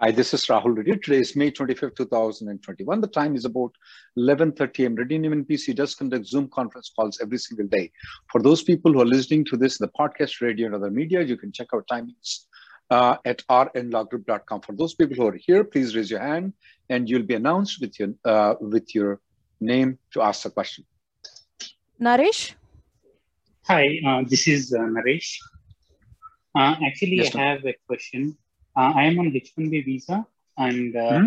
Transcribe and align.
Hi, 0.00 0.12
this 0.12 0.32
is 0.32 0.46
Rahul 0.46 0.76
Reddy. 0.76 0.96
Today 0.96 1.18
is 1.18 1.34
May 1.34 1.50
25th, 1.50 1.96
2021. 1.96 3.00
The 3.00 3.08
time 3.08 3.34
is 3.34 3.44
about 3.44 3.72
11.30 4.16 4.84
am. 4.84 4.94
Reddy 4.94 5.18
Newman 5.18 5.44
PC 5.44 5.74
does 5.74 5.96
conduct 5.96 6.24
Zoom 6.24 6.46
conference 6.50 6.92
calls 6.94 7.18
every 7.20 7.38
single 7.38 7.66
day. 7.66 7.90
For 8.30 8.40
those 8.40 8.62
people 8.62 8.92
who 8.92 9.00
are 9.00 9.04
listening 9.04 9.44
to 9.46 9.56
this, 9.56 9.80
in 9.80 9.86
the 9.86 9.92
podcast, 9.98 10.40
radio, 10.40 10.66
and 10.66 10.76
other 10.76 10.92
media, 10.92 11.22
you 11.22 11.36
can 11.36 11.50
check 11.50 11.72
our 11.72 11.82
timings 11.90 12.44
uh, 12.92 13.16
at 13.24 13.42
rnlawgroup.com. 13.50 14.60
For 14.60 14.72
those 14.72 14.94
people 14.94 15.16
who 15.16 15.26
are 15.26 15.36
here, 15.36 15.64
please 15.64 15.96
raise 15.96 16.12
your 16.12 16.20
hand 16.20 16.52
and 16.88 17.10
you'll 17.10 17.24
be 17.24 17.34
announced 17.34 17.80
with 17.80 17.98
your, 17.98 18.10
uh, 18.24 18.54
with 18.60 18.94
your 18.94 19.20
name 19.60 19.98
to 20.12 20.22
ask 20.22 20.44
the 20.44 20.50
question. 20.50 20.84
Naresh? 22.00 22.54
Hi, 23.66 23.98
uh, 24.06 24.22
this 24.28 24.46
is 24.46 24.72
uh, 24.72 24.78
Naresh. 24.78 25.38
Uh, 26.56 26.76
actually, 26.86 27.16
Yes, 27.16 27.34
I 27.34 27.42
have 27.42 27.66
a 27.66 27.74
question. 27.88 28.38
Uh, 28.78 28.92
I 29.00 29.04
am 29.06 29.18
on 29.20 29.36
H-1B 29.36 29.84
visa, 29.86 30.26
and 30.58 30.96
uh, 30.96 31.20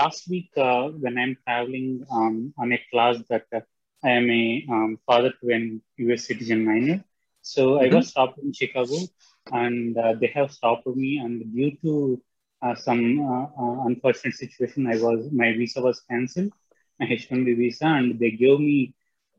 last 0.00 0.28
week 0.28 0.50
uh, 0.56 0.88
when 1.02 1.18
I'm 1.18 1.36
traveling 1.46 2.06
um, 2.10 2.54
on 2.58 2.72
a 2.72 2.80
class 2.92 3.16
that 3.30 3.46
uh, 3.54 3.60
I 4.04 4.10
am 4.10 4.30
a 4.30 4.66
um, 4.70 4.98
father 5.06 5.32
to 5.40 5.48
an 5.54 5.82
U.S. 5.98 6.26
citizen 6.26 6.64
minor, 6.64 7.04
so 7.42 7.80
I 7.80 7.88
Mhm. 7.90 7.96
was 7.96 8.08
stopped 8.08 8.38
in 8.38 8.52
Chicago, 8.52 9.08
and 9.50 9.96
uh, 9.98 10.14
they 10.20 10.28
have 10.34 10.52
stopped 10.52 10.86
me, 10.86 11.18
and 11.18 11.42
due 11.54 11.72
to 11.82 12.22
uh, 12.62 12.74
some 12.76 13.04
uh, 13.20 13.44
uh, 13.62 13.86
unfortunate 13.86 14.34
situation, 14.34 14.86
I 14.86 14.96
was 14.96 15.28
my 15.32 15.52
visa 15.52 15.80
was 15.82 16.00
cancelled, 16.10 16.52
my 17.00 17.06
H-1B 17.06 17.56
visa, 17.56 17.86
and 17.86 18.18
they 18.18 18.30
gave 18.32 18.60
me 18.60 18.94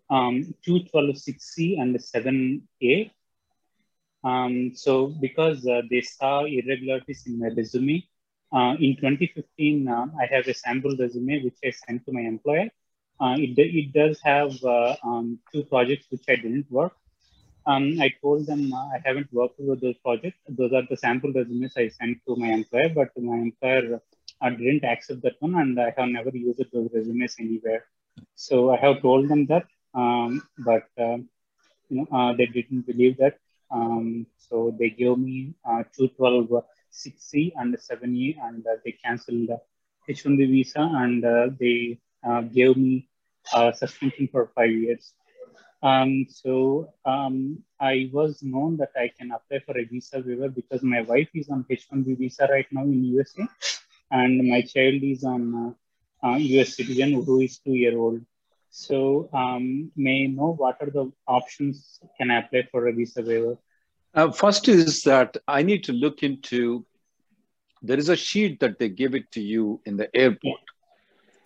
um, 0.10 0.54
212.6C 0.66 1.78
and 1.80 1.96
7A. 2.02 3.12
Um, 4.24 4.72
so 4.76 5.08
because 5.08 5.68
uh, 5.68 5.82
they 5.90 6.02
saw 6.02 6.46
irregularities 6.46 7.24
in 7.28 7.40
my 7.40 7.50
resume, 7.50 8.04
uh, 8.54 8.76
in 8.80 8.96
2015, 8.98 9.88
uh, 9.88 10.06
I 10.20 10.26
have 10.34 10.48
a 10.48 10.54
sample 10.54 10.96
resume 10.98 11.44
which 11.44 11.58
I 11.66 11.72
sent 11.72 12.06
to 12.06 12.12
my 12.14 12.22
employer. 12.22 12.70
Uh, 13.20 13.36
it, 13.38 13.58
it 13.58 13.94
does 13.94 14.20
have 14.24 14.54
uh, 14.64 14.96
um, 15.04 15.40
two 15.52 15.64
projects 15.64 16.08
which 16.10 16.24
I 16.30 16.36
didn't 16.36 16.70
work. 16.72 16.94
Um, 17.66 18.00
I 18.02 18.14
told 18.22 18.46
them 18.46 18.74
uh, 18.74 18.88
I 18.96 19.02
haven't 19.06 19.32
worked 19.34 19.60
with 19.60 19.82
those 19.82 19.98
projects. 19.98 20.38
Those 20.50 20.74
are 20.74 20.84
the 20.90 20.98
sample 20.98 21.32
resumes 21.32 21.74
I 21.78 21.88
sent 21.90 22.18
to 22.28 22.36
my 22.36 22.50
employer, 22.50 22.90
but 22.94 23.10
my 23.18 23.36
employer 23.38 24.02
uh, 24.42 24.50
didn't 24.50 24.84
accept 24.84 25.22
that 25.24 25.36
one, 25.40 25.56
and 25.56 25.80
I 25.80 25.94
have 25.98 26.10
never 26.10 26.30
used 26.34 26.62
those 26.74 26.90
resumes 26.94 27.36
anywhere. 27.40 27.86
So 28.36 28.72
I 28.72 28.78
have 28.78 29.02
told 29.02 29.30
them 29.30 29.46
that, 29.48 29.66
um, 29.94 30.42
but 30.60 30.88
um, 31.00 31.30
you 31.90 32.06
know 32.12 32.36
they 32.38 32.48
didn't 32.48 32.86
believe 32.86 33.18
that. 33.18 33.38
Um, 33.74 34.28
so 34.38 34.76
they 34.80 34.90
gave 34.92 35.18
me 35.18 35.56
uh, 35.66 35.84
212 35.98 36.64
6C 36.92 37.54
and 37.58 37.76
7E, 37.78 38.38
and 38.42 38.66
uh, 38.68 38.76
they 38.86 38.94
canceled 39.04 39.50
the 39.50 39.60
H1B 40.08 40.48
visa, 40.48 40.82
and 40.82 41.26
uh, 41.26 41.48
they 41.60 42.00
uh, 42.28 42.42
gave 42.42 42.78
me 42.78 43.10
uh, 43.54 43.72
suspension 43.72 44.30
for 44.32 44.52
five 44.56 44.72
years. 44.72 45.14
Um, 45.82 46.26
so 46.30 46.94
um, 47.06 47.60
I 47.80 48.10
was 48.14 48.42
known 48.44 48.78
that 48.78 48.92
I 48.96 49.12
can 49.18 49.32
apply 49.32 49.60
for 49.66 49.78
a 49.78 49.86
visa 49.86 50.24
waiver 50.26 50.50
because 50.50 50.84
my 50.84 51.02
wife 51.02 51.30
is 51.34 51.50
on 51.50 51.66
H1B 51.70 52.18
visa 52.18 52.48
right 52.50 52.68
now 52.72 52.84
in 52.84 53.04
USA, 53.06 53.48
and 54.12 54.48
my 54.48 54.62
child 54.62 55.04
is 55.04 55.24
on 55.24 55.76
uh, 56.24 56.28
uh, 56.28 56.38
US 56.38 56.76
citizen 56.78 57.14
who 57.14 57.42
is 57.42 57.60
two 57.60 57.74
year 57.74 57.98
old. 57.98 58.22
So 58.76 59.30
um, 59.34 59.92
may 59.96 60.24
I 60.24 60.28
know 60.30 60.56
what 60.58 60.78
are 60.82 60.90
the 60.90 61.12
options 61.28 62.00
can 62.18 62.32
I 62.32 62.40
apply 62.40 62.68
for 62.72 62.88
a 62.88 62.92
visa 62.92 63.22
waiver? 63.22 63.56
Uh, 64.16 64.32
first 64.32 64.68
is 64.68 65.04
that 65.04 65.38
I 65.48 65.62
need 65.62 65.84
to 65.84 65.94
look 65.94 66.24
into, 66.24 66.84
there 67.84 68.00
is 68.00 68.10
a 68.10 68.16
sheet 68.16 68.60
that 68.62 68.80
they 68.80 68.90
give 68.90 69.14
it 69.14 69.32
to 69.34 69.42
you 69.42 69.80
in 69.86 69.96
the 69.96 70.10
airport. 70.16 70.60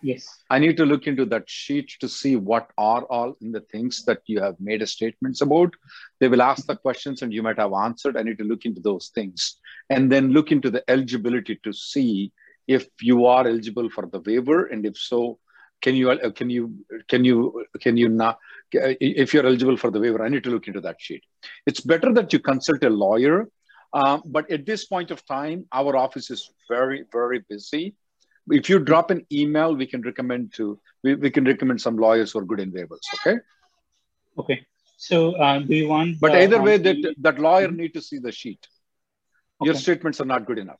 Yes. 0.00 0.26
I 0.48 0.58
need 0.58 0.78
to 0.78 0.86
look 0.86 1.06
into 1.06 1.26
that 1.26 1.50
sheet 1.50 1.92
to 2.00 2.08
see 2.08 2.36
what 2.36 2.70
are 2.78 3.02
all 3.04 3.36
in 3.42 3.52
the 3.52 3.60
things 3.60 4.06
that 4.06 4.22
you 4.24 4.40
have 4.40 4.58
made 4.58 4.80
a 4.80 4.86
statements 4.86 5.42
about. 5.42 5.74
They 6.20 6.28
will 6.28 6.40
ask 6.40 6.66
the 6.66 6.76
questions 6.76 7.20
and 7.20 7.30
you 7.30 7.42
might 7.42 7.58
have 7.58 7.74
answered. 7.74 8.16
I 8.16 8.22
need 8.22 8.38
to 8.38 8.44
look 8.44 8.64
into 8.64 8.80
those 8.80 9.08
things 9.14 9.56
and 9.90 10.10
then 10.10 10.30
look 10.30 10.50
into 10.50 10.70
the 10.70 10.82
eligibility 10.88 11.60
to 11.62 11.74
see 11.74 12.32
if 12.66 12.88
you 13.02 13.26
are 13.26 13.46
eligible 13.46 13.90
for 13.90 14.06
the 14.06 14.20
waiver 14.20 14.64
and 14.66 14.86
if 14.86 14.96
so, 14.96 15.38
can 15.80 15.94
you 15.94 16.10
uh, 16.10 16.30
can 16.30 16.50
you 16.50 16.74
can 17.08 17.24
you 17.24 17.64
can 17.80 17.96
you 17.96 18.08
not 18.08 18.38
if 18.72 19.32
you're 19.32 19.46
eligible 19.46 19.76
for 19.76 19.90
the 19.90 20.00
waiver? 20.00 20.24
I 20.24 20.28
need 20.28 20.44
to 20.44 20.50
look 20.50 20.66
into 20.66 20.80
that 20.82 20.96
sheet. 21.00 21.24
It's 21.66 21.80
better 21.80 22.12
that 22.14 22.32
you 22.32 22.38
consult 22.38 22.84
a 22.84 22.90
lawyer, 22.90 23.48
uh, 23.92 24.18
but 24.26 24.50
at 24.50 24.66
this 24.66 24.84
point 24.86 25.10
of 25.10 25.24
time, 25.24 25.66
our 25.72 25.96
office 25.96 26.30
is 26.30 26.50
very 26.68 27.04
very 27.12 27.44
busy 27.48 27.94
if 28.50 28.68
you 28.68 28.78
drop 28.78 29.10
an 29.10 29.26
email, 29.32 29.74
we 29.74 29.86
can 29.86 30.02
recommend 30.02 30.52
to 30.54 30.80
we, 31.02 31.14
we 31.14 31.30
can 31.30 31.44
recommend 31.44 31.80
some 31.80 31.96
lawyers 31.96 32.32
who 32.32 32.40
are 32.40 32.44
good 32.44 32.60
in 32.60 32.72
waivers. 32.72 33.00
Okay, 33.16 33.38
Okay. 34.38 34.66
So 34.96 35.32
uh, 35.36 35.60
do 35.60 35.74
you 35.74 35.88
want? 35.88 36.18
but 36.20 36.32
the, 36.32 36.42
either 36.42 36.56
um, 36.56 36.64
way, 36.64 36.78
that 36.78 36.96
the- 37.02 37.14
that 37.18 37.38
lawyer 37.38 37.70
need 37.70 37.94
to 37.94 38.00
see 38.00 38.18
the 38.18 38.32
sheet. 38.32 38.66
Your 39.60 39.74
statements 39.74 40.20
are 40.20 40.24
not 40.24 40.46
good 40.46 40.58
enough. 40.58 40.78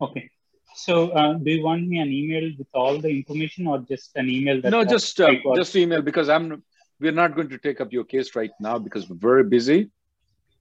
Okay. 0.00 0.30
So 0.76 1.08
uh, 1.10 1.32
do 1.34 1.50
you 1.50 1.64
want 1.64 1.88
me 1.88 1.98
an 1.98 2.12
email 2.12 2.50
with 2.58 2.66
all 2.74 2.98
the 2.98 3.08
information 3.08 3.66
or 3.66 3.78
just 3.78 4.14
an 4.16 4.28
email 4.28 4.60
no, 4.62 4.84
just 4.84 5.18
uh, 5.20 5.32
just 5.54 5.74
email 5.74 6.02
because 6.02 6.28
I'm 6.28 6.62
we're 7.00 7.12
not 7.12 7.34
going 7.34 7.48
to 7.48 7.58
take 7.58 7.80
up 7.80 7.92
your 7.92 8.04
case 8.04 8.36
right 8.36 8.50
now 8.60 8.78
because 8.78 9.08
we're 9.08 9.16
very 9.16 9.44
busy. 9.44 9.90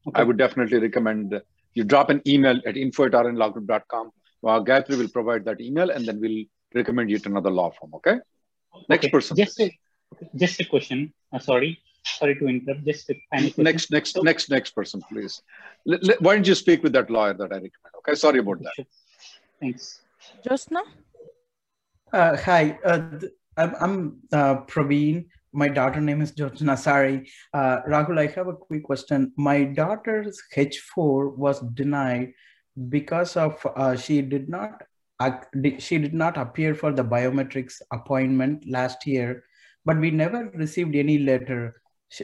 Okay. 0.08 0.22
I 0.22 0.24
would 0.24 0.38
definitely 0.38 0.80
recommend 0.80 1.42
you 1.74 1.84
drop 1.84 2.10
an 2.10 2.22
email 2.26 2.60
at 2.66 2.78
info 2.78 3.06
at 3.06 3.12
rnlawgroup.com. 3.12 4.12
Uh, 4.46 4.60
Gayatri 4.62 4.98
will 4.98 5.10
provide 5.10 5.44
that 5.46 5.60
email 5.60 5.90
and 5.90 6.06
then 6.06 6.22
we'll 6.22 6.46
recommend 6.74 7.10
you 7.10 7.20
to 7.20 7.30
another 7.30 7.50
law 7.50 7.72
firm. 7.72 7.94
Okay. 7.96 8.18
Next 8.88 9.06
Okay. 9.06 9.12
person. 9.12 9.36
Just 9.36 9.60
a, 9.60 9.72
just 10.36 10.60
a 10.62 10.66
question. 10.66 11.12
Uh, 11.34 11.40
sorry, 11.40 11.80
sorry 12.06 12.36
to 12.36 12.48
interrupt. 12.48 12.86
Just 12.86 13.10
a 13.10 13.16
question. 13.32 13.64
Next, 13.64 13.92
next, 13.92 14.14
So- 14.14 14.22
next, 14.22 14.50
next 14.50 14.72
person, 14.72 15.02
please. 15.12 15.42
L- 15.92 16.00
why 16.20 16.36
don't 16.36 16.48
you 16.48 16.56
speak 16.56 16.84
with 16.84 16.94
that 16.94 17.10
lawyer 17.10 17.34
that 17.34 17.52
I 17.52 17.56
recommend? 17.56 17.94
Okay. 18.00 18.16
Sorry 18.16 18.40
about 18.40 18.62
that. 18.62 18.86
Thanks. 19.60 20.02
Josna? 20.46 20.82
Uh, 22.14 22.38
hi, 22.38 22.78
uh, 22.86 23.20
I'm, 23.58 23.76
I'm 23.80 24.20
uh, 24.32 24.56
Praveen. 24.66 25.26
My 25.54 25.70
daughter 25.70 26.02
name 26.02 26.22
is 26.22 26.34
Jyotsna 26.34 26.78
Sari. 26.78 27.30
Uh, 27.54 27.82
Rahul, 27.88 28.20
I 28.20 28.28
have 28.28 28.48
a 28.48 28.54
quick 28.54 28.84
question. 28.84 29.32
My 29.38 29.64
daughter's 29.64 30.42
H4 30.56 31.38
was 31.38 31.62
denied 31.74 32.34
because 32.90 33.38
of 33.38 33.66
uh, 33.76 33.96
she 33.96 34.22
did 34.22 34.50
not 34.50 34.82
she 35.80 35.98
did 35.98 36.14
not 36.14 36.38
appear 36.38 36.76
for 36.76 36.92
the 36.92 37.04
biometrics 37.04 37.82
appointment 37.94 38.66
last 38.68 39.08
year, 39.08 39.46
but 39.86 39.98
we 39.98 40.12
never 40.12 40.50
received 40.54 40.94
any 40.94 41.20
letter. 41.20 41.82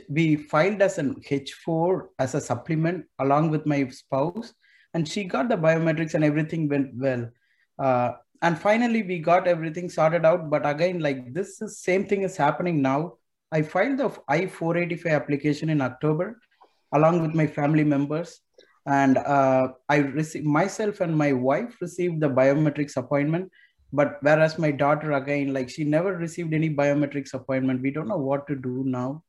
We 0.09 0.35
filed 0.35 0.81
as 0.81 0.97
an 0.97 1.15
H4 1.21 2.07
as 2.19 2.35
a 2.35 2.41
supplement 2.41 3.05
along 3.19 3.49
with 3.49 3.65
my 3.65 3.87
spouse, 3.87 4.53
and 4.93 5.07
she 5.07 5.23
got 5.23 5.47
the 5.47 5.55
biometrics 5.55 6.15
and 6.15 6.23
everything 6.25 6.67
went 6.67 6.93
well. 6.95 7.29
Uh, 7.85 8.11
and 8.43 8.57
finally 8.57 9.01
we 9.03 9.17
got 9.31 9.47
everything 9.47 9.87
sorted 9.95 10.25
out 10.29 10.49
but 10.53 10.63
again 10.73 10.99
like 10.99 11.19
this 11.33 11.61
is 11.61 11.79
same 11.89 12.03
thing 12.09 12.23
is 12.27 12.35
happening 12.45 12.81
now 12.81 12.99
i 13.57 13.61
filed 13.73 13.97
the 14.01 14.09
i-485 14.35 15.11
application 15.19 15.69
in 15.73 15.81
october 15.87 16.27
along 16.97 17.21
with 17.23 17.33
my 17.41 17.45
family 17.57 17.83
members 17.83 18.39
and 18.87 19.17
uh, 19.35 19.67
i 19.95 19.97
received 20.19 20.47
myself 20.59 21.01
and 21.05 21.15
my 21.23 21.31
wife 21.49 21.75
received 21.85 22.19
the 22.25 22.31
biometrics 22.41 22.97
appointment 23.03 23.51
but 23.93 24.17
whereas 24.21 24.57
my 24.57 24.71
daughter 24.71 25.11
again, 25.13 25.53
like 25.53 25.69
she 25.69 25.83
never 25.83 26.15
received 26.15 26.53
any 26.53 26.69
biometrics 26.73 27.33
appointment. 27.33 27.81
We 27.81 27.91
don't 27.91 28.07
know 28.07 28.17
what 28.17 28.47
to 28.47 28.55
do 28.55 28.83
now. 28.85 29.23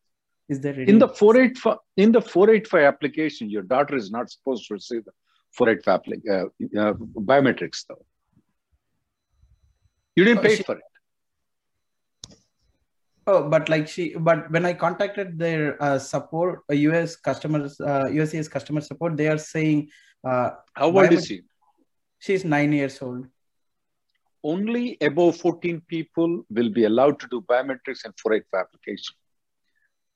Is 0.49 0.61
there 0.61 0.75
any... 0.75 0.89
in 0.89 0.99
the 0.99 1.09
485 1.09 1.79
in 1.97 2.13
the 2.13 2.21
485 2.21 2.83
application? 2.83 3.51
Your 3.51 3.63
daughter 3.63 3.97
is 3.97 4.11
not 4.11 4.31
supposed 4.31 4.69
to 4.69 4.75
receive 4.75 5.05
the 5.05 5.13
485 5.53 6.21
uh, 6.31 6.81
uh, 6.81 6.93
biometrics 6.95 7.85
though. 7.89 8.05
You 10.17 10.25
didn't 10.25 10.41
oh, 10.41 10.43
pay 10.43 10.57
she... 10.57 10.63
for 10.63 10.77
it. 10.77 10.83
Oh, 13.27 13.49
but 13.49 13.69
like 13.69 13.87
she, 13.87 14.15
but 14.15 14.51
when 14.51 14.67
I 14.67 14.73
contacted 14.73 15.39
their 15.39 15.81
uh, 15.81 15.99
support, 15.99 16.63
uh, 16.71 16.75
US 16.75 17.15
customers, 17.15 17.81
uh, 17.81 18.05
USCIS 18.07 18.51
customer 18.51 18.81
support, 18.81 19.17
they 19.17 19.29
are 19.29 19.39
saying. 19.39 19.91
Uh, 20.25 20.51
How 20.75 20.87
old 20.87 21.13
is 21.13 21.27
she? 21.27 21.43
She's 22.19 22.45
nine 22.45 22.73
years 22.73 23.01
old. 23.01 23.27
Only 24.45 24.97
above 25.01 25.37
14 25.37 25.83
people 25.87 26.45
will 26.51 26.71
be 26.71 26.85
allowed 26.85 27.21
to 27.21 27.29
do 27.29 27.41
biometrics 27.43 28.05
and 28.05 28.15
485 28.21 28.61
application. 28.61 29.15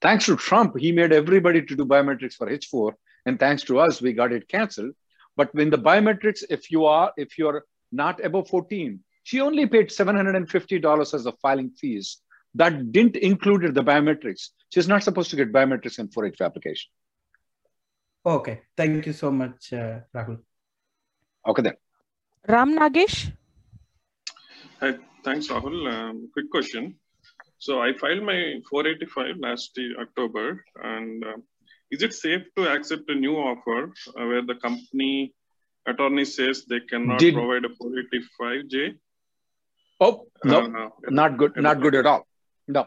Thanks 0.00 0.26
to 0.26 0.36
Trump, 0.36 0.76
he 0.76 0.90
made 0.90 1.12
everybody 1.12 1.62
to 1.62 1.76
do 1.76 1.84
biometrics 1.84 2.34
for 2.34 2.48
H4, 2.48 2.92
and 3.24 3.38
thanks 3.38 3.62
to 3.64 3.78
us, 3.78 4.02
we 4.02 4.12
got 4.12 4.32
it 4.32 4.48
canceled. 4.48 4.94
But 5.36 5.54
when 5.54 5.70
the 5.70 5.78
biometrics, 5.78 6.42
if 6.50 6.70
you 6.70 6.86
are, 6.86 7.12
if 7.16 7.38
you're 7.38 7.64
not 7.92 8.24
above 8.24 8.48
14, 8.48 9.00
she 9.28 9.40
only 9.40 9.66
paid 9.66 9.88
$750 9.88 11.14
as 11.14 11.26
a 11.26 11.32
filing 11.42 11.70
fees 11.70 12.18
that 12.54 12.92
didn't 12.92 13.16
include 13.16 13.74
the 13.74 13.82
biometrics. 13.82 14.50
She's 14.72 14.86
not 14.86 15.02
supposed 15.02 15.30
to 15.30 15.36
get 15.36 15.52
biometrics 15.52 15.98
in 15.98 16.06
4H 16.06 16.40
application. 16.40 16.90
Okay. 18.24 18.60
Thank 18.76 19.04
you 19.04 19.12
so 19.12 19.32
much, 19.32 19.72
uh, 19.72 19.98
Rahul. 20.14 20.38
Okay 21.48 21.62
then. 21.62 21.74
Ram 22.46 22.78
Nagesh. 22.78 23.32
Hi, 24.80 24.94
thanks, 25.24 25.48
Rahul. 25.48 25.78
Um, 25.92 26.30
quick 26.32 26.48
question. 26.48 26.94
So 27.58 27.80
I 27.80 27.94
filed 27.94 28.22
my 28.22 28.60
485 28.70 29.40
last 29.40 29.76
October, 30.00 30.64
and 30.84 31.24
uh, 31.24 31.38
is 31.90 32.00
it 32.04 32.14
safe 32.14 32.44
to 32.56 32.72
accept 32.72 33.10
a 33.10 33.14
new 33.16 33.34
offer 33.34 33.92
uh, 34.06 34.24
where 34.28 34.46
the 34.46 34.54
company 34.54 35.34
attorney 35.84 36.26
says 36.26 36.64
they 36.64 36.80
cannot 36.88 37.18
Did... 37.18 37.34
provide 37.34 37.64
a 37.64 37.70
485J? 37.70 38.98
Oh 40.00 40.26
no, 40.44 40.58
uh, 40.60 40.88
not 41.08 41.36
good, 41.38 41.56
not 41.56 41.80
good 41.80 41.94
at 41.94 42.06
all. 42.06 42.26
No. 42.68 42.86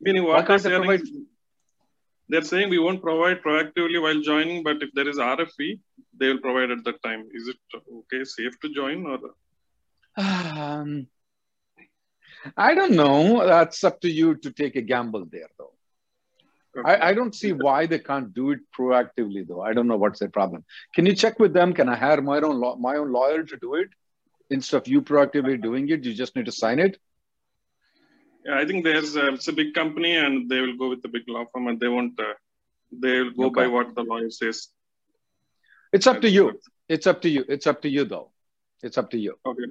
Meaning 0.00 0.24
what 0.24 0.46
they're 0.46 0.58
saying, 0.58 0.82
provide... 0.82 1.06
they're 2.28 2.42
saying 2.42 2.70
we 2.70 2.78
won't 2.78 3.02
provide 3.02 3.42
proactively 3.42 4.00
while 4.00 4.20
joining, 4.20 4.62
but 4.62 4.82
if 4.82 4.90
there 4.94 5.08
is 5.08 5.18
RFE, 5.18 5.78
they 6.18 6.28
will 6.28 6.38
provide 6.38 6.70
at 6.70 6.84
that 6.84 7.02
time. 7.02 7.28
Is 7.32 7.48
it 7.48 7.56
okay, 7.74 8.24
safe 8.24 8.58
to 8.60 8.72
join 8.74 9.06
or? 9.06 9.18
Um, 10.16 11.08
I 12.56 12.74
don't 12.74 12.92
know. 12.92 13.46
That's 13.46 13.84
up 13.84 14.00
to 14.00 14.10
you 14.10 14.36
to 14.36 14.50
take 14.50 14.76
a 14.76 14.82
gamble 14.82 15.26
there, 15.30 15.48
though. 15.58 15.72
Okay. 16.78 16.90
I, 16.90 17.08
I 17.10 17.14
don't 17.14 17.34
see 17.34 17.52
why 17.52 17.86
they 17.86 17.98
can't 17.98 18.32
do 18.32 18.50
it 18.50 18.60
proactively, 18.78 19.46
though. 19.46 19.62
I 19.62 19.74
don't 19.74 19.88
know 19.88 19.96
what's 19.96 20.20
their 20.20 20.30
problem. 20.30 20.64
Can 20.94 21.04
you 21.04 21.14
check 21.14 21.38
with 21.38 21.52
them? 21.52 21.74
Can 21.74 21.88
I 21.88 21.96
hire 21.96 22.22
my 22.22 22.38
own 22.40 22.80
my 22.80 22.96
own 22.96 23.12
lawyer 23.12 23.42
to 23.42 23.56
do 23.58 23.74
it 23.74 23.88
instead 24.50 24.78
of 24.78 24.88
you 24.88 25.02
proactively 25.02 25.60
doing 25.60 25.88
it? 25.88 26.04
You 26.04 26.14
just 26.14 26.36
need 26.36 26.46
to 26.46 26.52
sign 26.52 26.78
it. 26.78 26.98
Yeah, 28.44 28.58
I 28.58 28.64
think 28.64 28.84
there's 28.84 29.16
a, 29.16 29.34
it's 29.34 29.48
a 29.48 29.52
big 29.52 29.74
company 29.74 30.16
and 30.16 30.48
they 30.48 30.60
will 30.60 30.76
go 30.76 30.88
with 30.88 31.02
the 31.02 31.08
big 31.08 31.22
law 31.28 31.44
firm 31.52 31.66
and 31.68 31.80
they 31.80 31.88
won't. 31.88 32.18
Uh, 32.18 32.34
they 32.92 33.22
will 33.22 33.32
go 33.32 33.46
okay. 33.46 33.62
by 33.62 33.66
what 33.66 33.94
the 33.94 34.02
lawyer 34.02 34.30
says. 34.30 34.68
It's 35.92 36.06
up 36.06 36.20
to 36.20 36.28
you. 36.28 36.60
It's 36.88 37.06
up 37.06 37.20
to 37.22 37.28
you. 37.28 37.44
It's 37.48 37.66
up 37.66 37.82
to 37.82 37.88
you, 37.88 38.04
though. 38.04 38.30
It's 38.82 38.98
up 38.98 39.10
to 39.10 39.18
you. 39.18 39.34
Okay. 39.44 39.64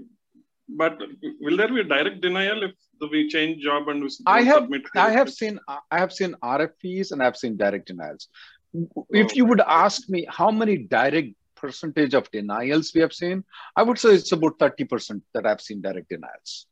But 0.68 1.00
will 1.39 1.57
there 1.57 1.68
be 1.68 1.81
a 1.81 1.83
direct 1.83 2.22
denial 2.22 2.63
if 2.63 2.74
we 3.12 3.30
change 3.30 3.63
job 3.63 3.88
and 3.88 4.01
we 4.04 4.10
I 4.25 4.42
have 4.42 4.68
I 4.95 5.12
have 5.12 5.31
seen 5.31 5.60
I 5.68 6.00
have 6.00 6.12
seen 6.12 6.36
RFPs 6.44 7.12
and 7.12 7.22
I've 7.22 7.38
seen 7.38 7.56
direct 7.56 7.88
denials. 7.88 8.27
If 8.74 9.31
oh, 9.31 9.36
you 9.36 9.45
would 9.45 9.62
ask 9.62 10.10
me 10.10 10.25
how 10.27 10.51
many 10.51 10.77
direct 10.77 11.33
percentage 11.66 12.14
of 12.14 12.30
denials 12.32 12.94
we 12.94 13.02
have 13.02 13.14
seen, 13.14 13.44
I 13.76 13.84
would 13.84 14.00
say 14.00 14.10
it's 14.16 14.32
about 14.32 14.60
30% 14.60 15.22
that 15.34 15.46
I've 15.46 15.62
seen 15.62 15.82
direct 15.82 16.10
denials. 16.10 16.68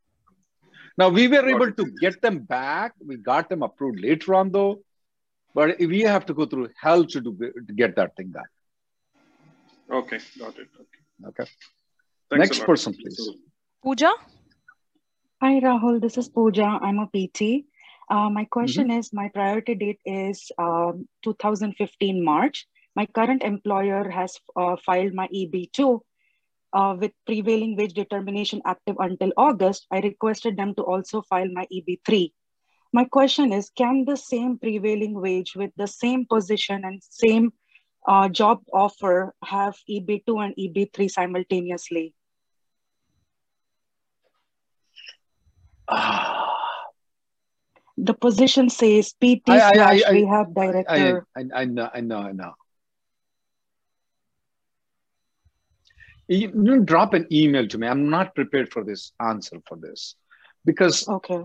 Now 0.98 1.10
we 1.10 1.28
were 1.28 1.48
able 1.56 1.72
to 1.72 1.86
get 2.00 2.22
them 2.22 2.40
back. 2.40 2.94
We 3.06 3.18
got 3.18 3.50
them 3.50 3.64
approved 3.64 4.00
later 4.00 4.36
on 4.36 4.52
though, 4.52 4.82
but 5.56 5.80
we 5.80 6.02
have 6.02 6.26
to 6.28 6.34
go 6.34 6.46
through 6.46 6.70
hell 6.80 7.06
to, 7.06 7.22
do, 7.22 7.38
to 7.68 7.74
get 7.74 7.96
that 7.96 8.16
thing 8.16 8.30
done. 8.30 8.52
Okay, 10.00 10.20
got 10.40 10.58
it. 10.58 10.70
Okay. 11.28 11.44
okay. 11.44 11.52
Next 12.32 12.60
person, 12.64 12.94
please. 12.94 13.20
Pooja. 13.84 14.12
Hi, 15.42 15.60
Rahul. 15.60 16.00
This 16.02 16.18
is 16.18 16.30
Pooja. 16.30 16.80
I'm 16.82 17.00
a 17.00 17.08
PT. 17.08 17.66
Uh, 18.10 18.30
my 18.30 18.46
question 18.46 18.88
mm-hmm. 18.88 19.00
is 19.00 19.14
my 19.14 19.30
priority 19.30 19.76
date 19.76 20.00
is 20.06 20.52
um, 20.58 21.08
2015 21.24 22.24
March. 22.24 22.68
My 22.96 23.06
current 23.08 23.44
employer 23.44 24.10
has 24.10 24.38
uh, 24.56 24.76
filed 24.86 25.14
my 25.14 25.28
EB2 25.28 26.00
uh, 26.74 26.96
with 27.00 27.12
prevailing 27.26 27.76
wage 27.76 27.94
determination 27.94 28.62
active 28.66 28.96
until 29.00 29.32
August, 29.38 29.86
I 29.92 30.00
requested 30.00 30.58
them 30.58 30.76
to 30.76 30.84
also 30.84 31.22
file 31.22 31.50
my 31.54 31.68
EB3. 31.72 32.32
My 32.92 33.06
question 33.06 33.54
is, 33.54 33.72
can 33.76 34.06
the 34.06 34.18
same 34.18 34.60
prevailing 34.60 35.14
wage 35.14 35.56
with 35.56 35.72
the 35.78 35.88
same 35.88 36.26
position 36.26 36.84
and 36.84 37.02
same 37.02 37.54
uh, 38.08 38.30
job 38.30 38.62
offer 38.74 39.34
have 39.44 39.76
EB2 39.90 40.46
and 40.46 40.56
EB3 40.56 41.10
simultaneously? 41.10 42.14
the 47.98 48.14
position 48.14 48.70
says 48.70 49.14
PT 49.14 49.50
I, 49.50 49.72
slash 49.74 50.04
I, 50.06 50.10
I, 50.10 50.12
rehab 50.12 50.54
director. 50.54 51.26
I, 51.36 51.44
know, 51.66 51.90
I 51.94 52.02
know, 52.02 52.18
I 52.18 52.32
know. 52.32 52.54
You 56.28 56.82
drop 56.82 57.14
an 57.14 57.28
email 57.32 57.68
to 57.68 57.78
me. 57.78 57.88
I'm 57.88 58.10
not 58.10 58.36
prepared 58.36 58.72
for 58.72 58.84
this 58.84 59.12
answer 59.20 59.58
for 59.68 59.78
this 59.78 60.16
because 60.66 61.08
okay. 61.08 61.44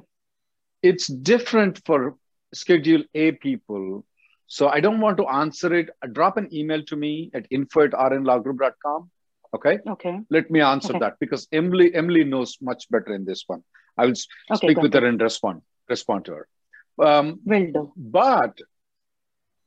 it's 0.83 1.07
different 1.07 1.81
for 1.85 2.17
Schedule 2.55 3.05
A 3.15 3.33
people. 3.33 4.05
So 4.47 4.69
I 4.69 4.81
don't 4.81 5.01
want 5.01 5.19
to 5.19 5.27
answer 5.27 5.75
it. 5.75 5.91
Drop 6.13 6.37
an 6.37 6.49
email 6.53 6.83
to 6.85 6.97
me 6.97 7.31
at 7.35 7.47
info 7.51 7.83
at 7.83 7.91
rnlawgroup.com. 7.91 9.11
Okay. 9.55 9.79
Okay. 9.87 10.21
Let 10.31 10.51
me 10.51 10.61
answer 10.61 10.91
okay. 10.91 11.01
that 11.01 11.15
because 11.21 11.49
Emily 11.53 11.95
Emily 11.95 12.25
knows 12.25 12.57
much 12.61 12.89
better 12.91 13.15
in 13.15 13.25
this 13.25 13.45
one. 13.47 13.63
I 13.97 14.05
will 14.05 14.13
okay, 14.13 14.55
speak 14.55 14.79
with 14.79 14.95
her 14.95 15.05
and 15.07 15.21
respond 15.21 15.63
respond 15.89 16.27
to 16.27 16.33
her. 16.33 16.49
Um, 17.03 17.41
will 17.45 17.73
do. 17.73 17.93
But 17.97 18.59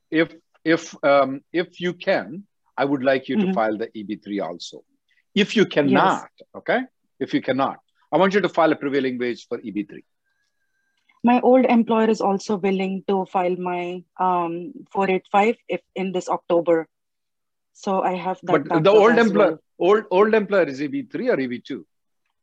if 0.09 0.33
if 0.63 0.95
um, 1.03 1.41
if 1.51 1.81
you 1.81 1.93
can, 1.93 2.45
I 2.77 2.85
would 2.85 3.03
like 3.03 3.27
you 3.27 3.37
mm-hmm. 3.37 3.47
to 3.49 3.53
file 3.53 3.77
the 3.77 3.87
EB3 3.87 4.43
also. 4.43 4.83
If 5.33 5.55
you 5.55 5.65
cannot, 5.65 6.29
yes. 6.39 6.47
okay, 6.55 6.79
if 7.19 7.33
you 7.33 7.41
cannot, 7.41 7.79
I 8.11 8.17
want 8.17 8.33
you 8.33 8.41
to 8.41 8.49
file 8.49 8.71
a 8.71 8.75
prevailing 8.75 9.17
wage 9.17 9.47
for 9.47 9.57
EB3. 9.59 10.03
My 11.23 11.39
old 11.41 11.65
employer 11.65 12.09
is 12.09 12.19
also 12.19 12.57
willing 12.57 13.03
to 13.07 13.25
file 13.25 13.55
my 13.55 14.03
um, 14.19 14.73
485 14.91 15.55
if 15.69 15.81
in 15.95 16.11
this 16.11 16.27
October. 16.27 16.87
So 17.73 18.01
I 18.01 18.13
have 18.13 18.39
that. 18.43 18.67
But 18.67 18.83
the 18.83 18.91
old 18.91 19.17
employer, 19.17 19.59
well. 19.77 19.89
old 19.89 20.03
old 20.11 20.33
employer 20.33 20.63
is 20.63 20.81
EB3 20.81 21.13
or 21.33 21.37
EB2? 21.37 21.83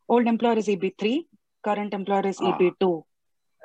Old 0.08 0.26
employer 0.26 0.58
is 0.58 0.68
EB3. 0.68 1.26
Current 1.64 1.92
employer 1.92 2.26
is 2.26 2.38
ah, 2.40 2.56
EB2. 2.56 3.02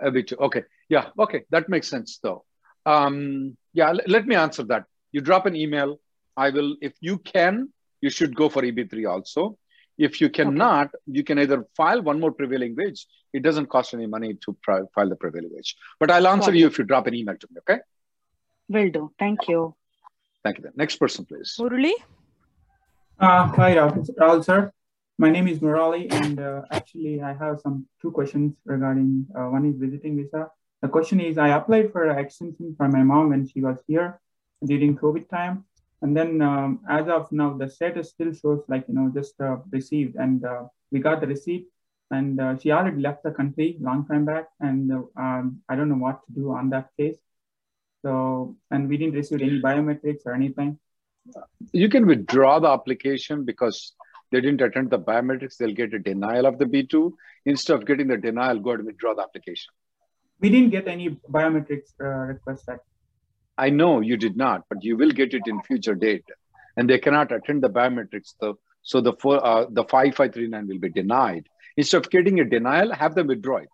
EB2. 0.03 0.39
Okay. 0.39 0.63
Yeah. 0.89 1.09
Okay. 1.17 1.43
That 1.51 1.69
makes 1.69 1.87
sense 1.87 2.19
though. 2.21 2.43
Um, 2.85 3.55
yeah. 3.73 3.93
Let 4.07 4.25
me 4.25 4.35
answer 4.35 4.63
that. 4.63 4.85
You 5.11 5.21
drop 5.21 5.45
an 5.45 5.55
email. 5.55 5.99
I 6.35 6.49
will, 6.49 6.75
if 6.81 6.93
you 6.99 7.19
can, 7.19 7.69
you 8.03 8.09
should 8.09 8.35
go 8.35 8.49
for 8.49 8.61
EB3 8.61 9.09
also. 9.13 9.57
If 9.97 10.19
you 10.19 10.29
cannot, 10.29 10.87
okay. 10.87 11.17
you 11.17 11.23
can 11.23 11.37
either 11.39 11.65
file 11.77 12.01
one 12.01 12.19
more 12.19 12.31
prevailing 12.39 12.75
wage. 12.75 13.05
It 13.31 13.43
doesn't 13.47 13.67
cost 13.75 13.93
any 13.93 14.07
money 14.07 14.33
to 14.43 14.57
file 14.95 15.09
the 15.13 15.15
prevailing 15.15 15.51
wage. 15.53 15.75
But 15.99 16.11
I'll 16.11 16.27
answer 16.27 16.49
okay. 16.49 16.59
you 16.59 16.67
if 16.67 16.77
you 16.79 16.83
drop 16.83 17.07
an 17.07 17.15
email 17.15 17.37
to 17.37 17.47
me, 17.49 17.57
okay? 17.63 17.79
Will 18.67 18.89
do. 18.89 19.11
Thank 19.17 19.47
you. 19.47 19.75
Thank 20.43 20.57
you. 20.57 20.63
Then. 20.63 20.73
Next 20.75 20.97
person, 20.97 21.25
please. 21.25 21.55
Murali? 21.59 21.93
Uh, 23.19 23.47
hi, 23.59 23.75
Rahul, 23.75 24.43
sir. 24.43 24.71
My 25.17 25.29
name 25.29 25.47
is 25.47 25.59
Murali, 25.59 26.11
and 26.11 26.39
uh, 26.39 26.61
actually, 26.71 27.21
I 27.21 27.33
have 27.33 27.61
some 27.61 27.85
two 28.01 28.11
questions 28.11 28.55
regarding 28.65 29.27
uh, 29.37 29.45
one 29.55 29.65
is 29.71 29.77
visiting 29.77 30.17
visa. 30.17 30.49
The 30.81 30.89
question 30.89 31.21
is 31.21 31.37
I 31.37 31.49
applied 31.59 31.91
for 31.93 32.03
an 32.09 32.17
extension 32.17 32.75
for 32.77 32.89
my 32.89 33.03
mom 33.03 33.29
when 33.29 33.47
she 33.47 33.61
was 33.61 33.77
here 33.87 34.19
during 34.65 34.97
COVID 34.97 35.29
time. 35.29 35.65
And 36.03 36.15
then 36.15 36.41
um, 36.41 36.81
as 36.89 37.07
of 37.07 37.31
now, 37.31 37.57
the 37.57 37.69
status 37.69 38.09
still 38.09 38.33
shows 38.33 38.61
like, 38.67 38.83
you 38.89 38.93
know, 38.93 39.09
just 39.15 39.39
uh, 39.39 39.57
received 39.71 40.15
and 40.17 40.43
uh, 40.45 40.63
we 40.91 40.99
got 40.99 41.21
the 41.21 41.27
receipt 41.27 41.67
and 42.11 42.39
uh, 42.41 42.57
she 42.59 42.71
already 42.71 43.01
left 43.01 43.23
the 43.23 43.31
country 43.31 43.77
long 43.79 44.05
time 44.05 44.25
back. 44.25 44.47
And 44.59 44.91
um, 44.91 45.61
I 45.69 45.75
don't 45.75 45.87
know 45.87 46.03
what 46.07 46.19
to 46.27 46.33
do 46.33 46.51
on 46.51 46.69
that 46.71 46.89
case. 46.99 47.15
So, 48.01 48.57
and 48.69 48.89
we 48.89 48.97
didn't 48.97 49.15
receive 49.15 49.41
any 49.41 49.61
biometrics 49.61 50.25
or 50.25 50.33
anything. 50.33 50.77
You 51.71 51.87
can 51.87 52.05
withdraw 52.05 52.59
the 52.59 52.67
application 52.67 53.45
because 53.45 53.93
they 54.31 54.41
didn't 54.41 54.59
attend 54.61 54.89
the 54.89 54.99
biometrics, 54.99 55.55
they'll 55.55 55.73
get 55.73 55.93
a 55.93 55.99
denial 55.99 56.45
of 56.45 56.59
the 56.59 56.65
B2. 56.65 57.13
Instead 57.45 57.75
of 57.75 57.85
getting 57.85 58.07
the 58.07 58.17
denial, 58.17 58.59
go 58.59 58.71
ahead 58.71 58.79
and 58.79 58.87
withdraw 58.87 59.13
the 59.13 59.21
application. 59.21 59.71
We 60.41 60.49
didn't 60.49 60.71
get 60.71 60.89
any 60.89 61.11
biometrics 61.31 61.93
uh, 62.01 62.33
request 62.33 62.65
that. 62.65 62.81
I 63.57 63.69
know 63.69 64.01
you 64.01 64.17
did 64.17 64.35
not, 64.35 64.63
but 64.69 64.83
you 64.83 64.97
will 64.97 65.11
get 65.11 65.33
it 65.33 65.43
in 65.45 65.61
future 65.61 65.95
date. 65.95 66.25
And 66.75 66.89
they 66.89 66.97
cannot 66.97 67.31
attend 67.31 67.63
the 67.63 67.69
biometrics. 67.69 68.33
The, 68.39 68.55
so 68.81 68.99
the, 68.99 69.13
uh, 69.13 69.67
the 69.69 69.83
5539 69.83 70.67
will 70.67 70.79
be 70.79 70.89
denied. 70.89 71.47
Instead 71.77 71.97
of 71.97 72.09
getting 72.09 72.39
a 72.39 72.45
denial, 72.45 72.93
have 72.93 73.15
them 73.15 73.27
withdraw 73.27 73.57
it. 73.57 73.69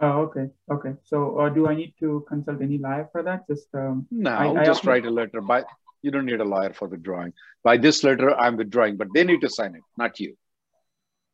Oh, 0.00 0.20
okay. 0.22 0.48
Okay. 0.70 0.94
So 1.04 1.38
uh, 1.38 1.48
do 1.48 1.68
I 1.68 1.74
need 1.74 1.94
to 2.00 2.24
consult 2.28 2.60
any 2.60 2.78
lawyer 2.78 3.08
for 3.12 3.22
that? 3.22 3.46
Just 3.48 3.68
um, 3.74 4.06
no, 4.10 4.58
I, 4.58 4.64
just 4.64 4.86
I 4.86 4.90
write 4.90 5.06
a 5.06 5.10
letter. 5.10 5.40
By 5.40 5.64
you 6.02 6.10
don't 6.10 6.26
need 6.26 6.40
a 6.40 6.44
lawyer 6.44 6.74
for 6.74 6.86
withdrawing. 6.86 7.32
By 7.64 7.78
this 7.78 8.04
letter, 8.04 8.34
I'm 8.38 8.56
withdrawing, 8.56 8.96
but 8.96 9.08
they 9.14 9.24
need 9.24 9.40
to 9.40 9.48
sign 9.48 9.74
it, 9.74 9.82
not 9.96 10.20
you. 10.20 10.36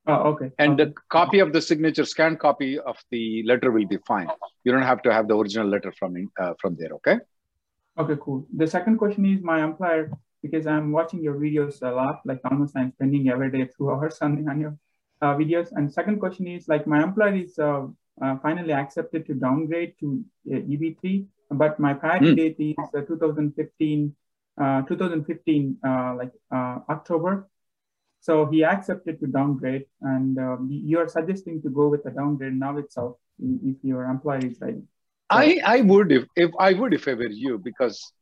Oh, 0.07 0.33
okay. 0.33 0.51
And 0.59 0.81
okay. 0.81 0.91
the 0.91 0.95
copy 1.11 1.39
of 1.39 1.53
the 1.53 1.63
signature, 1.63 2.05
scanned 2.05 2.41
copy 2.41 2.79
of 2.79 2.97
the 3.11 3.45
letter 3.47 3.71
will 3.71 3.87
be 3.87 3.99
fine. 4.07 4.29
You 4.65 4.73
don't 4.73 4.83
have 4.83 5.03
to 5.03 5.13
have 5.13 5.29
the 5.29 5.37
original 5.37 5.69
letter 5.69 5.93
from 5.99 6.17
uh, 6.41 6.55
from 6.61 6.77
there. 6.79 6.91
Okay. 6.95 7.19
Okay, 7.99 8.17
cool. 8.21 8.47
The 8.57 8.67
second 8.67 8.99
question 8.99 9.27
is 9.27 9.43
my 9.43 9.63
employer 9.63 10.11
because 10.43 10.67
I'm 10.67 10.91
watching 10.91 11.23
your 11.23 11.37
videos 11.37 11.83
a 11.83 11.91
lot, 11.91 12.21
like 12.25 12.41
almost 12.45 12.77
I'm 12.77 12.93
spending 12.93 13.29
every 13.29 13.51
day 13.51 13.69
two 13.77 13.91
hours 13.91 14.19
on, 14.21 14.49
on 14.49 14.61
your 14.61 14.77
uh, 15.21 15.35
videos. 15.37 15.69
And 15.73 15.93
second 15.93 16.19
question 16.19 16.49
is 16.49 16.67
like 16.69 16.87
my 16.87 17.03
employer 17.03 17.37
is 17.37 17.59
uh, 17.59 17.87
uh, 18.21 18.37
finally 18.43 18.73
accepted 18.73 19.27
to 19.27 19.35
downgrade 19.35 19.95
to 20.01 20.25
uh, 20.51 20.57
EB3, 20.57 21.27
but 21.51 21.79
my 21.79 21.95
priority 21.95 22.33
mm. 22.33 22.37
date 22.37 22.57
is 22.59 22.89
uh, 22.97 23.03
2015 23.03 24.17
uh, 24.61 24.83
2015, 24.83 25.79
uh, 25.83 26.15
like 26.17 26.33
uh, 26.55 26.79
October. 26.89 27.49
So 28.23 28.47
he 28.47 28.63
accepted 28.63 29.19
to 29.19 29.27
downgrade, 29.27 29.87
and 30.01 30.39
um, 30.39 30.69
you 30.71 31.01
are 31.01 31.09
suggesting 31.09 31.61
to 31.63 31.69
go 31.69 31.89
with 31.89 32.07
a 32.07 32.11
downgrade 32.11 32.55
now 32.55 32.77
itself 32.79 33.17
if 33.41 33.77
your 33.83 34.05
employer 34.05 34.39
is 34.39 34.61
ready. 34.61 34.83
I, 35.29 35.61
I 35.65 35.81
would 35.81 36.13
if, 36.13 36.25
if 36.37 36.53
I 36.61 36.73
would 36.73 36.95
if 36.95 37.09
I 37.09 37.15
were 37.15 37.31
you 37.31 37.59
because 37.59 38.13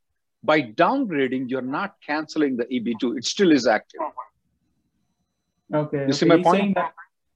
by 0.42 0.62
downgrading 0.62 1.50
you're 1.50 1.71
not 1.78 1.97
canceling 2.07 2.57
the 2.57 2.64
EB2 2.64 3.19
it 3.19 3.25
still 3.26 3.52
is 3.52 3.66
active. 3.66 4.00
Okay. 5.75 5.99
You 5.99 6.02
okay. 6.04 6.12
see 6.12 6.26
my 6.26 6.37
he's 6.37 6.45
point? 6.45 6.75
That, 6.76 6.95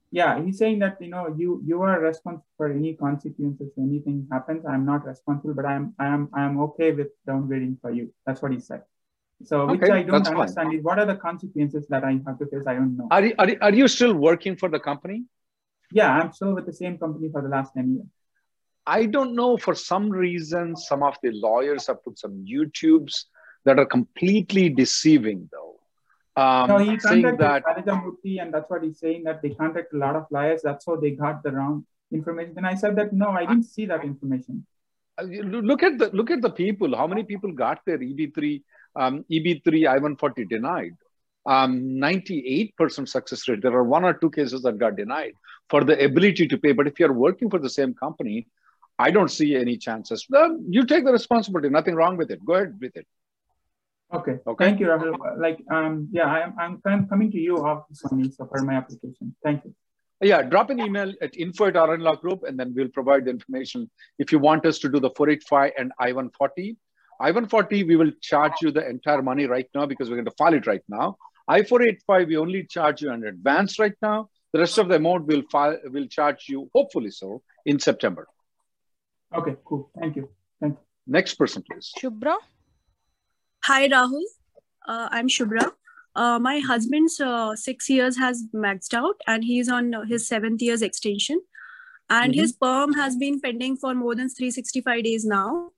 yeah, 0.09 0.41
he's 0.43 0.57
saying 0.57 0.79
that 0.79 0.99
you 0.99 1.09
know 1.09 1.35
you 1.37 1.61
you 1.63 1.83
are 1.83 1.99
responsible 1.99 2.47
for 2.57 2.71
any 2.71 2.95
consequences. 2.95 3.69
Anything 3.77 4.27
happens, 4.31 4.65
I'm 4.65 4.85
not 4.85 5.05
responsible, 5.05 5.53
but 5.53 5.67
I'm 5.67 5.93
I'm 5.99 6.29
I'm 6.33 6.59
okay 6.61 6.93
with 6.93 7.09
downgrading 7.27 7.79
for 7.81 7.91
you. 7.91 8.11
That's 8.25 8.41
what 8.41 8.53
he 8.53 8.59
said. 8.59 8.81
So 9.43 9.67
which 9.67 9.81
Okay, 9.81 9.91
I 9.91 10.03
don't 10.03 10.23
that's 10.23 10.29
fine. 10.29 10.37
understand 10.39 10.73
is 10.73 10.83
what 10.83 10.97
are 10.99 11.05
the 11.05 11.15
consequences 11.15 11.85
that 11.89 12.03
I 12.03 12.19
have 12.25 12.39
to 12.39 12.45
face? 12.45 12.63
I 12.67 12.73
don't 12.75 12.95
know. 12.97 13.07
Are 13.11 13.23
you, 13.25 13.35
are, 13.37 13.49
you, 13.49 13.57
are 13.61 13.73
you 13.73 13.87
still 13.87 14.13
working 14.13 14.55
for 14.55 14.69
the 14.69 14.79
company? 14.79 15.25
Yeah, 15.91 16.11
I'm 16.11 16.31
still 16.33 16.53
with 16.55 16.65
the 16.65 16.73
same 16.73 16.97
company 16.97 17.29
for 17.31 17.41
the 17.41 17.49
last 17.49 17.73
10 17.73 17.93
years. 17.95 18.07
I 18.87 19.05
don't 19.05 19.35
know. 19.35 19.57
For 19.57 19.75
some 19.75 20.09
reason, 20.09 20.75
some 20.75 21.03
of 21.03 21.17
the 21.21 21.31
lawyers 21.31 21.87
have 21.87 22.03
put 22.03 22.17
some 22.19 22.45
YouTubes 22.45 23.25
that 23.65 23.79
are 23.79 23.85
completely 23.85 24.69
deceiving, 24.69 25.49
though. 25.51 25.79
Um, 26.41 26.67
no, 26.67 26.77
he 26.79 26.99
saying 26.99 27.23
contacted 27.23 27.39
that 27.39 27.63
Rajamurthy, 27.65 28.41
and 28.41 28.53
that's 28.53 28.69
what 28.69 28.83
he's 28.83 28.99
saying 28.99 29.23
that 29.23 29.41
they 29.41 29.49
contacted 29.49 29.93
a 29.95 29.97
lot 29.97 30.15
of 30.15 30.25
lawyers. 30.31 30.61
That's 30.63 30.85
how 30.85 30.95
they 30.97 31.11
got 31.11 31.43
the 31.43 31.51
wrong 31.51 31.85
information. 32.11 32.53
And 32.57 32.67
I 32.67 32.75
said 32.75 32.95
that 32.97 33.13
no, 33.13 33.29
I 33.29 33.45
didn't 33.45 33.63
see 33.65 33.85
that 33.87 34.03
information. 34.03 34.65
uh, 35.17 35.23
look 35.23 35.83
at 35.83 35.97
the 35.97 36.09
look 36.13 36.31
at 36.31 36.41
the 36.41 36.49
people. 36.49 36.95
How 36.95 37.07
many 37.07 37.23
people 37.23 37.51
got 37.51 37.79
their 37.85 37.97
EB3 37.97 38.63
um, 38.95 39.25
EB3 39.31 39.87
I-140 39.87 40.49
denied? 40.49 40.95
Um, 41.45 41.81
98% 41.81 43.07
success 43.07 43.47
rate. 43.47 43.61
There 43.61 43.73
are 43.73 43.83
one 43.83 44.03
or 44.03 44.13
two 44.13 44.31
cases 44.31 44.63
that 44.63 44.79
got 44.79 44.95
denied 44.95 45.33
for 45.69 45.83
the 45.83 46.03
ability 46.03 46.47
to 46.47 46.57
pay. 46.57 46.71
But 46.71 46.87
if 46.87 46.99
you're 46.99 47.13
working 47.13 47.49
for 47.49 47.59
the 47.59 47.69
same 47.69 47.93
company, 47.93 48.47
I 48.97 49.11
don't 49.11 49.29
see 49.29 49.55
any 49.55 49.77
chances. 49.77 50.25
You 50.29 50.85
take 50.85 51.05
the 51.05 51.11
responsibility. 51.11 51.69
Nothing 51.69 51.95
wrong 51.95 52.17
with 52.17 52.31
it. 52.31 52.43
Go 52.45 52.53
ahead 52.53 52.77
with 52.81 52.95
it. 52.95 53.05
Okay. 54.13 54.37
Okay. 54.47 54.65
Thank 54.65 54.79
you, 54.79 54.87
Rahul. 54.87 55.17
Like, 55.37 55.59
um, 55.69 56.07
yeah, 56.11 56.25
I'm, 56.25 56.53
I'm 56.59 56.81
I'm 56.85 57.07
coming 57.07 57.31
to 57.31 57.37
you 57.37 57.57
off 57.57 57.85
Sony 57.91 58.33
so 58.33 58.45
for 58.45 58.63
my 58.63 58.75
application. 58.75 59.35
Thank 59.43 59.65
you. 59.65 59.73
Yeah, 60.21 60.43
drop 60.43 60.69
an 60.69 60.79
email 60.79 61.11
at 61.21 61.35
info 61.35 61.65
at 61.65 61.75
RN 61.75 61.99
Law 61.99 62.15
Group, 62.15 62.43
and 62.43 62.57
then 62.57 62.73
we'll 62.73 62.87
provide 62.89 63.25
the 63.25 63.31
information. 63.31 63.89
If 64.17 64.31
you 64.31 64.39
want 64.39 64.65
us 64.65 64.79
to 64.79 64.89
do 64.89 64.99
the 64.99 65.09
485 65.09 65.73
and 65.77 65.91
I-140, 65.99 66.77
I-140, 67.19 67.87
we 67.87 67.95
will 67.95 68.11
charge 68.21 68.53
you 68.61 68.71
the 68.71 68.87
entire 68.87 69.21
money 69.21 69.45
right 69.45 69.67
now 69.73 69.85
because 69.85 70.09
we're 70.09 70.15
going 70.17 70.25
to 70.25 70.31
file 70.37 70.53
it 70.53 70.67
right 70.67 70.83
now. 70.89 71.17
I-485, 71.47 72.27
we 72.27 72.37
only 72.37 72.65
charge 72.65 73.01
you 73.01 73.11
in 73.11 73.25
advance 73.25 73.79
right 73.79 73.95
now. 74.01 74.29
The 74.53 74.59
rest 74.59 74.77
of 74.77 74.89
the 74.89 74.95
amount 74.95 75.27
will 75.27 75.43
file, 75.51 75.77
will 75.85 76.07
charge 76.07 76.45
you, 76.49 76.69
hopefully 76.73 77.11
so, 77.11 77.41
in 77.65 77.79
September. 77.79 78.27
Okay, 79.33 79.55
cool. 79.65 79.91
Thank 79.99 80.15
you. 80.15 80.29
Thank 80.61 80.73
you. 80.73 80.79
Next 81.07 81.35
person, 81.35 81.63
please. 81.69 81.91
Shubhra. 82.01 82.35
Hi, 83.65 83.87
Rahul. 83.87 84.23
Uh, 84.87 85.09
I'm 85.11 85.27
Shubhra. 85.27 85.71
Uh, 86.15 86.39
my 86.39 86.59
husband's 86.59 87.19
uh, 87.19 87.55
six 87.55 87.89
years 87.89 88.17
has 88.17 88.45
maxed 88.55 88.93
out 88.93 89.15
and 89.27 89.43
he's 89.43 89.67
on 89.67 89.93
his 90.07 90.27
seventh 90.27 90.61
year's 90.61 90.81
extension. 90.81 91.41
And 92.09 92.33
Mhm. 92.33 92.35
his 92.35 92.53
perm 92.53 92.93
has 92.93 93.17
been 93.17 93.41
pending 93.41 93.77
for 93.77 93.93
more 93.93 94.15
than 94.15 94.29
365 94.29 95.03
days 95.03 95.25
now. 95.25 95.71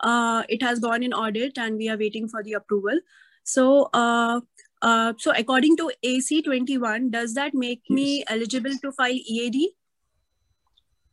Uh, 0.00 0.42
it 0.48 0.62
has 0.62 0.78
gone 0.78 1.02
in 1.02 1.12
audit 1.12 1.58
and 1.58 1.76
we 1.76 1.88
are 1.88 1.96
waiting 1.96 2.28
for 2.28 2.42
the 2.42 2.52
approval. 2.54 2.98
So, 3.44 3.88
uh, 3.94 4.40
uh, 4.82 5.14
so 5.18 5.32
according 5.36 5.76
to 5.78 5.90
AC21, 6.04 7.10
does 7.10 7.34
that 7.34 7.54
make 7.54 7.82
me 7.88 8.24
eligible 8.28 8.76
to 8.82 8.92
file 8.92 9.18
EAD? 9.26 9.70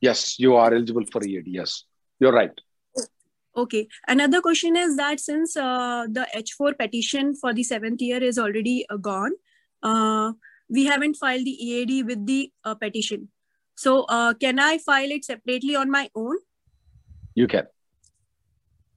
Yes, 0.01 0.38
you 0.38 0.56
are 0.56 0.74
eligible 0.74 1.06
for 1.12 1.24
EAD. 1.24 1.48
Yes, 1.48 1.86
you're 2.20 2.34
right. 2.34 2.51
Okay. 3.58 3.88
Another 4.08 4.42
question 4.42 4.75
is 4.75 4.98
that 4.98 5.20
since 5.20 5.56
uh, 5.56 6.08
the 6.10 6.27
H4 6.36 6.77
petition 6.77 7.36
for 7.36 7.54
the 7.54 7.63
seventh 7.63 8.01
year 8.01 8.22
is 8.22 8.38
already 8.38 8.86
uh, 8.89 8.98
gone, 8.98 9.32
uh, 9.82 10.34
we 10.70 10.86
haven't 10.86 11.15
filed 11.15 11.46
the 11.46 11.51
EAD 11.51 12.06
with 12.06 12.25
the 12.25 12.51
uh, 12.65 12.75
petition. 12.75 13.30
So 13.75 14.04
uh, 14.04 14.34
can 14.34 14.60
I 14.60 14.77
file 14.77 15.12
it 15.12 15.24
separately 15.24 15.75
on 15.75 15.89
my 15.89 16.10
own? 16.15 16.38
You 17.34 17.48
can. 17.48 17.65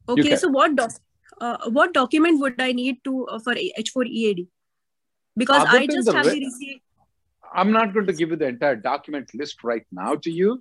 Okay. 0.09 0.37
So 0.37 0.49
what 0.49 0.75
doc- 0.77 1.01
uh, 1.41 1.71
what 1.71 1.93
document 1.93 2.41
would 2.41 2.61
I 2.61 2.73
need 2.73 3.03
to 3.05 3.27
uh, 3.27 3.39
for 3.39 3.55
H4 3.55 4.07
EAD? 4.07 4.47
Because 5.37 5.63
Other 5.69 5.79
I 5.79 5.87
just 5.87 6.11
have 6.11 6.25
the 6.25 6.41
receipt. 6.41 6.83
I'm 7.55 7.73
not 7.73 7.95
going 7.95 8.07
to 8.07 8.13
give 8.13 8.31
you 8.31 8.37
the 8.37 8.47
entire 8.47 8.77
document 8.77 9.31
list 9.35 9.65
right 9.65 9.87
now 9.91 10.15
to 10.17 10.31
you, 10.31 10.59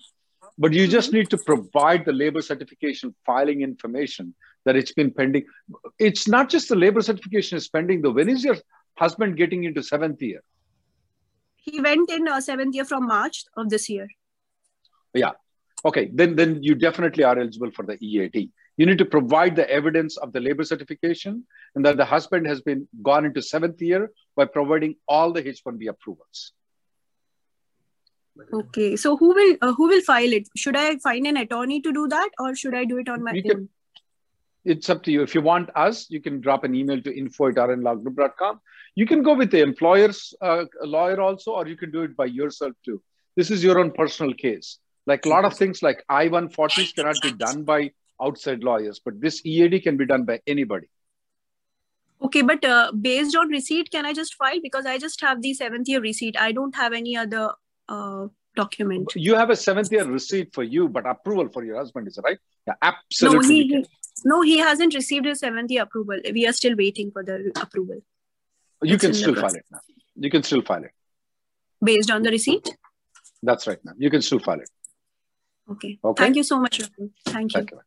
but 0.58 0.74
you 0.74 0.88
just 0.88 1.12
need 1.12 1.30
to 1.32 1.38
provide 1.38 2.06
the 2.06 2.14
labor 2.14 2.42
certification 2.42 3.14
filing 3.26 3.62
information 3.62 4.34
that 4.66 4.76
it's 4.76 4.94
been 4.94 5.12
pending. 5.12 5.46
It's 6.00 6.28
not 6.28 6.50
just 6.50 6.70
the 6.70 6.76
labor 6.76 7.02
certification 7.02 7.58
is 7.58 7.68
pending, 7.68 8.02
though. 8.02 8.12
When 8.12 8.30
is 8.30 8.44
your 8.44 8.58
husband 8.98 9.38
getting 9.38 9.64
into 9.64 9.84
seventh 9.84 10.22
year? 10.22 10.42
He 11.58 11.82
went 11.82 12.10
in 12.10 12.28
uh, 12.28 12.40
seventh 12.40 12.76
year 12.76 12.86
from 12.86 13.08
March 13.08 13.44
of 13.58 13.70
this 13.70 13.90
year. 13.90 14.08
Yeah. 15.14 15.32
Okay, 15.86 16.10
then 16.14 16.36
then 16.36 16.64
you 16.64 16.76
definitely 16.76 17.24
are 17.24 17.38
eligible 17.38 17.72
for 17.72 17.86
the 17.86 17.98
EAD. 18.04 18.50
You 18.78 18.86
need 18.86 19.00
to 19.00 19.06
provide 19.06 19.56
the 19.56 19.70
evidence 19.70 20.18
of 20.18 20.34
the 20.34 20.40
labor 20.40 20.64
certification 20.64 21.46
and 21.76 21.84
that 21.86 21.98
the 21.98 22.06
husband 22.06 22.46
has 22.48 22.62
been 22.62 22.88
gone 23.02 23.26
into 23.26 23.42
seventh 23.42 23.82
year 23.82 24.12
by 24.36 24.46
providing 24.46 24.96
all 25.08 25.32
the 25.34 25.42
H1B 25.44 25.88
approvals. 25.90 26.54
Okay. 28.54 28.96
So 28.96 29.18
who 29.18 29.34
will 29.34 29.58
uh, 29.62 29.74
who 29.74 29.88
will 29.88 30.02
file 30.02 30.32
it? 30.32 30.48
Should 30.56 30.76
I 30.76 30.98
find 31.00 31.26
an 31.26 31.38
attorney 31.38 31.82
to 31.82 31.92
do 31.92 32.08
that, 32.08 32.30
or 32.40 32.54
should 32.56 32.76
I 32.76 32.86
do 32.86 32.98
it 33.00 33.10
on 33.10 33.24
my 33.24 33.32
You 33.34 33.42
own? 33.46 33.50
can- 33.50 33.70
It's 34.72 34.90
up 34.94 35.02
to 35.04 35.12
you. 35.12 35.22
If 35.26 35.34
you 35.34 35.42
want 35.42 35.70
us, 35.82 36.00
you 36.14 36.20
can 36.22 36.40
drop 36.46 36.64
an 36.68 36.76
email 36.76 37.02
to 37.04 37.12
info 37.20 37.48
at 37.48 37.56
rnlawgroup.com. 37.56 38.60
You 38.96 39.06
can 39.12 39.22
go 39.28 39.34
with 39.34 39.50
the 39.50 39.62
employer's 39.62 40.34
uh, 40.42 40.66
lawyer 40.96 41.22
also, 41.28 41.52
or 41.60 41.68
you 41.68 41.78
can 41.78 41.90
do 41.92 42.02
it 42.08 42.18
by 42.18 42.26
yourself 42.26 42.74
too. 42.88 43.02
This 43.38 43.50
is 43.50 43.64
your 43.64 43.80
own 43.80 43.92
personal 44.00 44.34
case. 44.34 44.78
Like 45.06 45.26
a 45.26 45.30
lot 45.30 45.46
of 45.46 45.54
things 45.62 45.82
like 45.82 46.04
I-140s 46.10 46.94
cannot 46.96 47.16
be 47.24 47.32
done 47.46 47.64
by 47.64 47.92
outside 48.22 48.64
lawyers, 48.64 49.00
but 49.04 49.20
this 49.22 49.46
EAD 49.46 49.84
can 49.84 49.98
be 49.98 50.06
done 50.06 50.24
by 50.24 50.40
anybody. 50.48 50.88
Okay, 52.22 52.42
but 52.42 52.64
uh, 52.66 52.92
based 53.00 53.36
on 53.36 53.48
receipt, 53.50 53.92
can 53.92 54.06
I 54.06 54.14
just 54.14 54.34
file? 54.36 54.60
Because 54.62 54.86
I 54.88 54.98
just 54.98 55.22
have 55.22 55.42
the 55.42 55.54
seventh 55.54 55.88
year 55.88 56.02
receipt. 56.02 56.36
I 56.40 56.52
don't 56.52 56.76
have 56.76 56.94
any 56.94 57.16
other 57.16 57.52
uh, 57.88 58.28
document. 58.56 59.12
You 59.16 59.36
have 59.36 59.52
a 59.52 59.56
seventh 59.56 59.92
year 59.92 60.04
receipt 60.06 60.52
for 60.54 60.64
you, 60.64 60.90
but 60.90 61.06
approval 61.06 61.48
for 61.50 61.64
your 61.64 61.78
husband 61.78 62.08
is 62.08 62.18
right. 62.24 62.40
Yeah, 62.66 62.74
No, 62.82 62.88
absolutely. 62.92 63.56
he, 63.56 63.68
he- 63.68 63.86
no, 64.26 64.42
he 64.42 64.58
hasn't 64.58 64.96
received 64.96 65.26
his 65.28 65.40
seventh 65.42 65.70
year 65.70 65.84
approval. 65.84 66.20
We 66.34 66.48
are 66.48 66.54
still 66.54 66.76
waiting 66.76 67.12
for 67.12 67.24
the 67.24 67.52
approval 67.62 68.02
You 68.82 68.96
it's 68.96 69.02
can 69.04 69.14
still 69.14 69.36
file 69.36 69.54
it 69.54 69.66
now. 69.72 69.78
You 70.16 70.32
can 70.32 70.42
still 70.42 70.64
file 70.64 70.84
it. 70.84 70.92
based 71.84 72.10
on 72.10 72.24
the 72.24 72.32
receipt. 72.32 72.68
That's 73.44 73.68
right 73.68 73.78
now. 73.86 73.92
You 73.96 74.10
can 74.10 74.24
still 74.24 74.40
file 74.40 74.60
it. 74.60 74.70
Okay. 75.70 76.00
Okay. 76.04 76.24
Thank 76.24 76.36
you 76.38 76.42
so 76.44 76.60
much. 76.60 76.80
Rahul. 76.80 77.12
Thank 77.28 77.54
you. 77.54 77.60
Thank 77.60 77.72
you. 77.72 77.80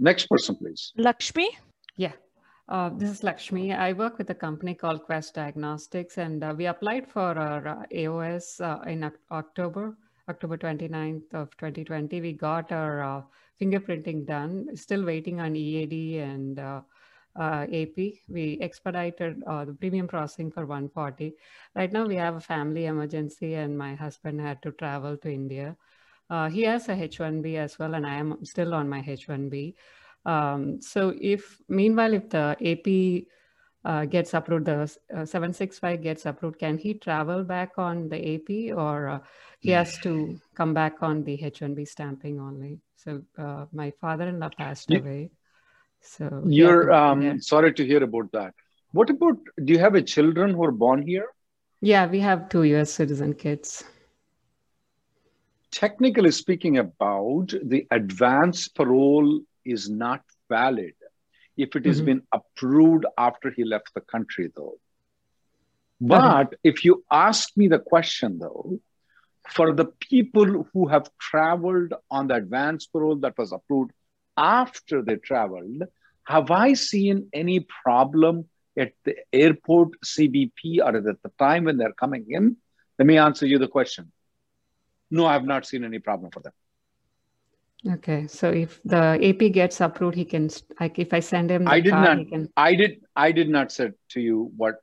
Next 0.00 0.30
person, 0.30 0.56
please. 0.56 0.92
Lakshmi. 0.96 1.46
Yeah. 1.96 2.12
Uh, 2.70 2.88
this 2.88 3.10
is 3.10 3.22
Lakshmi. 3.22 3.74
I 3.74 3.92
work 3.92 4.16
with 4.16 4.30
a 4.30 4.34
company 4.34 4.74
called 4.74 5.02
Quest 5.02 5.34
Diagnostics, 5.34 6.16
and 6.16 6.42
uh, 6.42 6.54
we 6.56 6.66
applied 6.66 7.06
for 7.06 7.38
our 7.38 7.68
uh, 7.68 7.82
AOS 7.92 8.62
uh, 8.62 8.80
in 8.88 9.12
October, 9.30 9.98
October 10.26 10.56
29th 10.56 11.34
of 11.34 11.54
2020. 11.58 12.18
We 12.22 12.32
got 12.32 12.72
our 12.72 13.02
uh, 13.02 13.22
fingerprinting 13.60 14.26
done. 14.26 14.74
Still 14.74 15.04
waiting 15.04 15.38
on 15.38 15.54
EAD 15.54 16.22
and 16.22 16.58
uh, 16.58 16.80
AP. 17.38 17.98
We 18.26 18.56
expedited 18.62 19.42
the 19.44 19.76
premium 19.78 20.08
processing 20.08 20.50
for 20.50 20.64
140. 20.64 21.34
Right 21.76 21.92
now, 21.92 22.06
we 22.06 22.16
have 22.16 22.36
a 22.36 22.40
family 22.40 22.86
emergency, 22.86 23.52
and 23.52 23.76
my 23.76 23.96
husband 23.96 24.40
had 24.40 24.62
to 24.62 24.70
travel 24.72 25.18
to 25.18 25.30
India. 25.30 25.76
He 26.50 26.62
has 26.62 26.88
a 26.88 26.94
H1B 26.94 27.56
as 27.56 27.78
well, 27.78 27.94
and 27.94 28.06
I 28.06 28.14
am 28.14 28.44
still 28.44 28.74
on 28.74 28.88
my 28.88 29.02
H1B. 29.02 29.74
Um, 30.26 30.80
so 30.82 31.14
if 31.20 31.58
meanwhile, 31.68 32.12
if 32.14 32.28
the 32.28 32.56
AP 32.60 33.26
uh, 33.84 34.04
gets 34.04 34.34
approved, 34.34 34.66
the 34.66 34.82
uh, 35.14 35.24
765 35.24 36.02
gets 36.02 36.26
approved, 36.26 36.58
can 36.58 36.76
he 36.78 36.94
travel 36.94 37.44
back 37.44 37.72
on 37.78 38.08
the 38.08 38.34
AP 38.34 38.76
or 38.76 39.08
uh, 39.08 39.18
he 39.60 39.70
has 39.70 39.98
to 39.98 40.38
come 40.54 40.74
back 40.74 41.02
on 41.02 41.24
the 41.24 41.38
H1B 41.38 41.88
stamping 41.88 42.40
only? 42.40 42.80
So 42.96 43.22
uh, 43.38 43.66
my 43.72 43.92
father-in-law 44.00 44.50
passed 44.58 44.90
away. 44.90 45.30
So 46.02 46.42
you're 46.46 46.90
yeah, 46.90 47.10
um, 47.10 47.22
yeah. 47.22 47.34
sorry 47.40 47.72
to 47.74 47.86
hear 47.86 48.02
about 48.02 48.32
that. 48.32 48.54
What 48.92 49.10
about, 49.10 49.38
do 49.64 49.72
you 49.72 49.78
have 49.78 49.94
a 49.94 50.02
children 50.02 50.54
who 50.54 50.64
are 50.64 50.72
born 50.72 51.06
here? 51.06 51.26
Yeah, 51.80 52.06
we 52.06 52.20
have 52.20 52.48
two 52.48 52.64
US 52.64 52.92
citizen 52.92 53.34
kids. 53.34 53.84
Technically 55.70 56.30
speaking 56.32 56.78
about 56.78 57.54
the 57.62 57.86
advance 57.90 58.68
parole 58.68 59.40
is 59.64 59.88
not 59.88 60.22
valid 60.48 60.94
if 61.56 61.76
it 61.76 61.86
has 61.86 61.98
mm-hmm. 61.98 62.06
been 62.06 62.22
approved 62.32 63.04
after 63.18 63.50
he 63.50 63.64
left 63.64 63.92
the 63.94 64.00
country, 64.00 64.50
though. 64.56 64.78
But 66.00 66.54
if 66.64 66.84
you 66.84 67.04
ask 67.10 67.56
me 67.56 67.68
the 67.68 67.78
question, 67.78 68.38
though, 68.38 68.80
for 69.50 69.74
the 69.74 69.84
people 69.84 70.66
who 70.72 70.88
have 70.88 71.10
traveled 71.18 71.92
on 72.10 72.28
the 72.28 72.34
advance 72.34 72.86
parole 72.86 73.16
that 73.16 73.36
was 73.36 73.52
approved 73.52 73.92
after 74.36 75.02
they 75.02 75.16
traveled, 75.16 75.82
have 76.24 76.50
I 76.50 76.72
seen 76.74 77.28
any 77.32 77.66
problem 77.84 78.48
at 78.78 78.92
the 79.04 79.16
airport 79.32 80.00
CBP 80.04 80.78
or 80.78 80.96
at 80.96 81.04
the 81.04 81.32
time 81.38 81.64
when 81.64 81.76
they're 81.76 81.92
coming 81.92 82.26
in? 82.30 82.56
Let 82.98 83.06
me 83.06 83.18
answer 83.18 83.46
you 83.46 83.58
the 83.58 83.68
question. 83.68 84.12
No, 85.10 85.26
I 85.26 85.32
have 85.32 85.44
not 85.44 85.66
seen 85.66 85.84
any 85.84 85.98
problem 85.98 86.30
for 86.30 86.40
them. 86.40 86.52
Okay, 87.94 88.26
so 88.26 88.50
if 88.50 88.80
the 88.84 89.18
AP 89.22 89.52
gets 89.52 89.80
approved, 89.80 90.14
he 90.14 90.24
can 90.24 90.50
like 90.78 90.98
if 90.98 91.14
I 91.14 91.20
send 91.20 91.50
him. 91.50 91.66
I 91.66 91.80
did 91.80 91.92
card, 91.92 92.18
not. 92.18 92.28
Can... 92.28 92.48
I 92.56 92.74
did. 92.74 93.00
I 93.16 93.32
did 93.32 93.48
not 93.48 93.72
say 93.72 93.92
to 94.10 94.20
you 94.20 94.52
what 94.56 94.76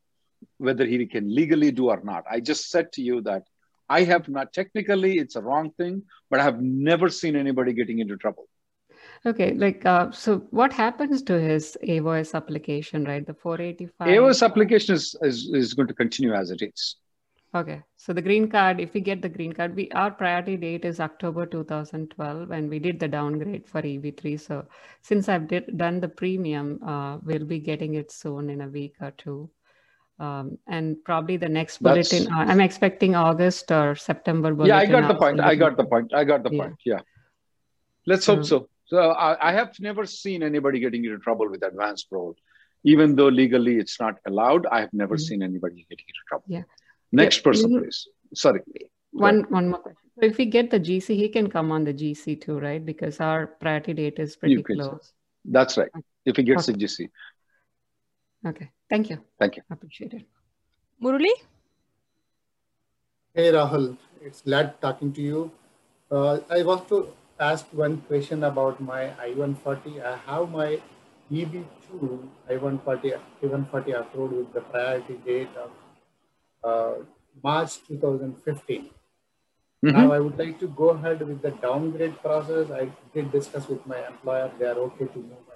whether 0.57 0.85
he 0.85 1.05
can 1.05 1.33
legally 1.33 1.71
do 1.71 1.89
or 1.89 2.01
not. 2.03 2.23
I 2.29 2.39
just 2.39 2.71
said 2.71 2.91
to 2.93 3.01
you 3.03 3.21
that 3.21 3.43
I 3.87 4.03
have 4.03 4.27
not 4.27 4.51
technically 4.51 5.19
it's 5.19 5.35
a 5.35 5.41
wrong 5.41 5.71
thing, 5.77 6.03
but 6.29 6.39
I 6.39 6.43
have 6.43 6.59
never 6.61 7.09
seen 7.09 7.35
anybody 7.35 7.73
getting 7.73 7.99
into 7.99 8.17
trouble. 8.17 8.47
Okay, 9.25 9.53
like 9.53 9.85
uh, 9.85 10.11
so, 10.11 10.39
what 10.51 10.73
happens 10.73 11.21
to 11.23 11.39
his 11.39 11.77
AOS 11.83 12.33
application, 12.33 13.03
right? 13.03 13.25
The 13.25 13.33
485. 13.33 14.07
AOS 14.07 14.43
application 14.43 14.95
is, 14.95 15.15
is 15.21 15.49
is 15.53 15.73
going 15.73 15.87
to 15.87 15.93
continue 15.93 16.33
as 16.33 16.51
it 16.51 16.61
is. 16.61 16.95
Okay, 17.57 17.81
so 17.95 18.13
the 18.13 18.21
green 18.21 18.47
card, 18.49 18.79
if 18.79 18.93
we 18.93 19.01
get 19.01 19.23
the 19.23 19.29
green 19.29 19.51
card, 19.51 19.75
we 19.75 19.89
our 19.91 20.11
priority 20.11 20.57
date 20.57 20.85
is 20.85 20.99
October 20.99 21.47
2012, 21.47 22.51
and 22.51 22.69
we 22.69 22.77
did 22.77 22.99
the 22.99 23.07
downgrade 23.07 23.67
for 23.67 23.81
EB3. 23.81 24.39
So 24.39 24.65
since 25.01 25.27
I've 25.27 25.47
did, 25.47 25.75
done 25.75 25.99
the 25.99 26.07
premium, 26.07 26.79
uh, 26.85 27.17
we'll 27.23 27.45
be 27.45 27.57
getting 27.57 27.95
it 27.95 28.11
soon 28.11 28.51
in 28.51 28.61
a 28.61 28.67
week 28.67 28.93
or 29.01 29.09
two. 29.09 29.49
Um, 30.19 30.59
and 30.67 31.03
probably 31.03 31.37
the 31.37 31.49
next 31.49 31.81
bulletin, 31.81 32.31
uh, 32.31 32.45
I'm 32.51 32.61
expecting 32.61 33.15
August 33.15 33.71
or 33.71 33.95
September. 33.95 34.53
Yeah, 34.63 34.77
I 34.77 34.85
got 34.85 35.07
the 35.07 35.15
point. 35.15 35.39
I 35.39 35.55
got 35.55 35.77
the 35.77 35.85
point. 35.85 36.13
I 36.13 36.23
got 36.25 36.43
the 36.43 36.51
yeah. 36.51 36.61
point. 36.61 36.75
Yeah. 36.85 36.99
Let's 38.05 38.25
hope 38.27 38.45
so. 38.45 38.69
So 38.85 39.11
I, 39.11 39.49
I, 39.49 39.51
have 39.51 39.79
never 39.79 40.05
seen 40.05 40.43
anybody 40.43 40.79
getting 40.79 41.03
into 41.03 41.17
trouble 41.17 41.49
with 41.49 41.61
advanced 41.61 42.09
parole. 42.09 42.35
Even 42.83 43.15
though 43.15 43.27
legally 43.27 43.77
it's 43.77 43.99
not 43.99 44.15
allowed, 44.25 44.65
I 44.67 44.79
have 44.79 44.93
never 44.93 45.15
mm-hmm. 45.15 45.23
seen 45.23 45.43
anybody 45.43 45.85
getting 45.89 46.05
into 46.07 46.23
trouble. 46.29 46.45
Yeah. 46.47 46.63
Next 47.11 47.39
person, 47.39 47.79
please. 47.79 48.07
Sorry. 48.33 48.61
One 49.11 49.45
one 49.49 49.69
more 49.69 49.79
question. 49.79 50.07
So 50.19 50.25
if 50.25 50.37
we 50.37 50.45
get 50.45 50.71
the 50.71 50.79
GC, 50.79 51.15
he 51.15 51.29
can 51.29 51.49
come 51.49 51.71
on 51.71 51.83
the 51.83 51.93
GC 51.93 52.41
too, 52.41 52.59
right? 52.59 52.83
Because 52.83 53.19
our 53.19 53.47
priority 53.47 53.93
date 53.93 54.19
is 54.19 54.35
pretty 54.35 54.61
close. 54.63 55.13
That's 55.45 55.77
right. 55.77 55.91
If 56.25 56.37
he 56.37 56.43
gets 56.43 56.67
okay. 56.67 56.77
the 56.77 56.85
GC. 56.85 57.09
Okay. 58.45 58.71
Thank 58.89 59.09
you. 59.09 59.19
Thank 59.39 59.57
you. 59.57 59.63
Appreciate 59.69 60.13
it. 60.13 60.25
Murali? 61.01 61.31
Hey 63.33 63.51
Rahul, 63.51 63.95
it's 64.21 64.41
glad 64.41 64.81
talking 64.81 65.13
to 65.13 65.21
you. 65.21 65.51
Uh, 66.09 66.39
I 66.49 66.63
want 66.63 66.87
to 66.89 67.13
ask 67.39 67.67
one 67.71 67.97
question 68.07 68.43
about 68.43 68.81
my 68.81 69.11
I-140. 69.21 70.03
I 70.03 70.17
have 70.25 70.49
my 70.49 70.79
EB2 71.31 72.27
I-140, 72.49 73.19
I-140 73.43 73.99
approved 73.99 74.33
with 74.33 74.53
the 74.53 74.61
priority 74.61 75.19
date 75.25 75.49
of 75.55 75.69
March 77.43 77.79
2015. 77.87 78.89
Mm-hmm. 79.85 79.95
Now 79.95 80.11
I 80.11 80.19
would 80.19 80.37
like 80.37 80.59
to 80.59 80.67
go 80.67 80.89
ahead 80.89 81.19
with 81.27 81.41
the 81.41 81.51
downgrade 81.51 82.17
process. 82.21 82.71
I 82.71 82.89
did 83.13 83.31
discuss 83.31 83.67
with 83.67 83.85
my 83.85 83.99
employer; 84.07 84.51
they 84.59 84.65
are 84.65 84.79
okay 84.89 85.05
to 85.05 85.19
move. 85.19 85.47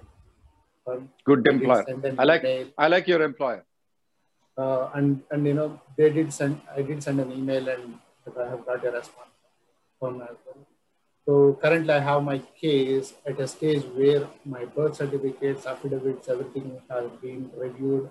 Um, 0.86 1.10
Good 1.24 1.46
employer. 1.46 1.84
I 2.18 2.24
like 2.24 2.44
email. 2.44 2.68
I 2.76 2.88
like 2.88 3.06
your 3.06 3.22
employer. 3.22 3.64
Uh, 4.56 4.90
and 4.94 5.22
and 5.30 5.46
you 5.46 5.54
know 5.54 5.80
they 5.96 6.10
did 6.10 6.32
send 6.32 6.60
I 6.76 6.82
did 6.82 7.02
send 7.02 7.20
an 7.20 7.32
email 7.32 7.68
and 7.68 7.98
I 8.38 8.48
have 8.48 8.66
got 8.66 8.84
a 8.84 8.90
response 8.90 9.30
from 9.98 10.20
as 10.22 10.36
well. 10.46 10.66
So 11.24 11.58
currently 11.62 11.94
I 11.94 12.00
have 12.00 12.22
my 12.24 12.38
case 12.60 13.14
at 13.24 13.38
a 13.40 13.46
stage 13.46 13.84
where 13.94 14.28
my 14.44 14.64
birth 14.64 14.96
certificates, 14.96 15.66
affidavits, 15.66 16.28
everything 16.28 16.80
has 16.90 17.10
been 17.22 17.50
reviewed 17.56 18.10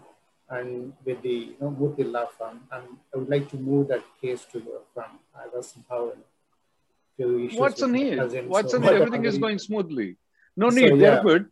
and 0.52 0.94
with 1.06 1.22
the 1.22 1.38
you 1.52 1.56
know 1.60 1.72
Murthy 1.80 2.06
law 2.12 2.28
firm, 2.38 2.62
and 2.72 2.84
I 3.14 3.18
would 3.18 3.30
like 3.30 3.50
to 3.52 3.58
move 3.58 3.88
that 3.88 4.04
case 4.22 4.46
to 4.52 4.60
your 4.60 4.82
firm. 4.94 5.20
I 5.36 5.48
was 5.54 5.70
somehow 5.74 6.12
What's 7.18 7.82
the 7.82 7.88
need? 7.88 8.18
What's 8.48 8.72
so, 8.72 8.80
the 8.80 8.86
need? 8.86 9.02
Everything 9.02 9.26
is 9.26 9.38
going 9.38 9.60
smoothly. 9.60 10.18
No 10.56 10.70
need. 10.70 10.90
So, 10.90 10.98
They're 10.98 11.24
good. 11.24 11.50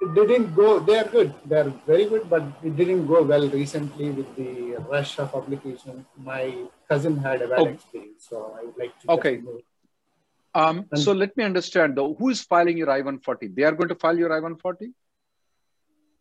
It 0.00 0.14
didn't 0.14 0.54
go. 0.54 0.78
They 0.78 0.98
are 0.98 1.08
good. 1.08 1.34
They 1.44 1.56
are 1.60 1.72
very 1.86 2.04
good, 2.04 2.30
but 2.30 2.44
it 2.62 2.76
didn't 2.76 3.06
go 3.06 3.22
well 3.22 3.48
recently 3.48 4.10
with 4.10 4.36
the 4.36 4.76
rush 4.90 5.18
of 5.18 5.34
applications. 5.34 6.04
My 6.16 6.54
cousin 6.88 7.16
had 7.16 7.42
a 7.42 7.48
bad 7.48 7.58
oh. 7.58 7.66
experience, 7.66 8.26
so 8.28 8.54
I 8.58 8.64
would 8.64 8.78
like 8.78 8.98
to. 9.00 9.10
Okay. 9.12 9.42
Um, 10.54 10.86
so 10.94 11.12
let 11.12 11.36
me 11.36 11.44
understand 11.44 11.96
though. 11.96 12.14
Who 12.14 12.30
is 12.30 12.42
filing 12.42 12.78
your 12.78 12.90
I-140? 12.90 13.54
They 13.54 13.64
are 13.64 13.72
going 13.72 13.88
to 13.88 13.94
file 13.96 14.16
your 14.16 14.32
I-140. 14.32 14.92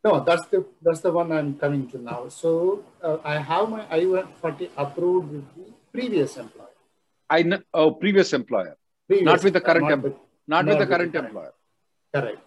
No, 0.03 0.23
that's 0.23 0.45
the 0.47 0.65
that's 0.81 1.01
the 1.01 1.12
one 1.12 1.31
I'm 1.31 1.57
coming 1.57 1.88
to 1.91 1.97
now. 1.97 2.29
So 2.29 2.83
uh, 3.01 3.17
I 3.23 3.38
have 3.39 3.69
my 3.69 3.86
I-140 3.89 4.69
approved 4.77 5.31
with 5.31 5.55
the 5.55 5.73
previous 5.91 6.38
employer. 6.38 6.75
I 7.29 7.43
know, 7.43 7.60
oh 7.73 7.91
previous 7.91 8.31
employer, 8.33 8.77
previous, 9.07 9.25
not 9.25 9.43
with 9.43 9.53
the 9.53 9.62
current 9.62 9.89
not, 9.89 10.01
with, 10.01 10.13
not, 10.47 10.65
not 10.65 10.65
with 10.65 10.79
the 10.79 10.95
current, 10.95 11.13
current 11.13 11.25
employer. 11.25 11.53
Correct. 12.13 12.39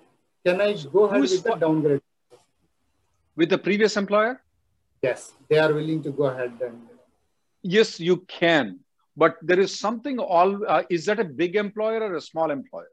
Can 0.47 0.61
I 0.61 0.73
go 0.93 1.05
ahead 1.05 1.21
Who's 1.21 1.33
with 1.33 1.45
the 1.45 1.55
downgrade? 1.57 2.03
With 3.37 3.51
the 3.51 3.59
previous 3.59 3.97
employer? 3.97 4.41
Yes, 5.03 5.33
they 5.49 5.59
are 5.59 5.73
willing 5.73 6.03
to 6.05 6.11
go 6.11 6.25
ahead 6.25 6.53
and. 6.61 6.81
Yes, 7.63 8.01
you 8.01 8.19
can, 8.39 8.79
but 9.17 9.37
there 9.43 9.61
is 9.61 9.79
something. 9.79 10.19
All 10.19 10.65
uh, 10.67 10.85
is 10.89 11.05
that 11.07 11.21
a 11.21 11.25
big 11.25 11.57
employer 11.57 12.01
or 12.01 12.15
a 12.15 12.21
small 12.21 12.51
employer? 12.51 12.93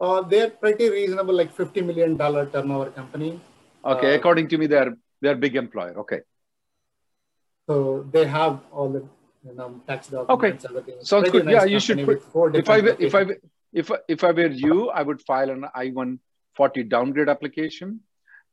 Uh, 0.00 0.20
they're 0.22 0.50
pretty 0.50 0.90
reasonable, 0.90 1.34
like 1.34 1.52
fifty 1.52 1.80
million 1.80 2.16
dollar 2.16 2.46
turnover 2.46 2.90
company. 2.90 3.40
Okay, 3.84 4.14
uh, 4.14 4.16
according 4.16 4.48
to 4.48 4.58
me, 4.58 4.66
they're 4.66 4.94
they're 5.20 5.36
big 5.36 5.56
employer. 5.56 5.98
Okay. 6.00 6.20
So 7.66 8.06
they 8.10 8.26
have 8.26 8.60
all 8.70 8.90
the 8.90 9.04
you 9.46 9.54
know, 9.54 9.80
tax 9.86 10.08
documents. 10.08 10.66
Okay, 10.66 10.94
sounds 11.02 11.30
good. 11.30 11.44
Nice 11.44 11.54
yeah, 11.54 11.64
you 11.64 11.80
should. 11.80 12.04
Put, 12.04 12.56
if 12.56 12.68
I 12.68 12.78
if 12.78 13.14
I 13.14 13.26
if 13.72 13.90
if 14.08 14.24
I 14.24 14.30
were 14.32 14.46
you, 14.46 14.90
I 14.90 15.02
would 15.02 15.20
file 15.22 15.50
an 15.50 15.66
I 15.74 15.88
one 15.88 16.20
forty 16.54 16.82
downgrade 16.82 17.28
application. 17.28 18.00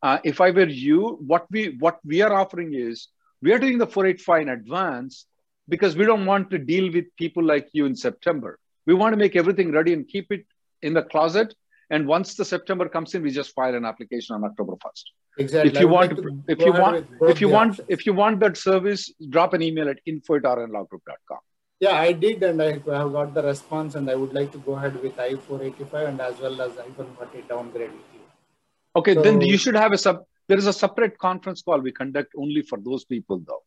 Uh, 0.02 0.18
if 0.24 0.42
I 0.42 0.52
were 0.52 0.68
you, 0.68 1.20
what 1.26 1.46
we 1.52 1.78
what 1.80 2.00
we 2.04 2.22
are 2.22 2.34
offering 2.34 2.74
is 2.74 3.08
we 3.42 3.54
are 3.54 3.60
doing 3.60 3.78
the 3.78 3.88
485 3.88 4.42
in 4.42 4.50
advance 4.50 5.26
because 5.68 5.96
we 5.96 6.06
don't 6.06 6.26
want 6.26 6.50
to 6.52 6.58
deal 6.58 6.92
with 6.92 7.06
people 7.18 7.44
like 7.44 7.70
you 7.74 7.86
in 7.86 7.96
September. 7.96 8.60
We 8.86 8.94
want 8.94 9.14
to 9.14 9.18
make 9.18 9.36
everything 9.36 9.72
ready 9.72 9.94
and 9.94 10.08
keep 10.08 10.32
it 10.32 10.46
in 10.82 10.94
the 10.94 11.04
closet. 11.04 11.54
And 11.90 12.08
once 12.08 12.36
the 12.36 12.46
September 12.46 12.88
comes 12.88 13.14
in, 13.16 13.22
we 13.22 13.32
just 13.32 13.54
file 13.54 13.76
an 13.76 13.86
application 13.86 14.36
on 14.36 14.44
October 14.44 14.74
1st. 14.74 15.04
Exactly. 15.38 15.72
If 15.72 15.80
you 15.80 15.88
want, 15.88 16.20
if 16.48 16.60
you 16.60 16.74
want, 16.74 17.08
if 17.22 17.42
you 17.42 17.50
want, 17.50 17.72
options. 17.72 17.88
if 17.90 18.06
you 18.06 18.14
want 18.14 18.40
that 18.42 18.58
service, 18.58 19.12
drop 19.30 19.54
an 19.54 19.62
email 19.62 19.90
at 19.90 20.00
info 20.06 20.36
at 20.36 20.44
rnlawgroup.com. 20.44 21.40
Yeah, 21.80 21.96
I 21.96 22.12
did, 22.12 22.44
and 22.44 22.62
I 22.62 22.74
have 22.74 22.84
got 22.86 23.34
the 23.34 23.42
response, 23.42 23.96
and 23.96 24.10
I 24.10 24.16
would 24.16 24.34
like 24.34 24.52
to 24.52 24.60
go 24.60 24.74
ahead 24.74 25.02
with 25.02 25.18
I-485 25.20 26.10
and 26.10 26.22
as 26.22 26.40
well 26.40 26.62
as 26.62 26.78
I-140 26.78 27.48
downgrade 27.48 27.92
with 27.92 28.02
you. 28.14 28.20
Okay, 28.96 29.16
so, 29.16 29.22
then 29.22 29.42
you 29.42 29.58
should 29.58 29.76
have 29.76 29.92
a 29.92 29.98
sub. 29.98 30.24
There 30.48 30.58
is 30.58 30.68
a 30.68 30.74
separate 30.74 31.18
conference 31.18 31.62
call 31.62 31.80
we 31.80 31.92
conduct 31.92 32.34
only 32.38 32.62
for 32.62 32.78
those 32.78 33.06
people, 33.06 33.42
though. 33.48 33.64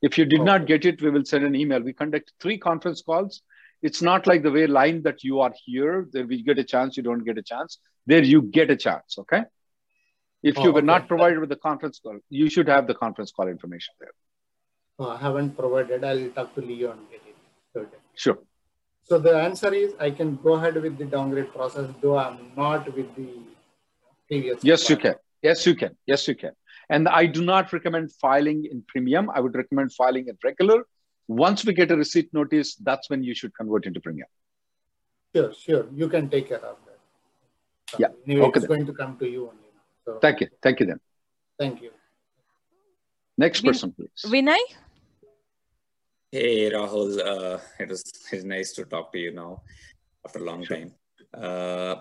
If 0.00 0.18
you 0.18 0.24
did 0.24 0.40
okay. 0.40 0.44
not 0.44 0.66
get 0.66 0.84
it, 0.84 1.00
we 1.00 1.10
will 1.10 1.24
send 1.24 1.44
an 1.44 1.54
email. 1.54 1.80
We 1.80 1.92
conduct 1.92 2.32
three 2.40 2.58
conference 2.58 3.02
calls. 3.02 3.42
It's 3.82 4.02
not 4.02 4.26
like 4.26 4.42
the 4.42 4.50
way 4.50 4.66
line 4.66 5.02
that 5.02 5.22
you 5.22 5.40
are 5.40 5.52
here, 5.64 6.08
that 6.12 6.26
we 6.26 6.42
get 6.42 6.58
a 6.58 6.64
chance, 6.64 6.96
you 6.96 7.02
don't 7.02 7.24
get 7.24 7.38
a 7.38 7.42
chance. 7.42 7.78
There 8.06 8.22
you 8.22 8.42
get 8.42 8.70
a 8.70 8.76
chance, 8.76 9.18
okay? 9.18 9.44
If 10.42 10.58
oh, 10.58 10.64
you 10.64 10.70
oh, 10.70 10.72
were 10.72 10.78
okay. 10.78 10.86
not 10.86 11.08
provided 11.08 11.38
with 11.38 11.48
the 11.48 11.56
conference 11.56 12.00
call, 12.00 12.18
you 12.28 12.50
should 12.50 12.68
have 12.68 12.86
the 12.86 12.94
conference 12.94 13.30
call 13.30 13.48
information 13.48 13.94
there. 14.00 14.12
Oh, 14.98 15.10
I 15.10 15.16
haven't 15.16 15.56
provided. 15.56 16.04
I'll 16.04 16.28
talk 16.30 16.54
to 16.54 16.60
Leo 16.60 16.92
and 16.92 17.00
get 17.10 17.20
it. 17.26 17.78
Okay. 17.78 17.96
Sure. 18.14 18.38
So 19.04 19.18
the 19.18 19.36
answer 19.36 19.72
is 19.72 19.94
I 19.98 20.10
can 20.10 20.36
go 20.36 20.54
ahead 20.54 20.80
with 20.80 20.98
the 20.98 21.04
downgrade 21.04 21.52
process, 21.52 21.90
though 22.00 22.18
I'm 22.18 22.52
not 22.56 22.94
with 22.94 23.14
the 23.16 23.28
previous. 24.28 24.62
Yes, 24.62 24.86
plan. 24.86 24.96
you 24.96 25.02
can. 25.02 25.14
Yes, 25.42 25.66
you 25.66 25.74
can. 25.74 25.96
Yes, 26.06 26.28
you 26.28 26.34
can. 26.34 26.52
And 26.88 27.08
I 27.08 27.26
do 27.26 27.42
not 27.42 27.72
recommend 27.72 28.12
filing 28.12 28.64
in 28.70 28.82
premium. 28.86 29.30
I 29.34 29.40
would 29.40 29.54
recommend 29.54 29.92
filing 29.92 30.28
in 30.28 30.36
regular. 30.44 30.84
Once 31.28 31.64
we 31.64 31.72
get 31.72 31.90
a 31.90 31.96
receipt 31.96 32.32
notice, 32.32 32.74
that's 32.76 33.08
when 33.08 33.22
you 33.24 33.34
should 33.34 33.54
convert 33.56 33.86
into 33.86 34.00
premium. 34.00 34.28
Sure, 35.34 35.52
sure. 35.54 35.86
You 35.94 36.08
can 36.08 36.28
take 36.28 36.48
care 36.48 36.58
of 36.58 36.76
that. 36.86 36.98
So 37.90 37.96
yeah. 38.00 38.08
Anyway, 38.26 38.46
okay, 38.46 38.58
it's 38.58 38.68
then. 38.68 38.76
going 38.76 38.86
to 38.86 38.92
come 38.92 39.16
to 39.18 39.28
you 39.28 39.48
only. 39.48 39.61
So, 40.04 40.18
Thank 40.20 40.40
you. 40.40 40.48
Thank 40.62 40.80
you 40.80 40.86
then. 40.86 41.00
Thank 41.58 41.82
you. 41.82 41.90
Next 43.38 43.62
person, 43.62 43.92
please. 43.92 44.10
Vinay? 44.26 44.58
Hey, 46.30 46.70
Rahul. 46.70 47.20
Uh, 47.20 47.58
it 47.78 47.88
was 47.88 48.02
it's 48.32 48.44
nice 48.44 48.72
to 48.72 48.84
talk 48.84 49.12
to 49.12 49.18
you 49.18 49.32
now 49.32 49.62
after 50.24 50.38
a 50.38 50.44
long 50.44 50.64
sure. 50.64 50.76
time. 50.76 50.94
Uh, 51.32 51.96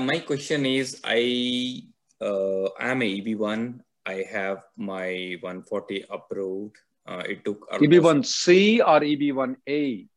my 0.00 0.18
question 0.20 0.66
is, 0.66 1.00
I 1.04 1.82
uh, 2.20 2.68
am 2.80 3.02
a 3.02 3.20
EB1. 3.20 3.80
I 4.06 4.24
have 4.30 4.64
my 4.76 5.36
140 5.40 6.06
approved. 6.10 6.76
Uh, 7.06 7.22
it 7.28 7.44
took 7.44 7.68
EB1C 7.70 8.80
or 8.80 9.00
EB1A? 9.00 10.08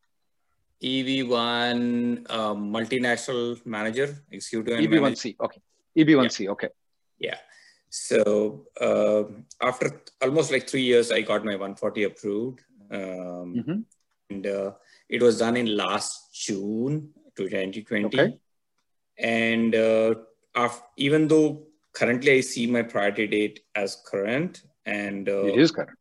EB1 0.84 2.26
uh, 2.30 2.54
multinational 2.54 3.65
manager, 3.65 4.19
executive 4.32 4.80
EB1C. 4.80 5.02
Manager. 5.02 5.36
Okay. 5.39 5.62
EB1C. 5.97 6.39
Yeah. 6.45 6.52
Okay. 6.52 6.69
Yeah. 7.23 7.38
So 7.89 8.65
uh, 8.81 9.23
after 9.62 10.01
almost 10.21 10.51
like 10.51 10.67
three 10.67 10.81
years, 10.81 11.12
I 11.12 11.21
got 11.21 11.45
my 11.45 11.51
140 11.51 12.03
approved. 12.03 12.62
Um, 12.91 12.99
mm-hmm. 12.99 13.79
And 14.29 14.47
uh, 14.47 14.71
it 15.09 15.21
was 15.21 15.39
done 15.39 15.57
in 15.57 15.77
last 15.77 16.33
June 16.33 17.09
2020. 17.38 18.05
Okay. 18.07 18.39
And 19.17 19.75
uh, 19.75 20.15
after, 20.55 20.83
even 20.97 21.27
though 21.27 21.67
currently 21.93 22.31
I 22.33 22.41
see 22.41 22.65
my 22.67 22.81
priority 22.81 23.27
date 23.27 23.59
as 23.75 23.97
current 24.05 24.63
and 24.86 25.29
uh, 25.29 25.45
it 25.45 25.59
is 25.59 25.71
current. 25.71 25.97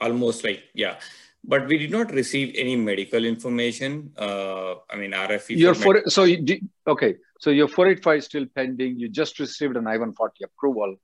Almost 0.00 0.44
like, 0.44 0.64
yeah. 0.74 0.96
But 1.44 1.68
we 1.68 1.78
did 1.78 1.90
not 1.90 2.10
receive 2.10 2.54
any 2.56 2.74
medical 2.74 3.24
information. 3.24 4.12
Uh, 4.16 4.74
I 4.90 4.96
mean, 4.96 5.12
RFE. 5.12 5.56
Your 5.56 5.74
for, 5.74 5.94
med- 5.94 6.10
so 6.10 6.24
you 6.24 6.58
okay. 6.86 7.16
So 7.40 7.50
your 7.50 7.68
485 7.68 8.18
is 8.18 8.24
still 8.24 8.46
pending. 8.54 8.98
You 8.98 9.08
just 9.08 9.38
received 9.38 9.76
an 9.76 9.86
I-140 9.86 10.30
approval. 10.44 10.96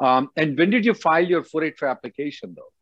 Um, 0.00 0.30
and 0.36 0.58
when 0.58 0.70
did 0.70 0.84
you 0.84 0.94
file 0.94 1.24
your 1.24 1.42
485 1.42 1.88
application 1.88 2.54
though? 2.56 2.72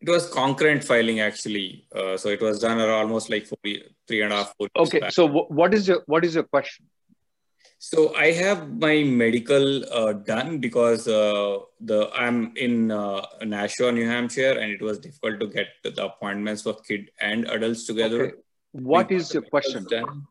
It 0.00 0.08
was 0.08 0.28
concurrent 0.28 0.84
filing 0.84 1.20
actually. 1.20 1.86
Uh, 1.94 2.16
so 2.16 2.28
it 2.28 2.40
was 2.40 2.58
done 2.60 2.80
almost 2.80 3.30
like 3.30 3.46
four, 3.46 3.58
three 4.08 4.22
and 4.22 4.32
a 4.32 4.36
half, 4.36 4.54
four 4.56 4.68
Okay. 4.76 5.00
Back. 5.00 5.08
Okay 5.08 5.10
so 5.10 5.26
w- 5.26 5.46
what 5.48 5.74
is 5.74 5.88
your, 5.88 6.02
what 6.06 6.24
is 6.24 6.34
your 6.34 6.44
question? 6.44 6.86
So 7.78 8.14
I 8.14 8.30
have 8.30 8.78
my 8.78 9.02
medical 9.02 9.84
uh, 9.92 10.12
done 10.12 10.58
because 10.58 11.08
uh, 11.08 11.58
the 11.80 12.10
I'm 12.14 12.52
in 12.56 12.92
uh, 12.92 13.26
Nashua, 13.44 13.90
New 13.90 14.06
Hampshire, 14.06 14.52
and 14.52 14.70
it 14.70 14.80
was 14.80 15.00
difficult 15.00 15.40
to 15.40 15.48
get 15.48 15.66
the 15.82 16.04
appointments 16.04 16.62
for 16.62 16.74
kid 16.74 17.10
and 17.20 17.44
adults 17.48 17.84
together. 17.84 18.26
Okay. 18.26 18.34
What 18.70 19.10
is 19.10 19.34
your 19.34 19.42
question? 19.42 19.84
Done. 19.90 20.28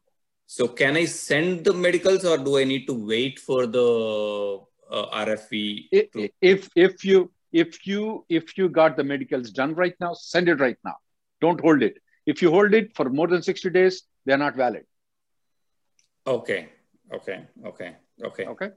So 0.53 0.67
can 0.67 0.97
I 0.97 1.05
send 1.05 1.63
the 1.63 1.73
medicals 1.73 2.25
or 2.25 2.37
do 2.37 2.57
I 2.57 2.65
need 2.65 2.85
to 2.87 2.93
wait 2.93 3.39
for 3.39 3.65
the 3.65 4.59
uh, 4.91 5.25
RFE? 5.25 5.87
If, 5.93 6.29
if, 6.41 6.69
if 6.75 7.05
you 7.05 7.31
if 7.53 7.87
you 7.87 8.25
if 8.27 8.57
you 8.57 8.67
got 8.67 8.97
the 8.97 9.03
medicals 9.05 9.51
done 9.51 9.73
right 9.75 9.93
now, 10.01 10.13
send 10.13 10.49
it 10.49 10.59
right 10.59 10.75
now. 10.83 10.95
Don't 11.39 11.61
hold 11.61 11.81
it. 11.81 11.99
If 12.25 12.41
you 12.41 12.51
hold 12.51 12.73
it 12.73 12.93
for 12.97 13.09
more 13.09 13.27
than 13.27 13.41
60 13.41 13.69
days, 13.69 14.03
they're 14.25 14.37
not 14.37 14.57
valid. 14.57 14.83
Okay. 16.27 16.67
Okay. 17.13 17.45
Okay. 17.65 17.95
Okay. 18.21 18.45
Okay. 18.45 18.69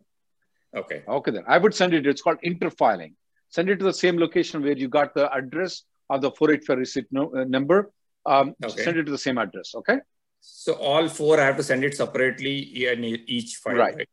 Okay. 0.77 1.03
Okay. 1.09 1.31
Then 1.33 1.45
I 1.49 1.59
would 1.59 1.75
send 1.75 1.93
it. 1.93 2.07
It's 2.07 2.23
called 2.23 2.39
interfiling. 2.47 3.15
Send 3.49 3.69
it 3.69 3.81
to 3.81 3.85
the 3.85 3.93
same 3.93 4.17
location 4.17 4.63
where 4.63 4.79
you 4.79 4.87
got 4.87 5.13
the 5.13 5.29
address 5.35 5.83
of 6.09 6.21
the 6.21 6.31
485 6.31 6.79
receipt 6.79 7.07
no, 7.11 7.33
uh, 7.35 7.43
number. 7.43 7.91
Um, 8.25 8.55
okay. 8.63 8.85
Send 8.85 8.97
it 8.97 9.07
to 9.07 9.11
the 9.11 9.19
same 9.19 9.39
address. 9.39 9.75
Okay. 9.75 9.99
So 10.47 10.75
all 10.75 11.09
four, 11.09 11.41
I 11.41 11.45
have 11.45 11.57
to 11.57 11.63
send 11.63 11.85
it 11.85 11.97
separately 11.97 12.87
in 12.87 13.05
each 13.05 13.57
file. 13.57 13.77
Right. 13.77 13.95
Right. 13.97 14.09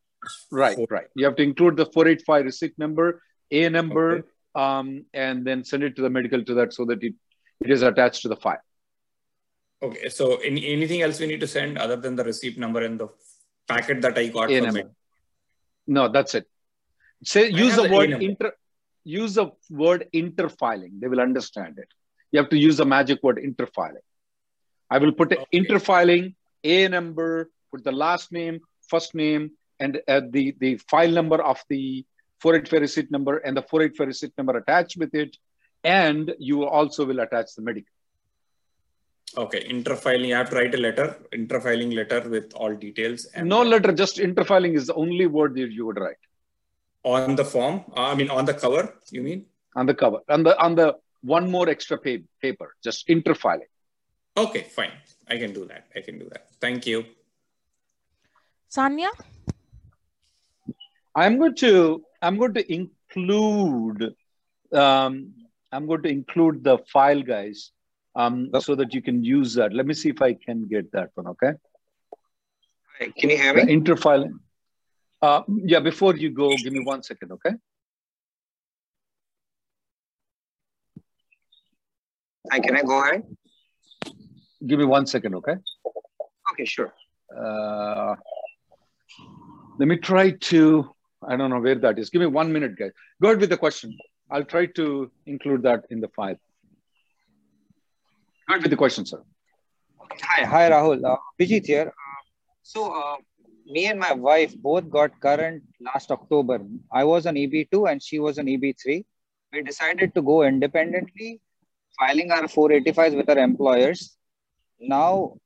Right. 0.52 0.88
Right. 0.90 1.08
You 1.16 1.26
have 1.26 1.36
to 1.36 1.44
include 1.44 1.76
the 1.78 1.86
485 1.86 2.46
receipt 2.46 2.78
number, 2.78 3.22
A 3.52 3.70
number, 3.70 4.20
okay. 4.20 4.28
um, 4.56 5.06
and 5.14 5.46
then 5.46 5.64
send 5.64 5.84
it 5.84 5.96
to 5.98 6.02
the 6.02 6.10
medical 6.10 6.44
to 6.44 6.54
that 6.56 6.74
so 6.74 6.86
that 6.86 7.04
it, 7.04 7.14
it 7.60 7.70
is 7.70 7.82
attached 7.82 8.22
to 8.24 8.30
the 8.30 8.36
file. 8.36 8.62
Okay. 9.82 10.10
So 10.10 10.38
any, 10.38 10.68
anything 10.68 11.02
else 11.02 11.20
we 11.20 11.28
need 11.28 11.40
to 11.42 11.48
send 11.48 11.78
other 11.78 11.96
than 11.96 12.16
the 12.16 12.24
receipt 12.24 12.58
number 12.58 12.84
and 12.84 13.00
the 13.00 13.10
packet 13.68 14.02
that 14.02 14.18
I 14.18 14.28
got 14.28 14.52
A 14.52 14.58
from 14.58 14.66
number. 14.66 14.80
it? 14.80 14.92
No, 15.88 16.08
that's 16.08 16.36
it. 16.36 16.48
Say 17.24 17.50
use 17.50 17.76
the, 17.76 17.84
the 17.84 17.94
word 17.94 18.10
inter 18.10 18.54
use 19.04 19.36
the 19.36 19.52
word 19.70 20.08
interfiling. 20.14 21.00
They 21.00 21.08
will 21.08 21.22
understand 21.22 21.78
it. 21.78 21.88
You 22.32 22.40
have 22.40 22.50
to 22.50 22.58
use 22.58 22.78
the 22.78 22.86
magic 22.86 23.22
word 23.24 23.38
interfiling. 23.38 24.06
I 24.92 24.98
will 24.98 25.14
put 25.14 25.32
okay. 25.32 25.46
interfiling, 25.54 26.36
A 26.66 26.88
number, 26.90 27.50
put 27.72 27.84
the 27.84 27.94
last 27.94 28.32
name, 28.32 28.60
first 28.90 29.16
name, 29.16 29.52
and 29.80 30.02
uh, 30.08 30.22
the, 30.30 30.54
the 30.60 30.76
file 30.92 31.10
number 31.10 31.42
of 31.42 31.64
the 31.70 32.06
485 32.42 32.82
receipt 32.82 33.12
number 33.12 33.38
and 33.38 33.56
the 33.56 33.62
485 33.62 34.08
receipt 34.08 34.34
number 34.38 34.58
attached 34.58 34.98
with 34.98 35.16
it. 35.16 35.38
And 35.84 36.36
you 36.38 36.66
also 36.66 37.06
will 37.06 37.22
attach 37.22 37.56
the 37.56 37.62
medical. 37.62 37.90
Okay, 39.38 39.64
interfiling, 39.70 40.28
you 40.28 40.36
have 40.36 40.50
to 40.50 40.58
write 40.58 40.76
a 40.76 40.78
letter, 40.78 41.16
interfiling 41.34 41.96
letter 41.96 42.30
with 42.30 42.54
all 42.54 42.76
details. 42.76 43.26
And 43.34 43.48
no 43.48 43.64
letter, 43.64 43.94
just 43.94 44.18
interfiling 44.18 44.76
is 44.76 44.88
the 44.88 44.94
only 44.96 45.26
word 45.26 45.56
that 45.56 45.72
you 45.72 45.86
would 45.86 45.98
write. 45.98 46.18
On 47.04 47.36
the 47.36 47.46
form, 47.46 47.86
I 47.96 48.14
mean, 48.14 48.30
on 48.30 48.44
the 48.46 48.54
cover, 48.54 48.94
you 49.10 49.22
mean? 49.22 49.46
On 49.76 49.86
the 49.86 49.96
cover, 49.96 50.18
on 50.28 50.44
the, 50.44 50.62
on 50.62 50.76
the 50.76 50.98
one 51.22 51.50
more 51.50 51.70
extra 51.70 51.98
paper, 51.98 52.76
just 52.84 53.08
interfiling. 53.08 53.72
Okay, 54.38 54.64
fine. 54.64 54.92
I 55.28 55.38
can 55.38 55.54
do 55.54 55.66
that. 55.66 55.88
I 55.96 56.02
can 56.02 56.18
do 56.18 56.30
that. 56.30 56.48
Thank 56.60 56.88
you. 56.88 57.06
Sanya? 58.70 59.10
I'm 61.14 61.38
going 61.38 61.56
to 61.56 62.04
I'm 62.22 62.38
going 62.38 62.54
to 62.54 62.74
include 62.74 64.16
um, 64.74 65.34
I'm 65.72 65.86
going 65.86 66.04
to 66.04 66.10
include 66.10 66.64
the 66.64 66.78
file 66.92 67.22
guys 67.22 67.72
um, 68.16 68.50
oh. 68.54 68.60
so 68.60 68.76
that 68.76 68.94
you 68.94 69.02
can 69.02 69.24
use 69.24 69.54
that. 69.56 69.74
Let 69.74 69.86
me 69.86 69.94
see 69.94 70.10
if 70.10 70.22
I 70.22 70.34
can 70.34 70.68
get 70.68 70.92
that 70.94 71.10
one. 71.16 71.28
Okay. 71.28 71.52
Hi, 73.00 73.12
can 73.18 73.30
you 73.30 73.38
hear 73.38 73.54
me? 73.54 73.66
The 73.66 73.72
interfile. 73.72 74.32
Uh, 75.22 75.44
yeah. 75.66 75.80
Before 75.80 76.16
you 76.16 76.30
go, 76.30 76.56
give 76.56 76.72
me 76.72 76.84
one 76.84 77.04
second. 77.04 77.34
Okay. 77.34 77.56
Hi, 82.50 82.60
can 82.60 82.78
I 82.78 82.84
go 82.84 83.04
ahead? 83.04 83.24
Give 84.66 84.78
me 84.78 84.86
one 84.86 85.08
second, 85.08 85.36
okay? 85.36 85.56
Okay, 86.54 86.66
sure. 86.66 86.94
Uh, 87.36 88.16
let 89.80 89.88
me 89.88 89.98
try 89.98 90.32
to, 90.32 90.94
I 91.28 91.36
don't 91.36 91.50
know 91.50 91.60
where 91.60 91.76
that 91.76 91.98
is. 91.98 92.10
Give 92.10 92.20
me 92.20 92.28
one 92.28 92.54
minute, 92.54 92.78
guys. 92.78 92.92
Go 93.22 93.30
ahead 93.30 93.42
with 93.42 93.50
the 93.50 93.58
question. 93.58 93.98
I'll 94.30 94.44
try 94.44 94.68
to 94.68 95.12
include 95.26 95.64
that 95.64 95.86
in 95.90 96.00
the 96.00 96.10
file. 96.10 96.36
Go 98.48 98.54
ahead 98.54 98.62
with 98.62 98.72
the 98.72 98.78
question, 98.78 99.06
sir. 99.06 99.24
Hi, 100.22 100.46
hi, 100.46 100.70
Rahul. 100.70 101.04
Uh, 101.04 101.18
Vijit 101.40 101.66
here. 101.66 101.88
Uh, 101.88 102.22
so, 102.62 102.92
uh, 102.92 103.16
me 103.66 103.88
and 103.88 104.00
my 104.00 104.14
wife 104.14 104.56
both 104.58 104.90
got 104.90 105.20
current 105.22 105.64
last 105.80 106.12
October. 106.12 106.60
I 106.92 107.04
was 107.04 107.26
an 107.26 107.36
EB2 107.36 107.92
and 107.92 108.04
she 108.04 108.20
was 108.20 108.38
an 108.38 108.46
EB3. 108.46 109.06
We 109.54 109.64
decided 109.64 110.14
to 110.16 110.22
go 110.22 110.44
independently, 110.44 111.42
filing 111.98 112.32
our 112.32 112.44
485s 112.44 113.16
with 113.16 113.30
our 113.30 113.38
employers 113.40 114.18
now 114.82 115.38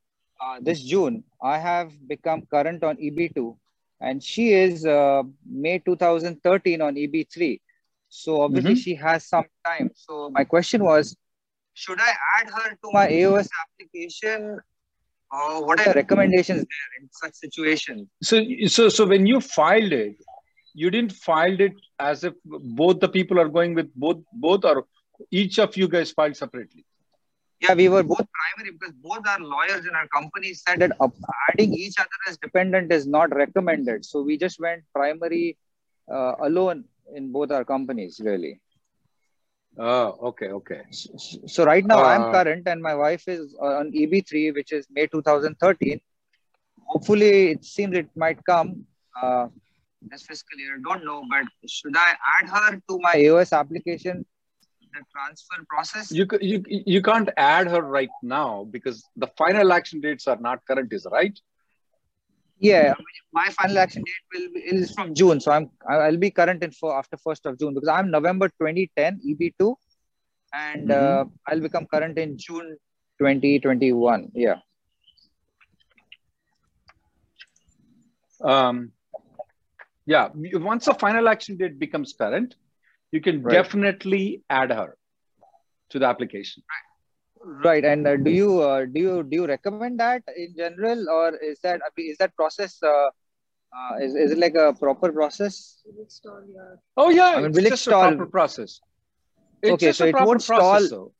uh, 0.41 0.57
this 0.61 0.81
June, 0.81 1.23
I 1.41 1.57
have 1.57 1.91
become 2.07 2.43
current 2.49 2.83
on 2.83 2.97
EB2 2.97 3.57
and 4.01 4.23
she 4.23 4.53
is 4.53 4.85
uh, 4.85 5.23
May 5.45 5.79
2013 5.79 6.81
on 6.81 6.95
EB3. 6.95 7.59
So 8.09 8.41
obviously 8.41 8.71
mm-hmm. 8.71 8.79
she 8.79 8.95
has 8.95 9.27
some 9.27 9.45
time. 9.65 9.91
So 9.95 10.29
my 10.29 10.43
question 10.43 10.83
was, 10.83 11.15
should 11.73 11.99
I 11.99 12.13
add 12.39 12.49
her 12.49 12.69
to 12.69 12.89
my 12.91 13.07
AOS 13.07 13.49
application? 13.63 14.59
Or 15.31 15.65
what 15.65 15.79
are 15.79 15.85
your 15.85 15.93
recommendations 15.95 16.59
there 16.59 17.01
in 17.01 17.09
such 17.11 17.33
situations? 17.33 18.07
So, 18.21 18.41
so, 18.67 18.89
so 18.89 19.05
when 19.05 19.25
you 19.25 19.41
filed 19.41 19.91
it, 19.91 20.15
you 20.73 20.89
didn't 20.89 21.13
filed 21.13 21.61
it 21.61 21.73
as 21.99 22.23
if 22.23 22.33
both 22.45 22.99
the 22.99 23.09
people 23.09 23.39
are 23.39 23.47
going 23.47 23.73
with 23.73 23.93
both 23.95 24.17
both 24.33 24.65
or 24.65 24.85
each 25.31 25.57
of 25.57 25.75
you 25.77 25.87
guys 25.87 26.11
filed 26.11 26.35
separately 26.35 26.85
yeah 27.61 27.73
we 27.73 27.87
were 27.89 28.03
both 28.03 28.25
primary 28.39 28.71
because 28.77 28.93
both 29.09 29.27
our 29.27 29.39
lawyers 29.39 29.85
in 29.85 29.95
our 29.95 30.07
company 30.07 30.53
said 30.53 30.79
that 30.79 30.91
adding 31.49 31.73
each 31.73 31.97
other 31.99 32.19
as 32.29 32.37
dependent 32.37 32.91
is 32.91 33.07
not 33.07 33.33
recommended 33.35 34.03
so 34.05 34.21
we 34.21 34.37
just 34.37 34.59
went 34.59 34.83
primary 34.93 35.57
uh, 36.11 36.33
alone 36.41 36.83
in 37.13 37.31
both 37.31 37.51
our 37.51 37.63
companies 37.63 38.21
really 38.23 38.59
oh 39.77 40.07
okay 40.29 40.49
okay 40.49 40.81
so, 40.91 41.09
so 41.47 41.65
right 41.65 41.85
now 41.85 41.99
uh, 41.99 42.07
i'm 42.07 42.31
current 42.31 42.67
and 42.67 42.81
my 42.81 42.95
wife 42.95 43.27
is 43.27 43.55
on 43.61 43.91
eb3 43.91 44.53
which 44.53 44.71
is 44.71 44.87
may 44.89 45.07
2013 45.07 45.99
hopefully 46.85 47.51
it 47.51 47.63
seems 47.63 47.95
it 47.95 48.09
might 48.15 48.39
come 48.45 48.85
uh, 49.21 49.47
this 50.09 50.23
fiscal 50.23 50.57
year. 50.59 50.77
Don't 50.83 51.05
know, 51.05 51.23
but 51.29 51.69
should 51.69 51.95
I 51.97 52.13
add 52.39 52.49
her 52.49 52.75
to 52.75 52.99
my 52.99 53.13
AOS 53.15 53.57
application? 53.57 54.25
The 54.95 55.03
transfer 55.11 55.65
process. 55.69 56.11
You 56.11 56.25
you 56.41 56.63
you 56.95 57.01
can't 57.01 57.29
add 57.35 57.67
her 57.67 57.81
right 57.81 58.15
now 58.23 58.65
because 58.75 59.03
the 59.17 59.27
final 59.37 59.73
action 59.73 59.99
dates 59.99 60.25
are 60.27 60.37
not 60.37 60.65
current. 60.65 60.93
Is 60.93 61.05
right? 61.11 61.37
Yeah, 62.59 62.93
my 63.33 63.47
final 63.49 63.77
action 63.77 64.03
date 64.03 64.25
will 64.33 64.53
be, 64.53 64.59
is 64.61 64.93
from 64.93 65.13
June, 65.13 65.41
so 65.41 65.51
I'm 65.51 65.69
I'll 65.89 66.15
be 66.15 66.31
current 66.31 66.63
in 66.63 66.71
for 66.71 66.97
after 66.97 67.17
first 67.17 67.45
of 67.45 67.59
June 67.59 67.73
because 67.73 67.89
I'm 67.89 68.09
November 68.09 68.47
2010 68.47 69.19
EB2, 69.27 69.75
and 70.53 70.87
mm-hmm. 70.89 71.27
uh, 71.27 71.31
I'll 71.45 71.59
become 71.59 71.87
current 71.87 72.17
in 72.17 72.37
June 72.37 72.77
2021. 73.19 74.31
Yeah. 74.33 74.59
Um, 78.41 78.93
yeah, 80.05 80.29
once 80.35 80.85
the 80.85 80.93
final 80.93 81.27
action 81.27 81.57
date 81.57 81.79
becomes 81.79 82.13
current, 82.13 82.55
you 83.15 83.21
can 83.21 83.41
right. 83.41 83.53
definitely 83.53 84.23
add 84.49 84.71
her 84.71 84.97
to 85.91 85.99
the 85.99 86.05
application. 86.05 86.63
Right, 87.67 87.85
and 87.85 88.07
uh, 88.07 88.15
do 88.17 88.31
you 88.31 88.61
uh, 88.61 88.85
do 88.85 88.99
you 88.99 89.23
do 89.23 89.35
you 89.39 89.45
recommend 89.47 89.99
that 89.99 90.23
in 90.35 90.55
general, 90.57 91.09
or 91.17 91.35
is 91.49 91.59
that 91.65 91.81
is 91.97 92.17
that 92.17 92.35
process? 92.35 92.77
Uh, 92.81 93.09
uh, 93.77 93.97
is, 94.01 94.15
is 94.15 94.31
it 94.31 94.39
like 94.39 94.55
a 94.55 94.73
proper 94.73 95.11
process? 95.11 95.83
Oh 96.97 97.09
yeah, 97.09 97.33
I 97.35 97.41
mean, 97.41 97.51
will 97.51 97.67
it 97.67 97.77
stall? 97.77 98.07
proper 98.07 98.25
process. 98.25 98.79
It's 99.61 99.71
okay, 99.73 99.91
so 99.91 100.05
it 100.05 100.15
won't 100.15 100.43
process, 100.45 100.87
stall. 100.87 101.13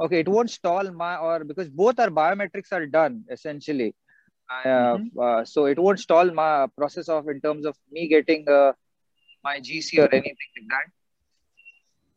Okay, 0.00 0.20
it 0.20 0.28
won't 0.28 0.50
stall 0.50 0.90
my 0.92 1.16
or 1.16 1.44
because 1.44 1.70
both 1.70 1.98
our 1.98 2.10
biometrics 2.10 2.70
are 2.72 2.86
done 2.86 3.24
essentially. 3.30 3.94
Uh, 4.50 4.68
mm-hmm. 4.68 5.18
uh, 5.20 5.44
so 5.44 5.66
it 5.66 5.78
won't 5.78 6.00
stall 6.00 6.30
my 6.42 6.66
process 6.76 7.08
of 7.08 7.28
in 7.28 7.40
terms 7.40 7.64
of 7.64 7.76
me 7.90 8.06
getting 8.08 8.46
uh, 8.48 8.72
my 9.44 9.58
GC 9.60 9.98
or 9.98 10.08
anything 10.12 10.52
like 10.56 10.68
that. 10.76 10.86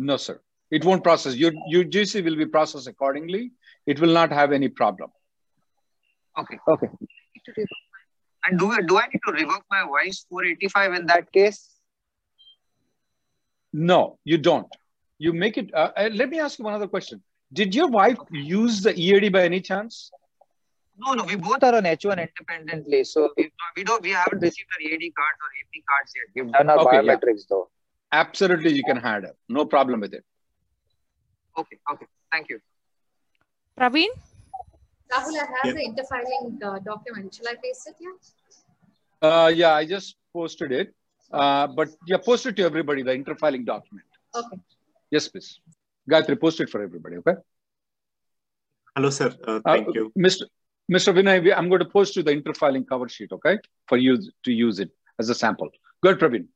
No, 0.02 0.18
sir. 0.18 0.42
It 0.72 0.84
won't 0.84 1.04
process. 1.04 1.36
Your 1.36 1.52
your 1.68 1.84
GC 1.84 2.24
will 2.28 2.36
be 2.36 2.46
processed 2.46 2.88
accordingly. 2.88 3.52
It 3.86 4.00
will 4.00 4.14
not 4.20 4.32
have 4.32 4.52
any 4.52 4.68
problem. 4.68 5.12
Okay. 6.40 6.58
Okay. 6.68 6.88
And 8.46 8.58
do 8.58 8.72
I, 8.72 8.82
do 8.82 8.98
I 8.98 9.06
need 9.14 9.20
to 9.28 9.32
revoke 9.32 9.64
my 9.70 9.84
wife's 9.84 10.26
485 10.30 10.94
in 10.94 11.06
that 11.08 11.32
case? 11.32 11.60
No, 13.74 14.18
you 14.24 14.38
don't. 14.38 14.68
You 15.20 15.34
make 15.34 15.58
it. 15.58 15.74
Uh, 15.74 15.92
uh 15.96 16.10
let 16.22 16.30
me 16.30 16.40
ask 16.40 16.58
you 16.58 16.66
one 16.66 16.74
other 16.74 16.88
question. 16.88 17.22
Did 17.54 17.76
your 17.76 17.90
wife 17.90 18.18
use 18.32 18.82
the 18.82 18.94
EAD 19.00 19.32
by 19.34 19.44
any 19.44 19.62
chance? 19.62 20.10
No, 20.98 21.14
no, 21.14 21.26
we 21.26 21.36
both 21.36 21.64
are 21.64 21.76
on 21.76 21.84
H1 21.84 22.18
independently. 22.28 23.04
So 23.04 23.30
we, 23.38 23.52
we 23.76 23.84
don't 23.84 24.02
we 24.02 24.12
haven't 24.12 24.42
received 24.48 24.74
our 24.78 24.82
EAD 24.82 25.14
cards 25.20 25.40
or 25.44 25.52
AP 25.60 25.84
cards 25.92 26.14
yet. 26.18 26.28
We've 26.36 26.54
done 26.54 26.70
our 26.70 26.80
okay, 26.88 26.98
biometrics 26.98 27.46
yeah. 27.46 27.52
though. 27.52 27.70
Absolutely, 28.12 28.74
you 28.74 28.84
can 28.84 28.98
add 28.98 29.24
it. 29.24 29.38
No 29.48 29.66
problem 29.66 30.02
with 30.02 30.14
it. 30.14 30.24
Okay, 31.58 31.78
okay. 31.94 32.06
Thank 32.32 32.50
you. 32.50 32.60
Praveen? 33.78 34.10
Rahul, 35.12 35.36
I 35.36 35.46
have 35.46 35.66
yeah. 35.66 35.74
the 35.74 35.84
interfiling 35.90 36.64
uh, 36.64 36.80
document. 36.80 37.34
Shall 37.34 37.48
I 37.48 37.56
paste 37.62 37.88
it 37.88 37.96
here? 38.00 38.16
Uh, 39.22 39.52
yeah, 39.54 39.74
I 39.74 39.86
just 39.86 40.16
posted 40.34 40.72
it. 40.72 40.94
Uh, 41.32 41.68
but 41.68 41.90
yeah, 42.08 42.18
post 42.18 42.46
it 42.46 42.56
to 42.58 42.64
everybody, 42.64 43.04
the 43.04 43.12
interfiling 43.12 43.66
document. 43.66 44.08
Okay. 44.36 44.58
Yes, 45.10 45.28
please. 45.28 45.60
Gayatri, 46.10 46.40
post 46.40 46.60
it 46.62 46.70
for 46.70 46.82
everybody, 46.82 47.18
okay? 47.18 47.36
Hello, 48.96 49.10
sir. 49.10 49.34
Uh, 49.48 49.60
thank 49.66 49.88
uh, 49.88 49.92
you. 49.94 50.12
Mr. 50.18 50.44
Mr. 50.92 51.14
Vinay, 51.14 51.54
I'm 51.56 51.70
going 51.70 51.80
to 51.80 51.86
post 51.86 52.16
you 52.16 52.24
the 52.24 52.36
interfiling 52.36 52.86
cover 52.88 53.08
sheet, 53.08 53.32
okay, 53.32 53.60
for 53.88 53.98
you 53.98 54.18
to 54.44 54.52
use 54.52 54.80
it 54.80 54.90
as 55.20 55.30
a 55.30 55.36
sample. 55.36 55.70
Go 56.04 56.10
ahead, 56.10 56.20
Praveen. 56.20 56.48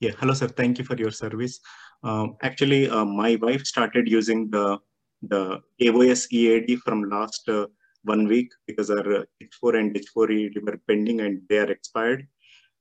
Yeah, 0.00 0.12
hello, 0.18 0.34
sir. 0.34 0.48
Thank 0.48 0.78
you 0.78 0.84
for 0.84 0.96
your 0.96 1.10
service. 1.10 1.60
Um, 2.02 2.36
actually, 2.42 2.88
uh, 2.88 3.04
my 3.04 3.36
wife 3.40 3.64
started 3.64 4.08
using 4.08 4.50
the 4.50 4.78
the 5.22 5.60
AOS 5.80 6.26
EAD 6.32 6.78
from 6.80 7.08
last 7.08 7.48
uh, 7.48 7.66
one 8.02 8.26
week 8.26 8.50
because 8.66 8.90
our 8.90 9.26
H4 9.40 9.78
and 9.78 9.94
H4 9.94 10.30
EAD 10.30 10.62
were 10.64 10.80
pending 10.88 11.20
and 11.20 11.40
they 11.48 11.58
are 11.58 11.70
expired. 11.70 12.26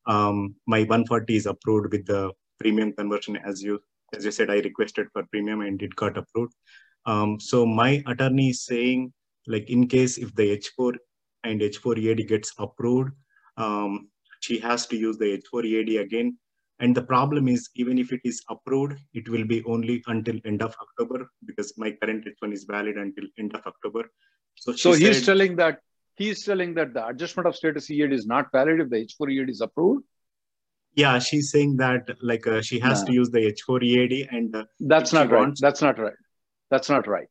Um, 0.07 0.55
my 0.65 0.79
140 0.79 1.35
is 1.35 1.45
approved 1.45 1.91
with 1.91 2.07
the 2.07 2.31
premium 2.59 2.93
conversion 2.93 3.37
as 3.37 3.61
you 3.61 3.79
as 4.13 4.25
you 4.25 4.31
said. 4.31 4.49
I 4.49 4.59
requested 4.59 5.07
for 5.13 5.23
premium 5.31 5.61
and 5.61 5.81
it 5.81 5.95
got 5.95 6.17
approved. 6.17 6.53
Um, 7.05 7.39
so 7.39 7.65
my 7.65 8.03
attorney 8.07 8.49
is 8.49 8.65
saying 8.65 9.13
like 9.47 9.69
in 9.69 9.87
case 9.87 10.17
if 10.17 10.33
the 10.35 10.57
H4 10.57 10.95
and 11.43 11.61
H4 11.61 11.97
EAD 11.97 12.27
gets 12.27 12.53
approved, 12.57 13.11
um, 13.57 14.09
she 14.39 14.59
has 14.59 14.85
to 14.87 14.97
use 14.97 15.17
the 15.17 15.37
H4 15.37 15.65
EAD 15.65 16.01
again. 16.01 16.37
And 16.81 16.95
the 16.95 17.03
problem 17.03 17.47
is, 17.47 17.69
even 17.75 17.97
if 17.99 18.11
it 18.11 18.21
is 18.23 18.43
approved, 18.49 18.99
it 19.13 19.29
will 19.29 19.45
be 19.45 19.63
only 19.65 20.03
until 20.07 20.37
end 20.45 20.61
of 20.63 20.75
October 20.81 21.29
because 21.45 21.73
my 21.77 21.91
current 21.91 22.25
H1 22.25 22.53
is 22.53 22.63
valid 22.63 22.97
until 22.97 23.25
end 23.37 23.55
of 23.55 23.61
October. 23.65 24.11
So, 24.55 24.73
so 24.73 24.93
he's 24.93 25.17
said, 25.17 25.25
telling 25.25 25.55
that 25.57 25.79
he's 26.15 26.43
telling 26.43 26.73
that 26.73 26.93
the 26.93 27.05
adjustment 27.05 27.47
of 27.47 27.55
status 27.55 27.89
EAD 27.89 28.11
is 28.11 28.25
not 28.25 28.51
valid 28.51 28.79
if 28.81 28.89
the 28.89 29.05
H4 29.05 29.31
EAD 29.31 29.49
is 29.49 29.61
approved. 29.61 30.03
Yeah, 30.95 31.19
she's 31.19 31.51
saying 31.51 31.77
that 31.77 32.09
like 32.21 32.47
uh, 32.47 32.61
she 32.61 32.79
has 32.79 33.03
to 33.03 33.13
use 33.13 33.29
the 33.29 33.39
H4 33.39 33.83
EAD, 33.83 34.27
and 34.31 34.53
uh, 34.55 34.65
that's 34.79 35.13
not 35.13 35.29
right. 35.29 35.39
Wants... 35.39 35.61
That's 35.61 35.81
not 35.81 35.97
right. 35.99 36.19
That's 36.69 36.89
not 36.89 37.07
right 37.07 37.29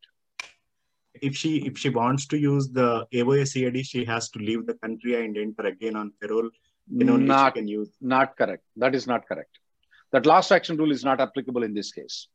if 1.23 1.37
she 1.37 1.59
if 1.59 1.79
she 1.79 1.89
wants 1.89 2.27
to 2.27 2.39
use 2.39 2.69
the 2.69 3.07
AOS 3.13 3.57
EAD, 3.57 3.85
she 3.85 4.05
has 4.05 4.31
to 4.31 4.39
leave 4.39 4.67
the 4.67 4.75
country 4.75 5.23
and 5.23 5.37
enter 5.37 5.67
again 5.67 5.97
on 5.97 6.13
parole. 6.21 6.51
Then 6.89 7.07
know 7.07 7.17
not, 7.17 7.55
she 7.55 7.61
can 7.61 7.69
use. 7.69 7.91
Not 8.01 8.37
correct. 8.37 8.65
That 8.77 8.95
is 8.95 9.07
not 9.07 9.27
correct. 9.29 9.59
That 10.13 10.27
last 10.27 10.51
action 10.51 10.77
rule 10.77 10.91
is 10.91 11.05
not 11.05 11.21
applicable 11.21 11.63
in 11.63 11.75
this 11.75 11.93
case. 11.93 12.29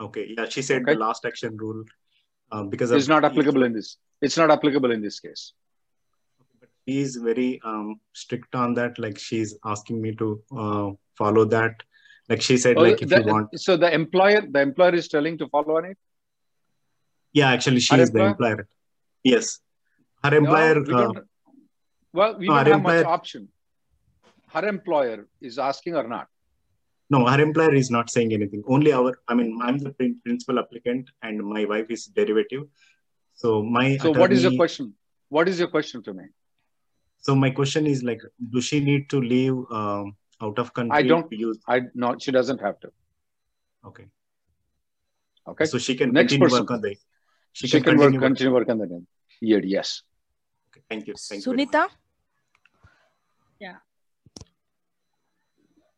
Okay. 0.00 0.34
Yeah, 0.36 0.48
she 0.48 0.62
said 0.62 0.82
okay. 0.82 0.94
the 0.94 0.98
last 0.98 1.24
action 1.24 1.56
rule 1.56 1.84
uh, 2.50 2.64
because 2.64 2.90
it's 2.90 3.08
not 3.08 3.24
applicable 3.24 3.62
in 3.62 3.72
this. 3.72 3.98
It's 4.20 4.36
not 4.36 4.50
applicable 4.50 4.90
in 4.90 5.00
this 5.00 5.20
case. 5.20 5.52
But 6.60 6.68
she 6.86 7.00
is 7.00 7.16
very 7.16 7.60
um, 7.64 8.00
strict 8.12 8.54
on 8.54 8.74
that. 8.74 8.98
Like 8.98 9.18
she's 9.18 9.56
asking 9.64 10.00
me 10.00 10.14
to 10.16 10.42
uh, 10.56 10.90
follow 11.16 11.44
that. 11.46 11.74
Like 12.28 12.40
she 12.40 12.56
said, 12.56 12.78
oh, 12.78 12.82
like 12.82 13.02
if 13.02 13.10
you 13.10 13.22
want. 13.22 13.58
So 13.60 13.76
the 13.76 13.92
employer, 13.92 14.42
the 14.48 14.60
employer 14.60 14.94
is 14.94 15.08
telling 15.08 15.38
to 15.38 15.48
follow 15.48 15.76
on 15.76 15.84
it. 15.84 15.98
Yeah, 17.32 17.50
actually, 17.50 17.80
she 17.80 17.94
her 17.94 18.02
is 18.02 18.08
employer? 18.08 18.24
the 18.24 18.30
employer. 18.30 18.68
Yes, 19.24 19.60
her 20.22 20.34
employer. 20.34 20.80
No, 20.80 20.82
we 20.82 20.94
uh, 20.94 21.22
well, 22.12 22.38
we 22.38 22.46
don't 22.46 22.56
have 22.56 22.66
employer, 22.68 22.98
much 22.98 23.06
option. 23.06 23.48
Her 24.54 24.68
employer 24.68 25.26
is 25.40 25.58
asking 25.58 25.96
or 25.96 26.06
not. 26.06 26.28
No, 27.10 27.26
her 27.26 27.40
employer 27.40 27.74
is 27.74 27.90
not 27.90 28.10
saying 28.10 28.32
anything. 28.32 28.62
Only 28.66 28.92
our. 28.92 29.12
I 29.28 29.34
mean, 29.34 29.58
I'm 29.62 29.78
the 29.78 29.90
principal 30.24 30.58
applicant, 30.58 31.10
and 31.22 31.44
my 31.54 31.64
wife 31.64 31.90
is 31.90 32.06
derivative. 32.06 32.62
So 33.34 33.62
my. 33.62 33.96
So 33.96 34.10
attorney, 34.10 34.20
what 34.20 34.32
is 34.32 34.42
your 34.44 34.56
question? 34.56 34.94
What 35.28 35.48
is 35.48 35.58
your 35.58 35.68
question 35.68 36.02
to 36.04 36.14
me? 36.14 36.24
So 37.18 37.34
my 37.34 37.50
question 37.50 37.86
is 37.86 38.02
like, 38.02 38.22
do 38.50 38.60
she 38.60 38.80
need 38.80 39.10
to 39.10 39.20
leave 39.20 39.56
um, 39.70 40.16
out 40.40 40.58
of 40.58 40.72
country? 40.72 40.98
I 40.98 41.02
don't. 41.02 41.32
Use... 41.32 41.58
I 41.66 41.82
no, 41.94 42.16
she 42.18 42.30
doesn't 42.30 42.60
have 42.60 42.78
to. 42.80 42.92
Okay. 43.86 44.06
Okay. 45.48 45.64
So 45.64 45.78
she 45.78 45.94
can 45.94 46.12
Next 46.12 46.32
continue 46.32 46.46
person. 46.46 46.60
work 46.60 46.70
on 46.70 46.80
the 46.80 46.96
she, 47.52 47.66
she 47.68 47.80
can, 47.80 47.96
continue 47.96 48.20
work, 48.20 48.28
continue 48.28 48.54
work 48.54 48.68
on 48.68 48.78
the 48.78 49.04
year. 49.40 49.62
Yes. 49.64 50.02
Okay, 50.70 50.82
thank 50.88 51.06
you. 51.06 51.14
Thank 51.16 51.44
you. 51.44 51.52
Sunita. 51.52 51.72
yeah. 51.72 52.03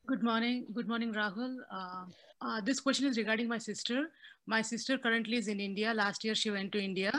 Good 0.07 0.23
morning. 0.23 0.67
Good 0.73 0.87
morning, 0.87 1.13
Rahul. 1.13 1.57
Uh, 1.69 2.05
uh, 2.41 2.61
this 2.61 2.79
question 2.79 3.09
is 3.09 3.17
regarding 3.19 3.49
my 3.49 3.59
sister. 3.59 4.09
My 4.47 4.63
sister 4.63 4.99
currently 4.99 5.37
is 5.37 5.49
in 5.49 5.59
India. 5.59 5.93
Last 5.93 6.23
year 6.23 6.37
she 6.37 6.49
went 6.49 6.71
to 6.73 6.79
India 6.81 7.11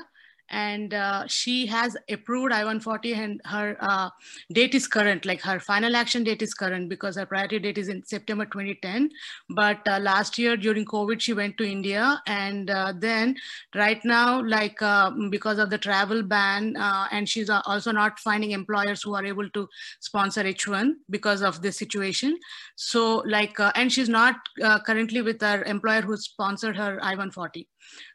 and 0.49 0.93
uh, 0.93 1.25
she 1.27 1.65
has 1.65 1.97
approved 2.09 2.53
I-140 2.53 3.15
and 3.15 3.41
her 3.45 3.77
uh, 3.79 4.09
date 4.53 4.75
is 4.75 4.87
current, 4.87 5.25
like 5.25 5.41
her 5.41 5.59
final 5.59 5.95
action 5.95 6.23
date 6.23 6.41
is 6.41 6.53
current 6.53 6.89
because 6.89 7.17
her 7.17 7.25
priority 7.25 7.59
date 7.59 7.77
is 7.77 7.89
in 7.89 8.03
September 8.05 8.45
2010. 8.45 9.09
But 9.49 9.79
uh, 9.87 9.99
last 9.99 10.37
year 10.37 10.55
during 10.55 10.85
COVID, 10.85 11.19
she 11.19 11.33
went 11.33 11.57
to 11.57 11.65
India 11.65 12.21
and 12.27 12.69
uh, 12.69 12.93
then 12.97 13.35
right 13.75 14.03
now, 14.05 14.41
like 14.41 14.81
uh, 14.81 15.11
because 15.29 15.59
of 15.59 15.69
the 15.69 15.77
travel 15.77 16.23
ban 16.23 16.75
uh, 16.77 17.07
and 17.11 17.27
she's 17.27 17.49
also 17.49 17.91
not 17.91 18.19
finding 18.19 18.51
employers 18.51 19.03
who 19.03 19.15
are 19.15 19.25
able 19.25 19.49
to 19.49 19.67
sponsor 19.99 20.43
H1 20.43 20.93
because 21.09 21.41
of 21.41 21.61
this 21.61 21.77
situation. 21.77 22.37
So 22.75 23.23
like, 23.27 23.57
and 23.75 23.91
she's 23.91 24.09
not 24.09 24.35
currently 24.85 25.21
with 25.21 25.41
her 25.41 25.63
employer 25.63 26.01
who 26.01 26.15
sponsored 26.17 26.77
her 26.77 26.99
I-140 27.01 27.65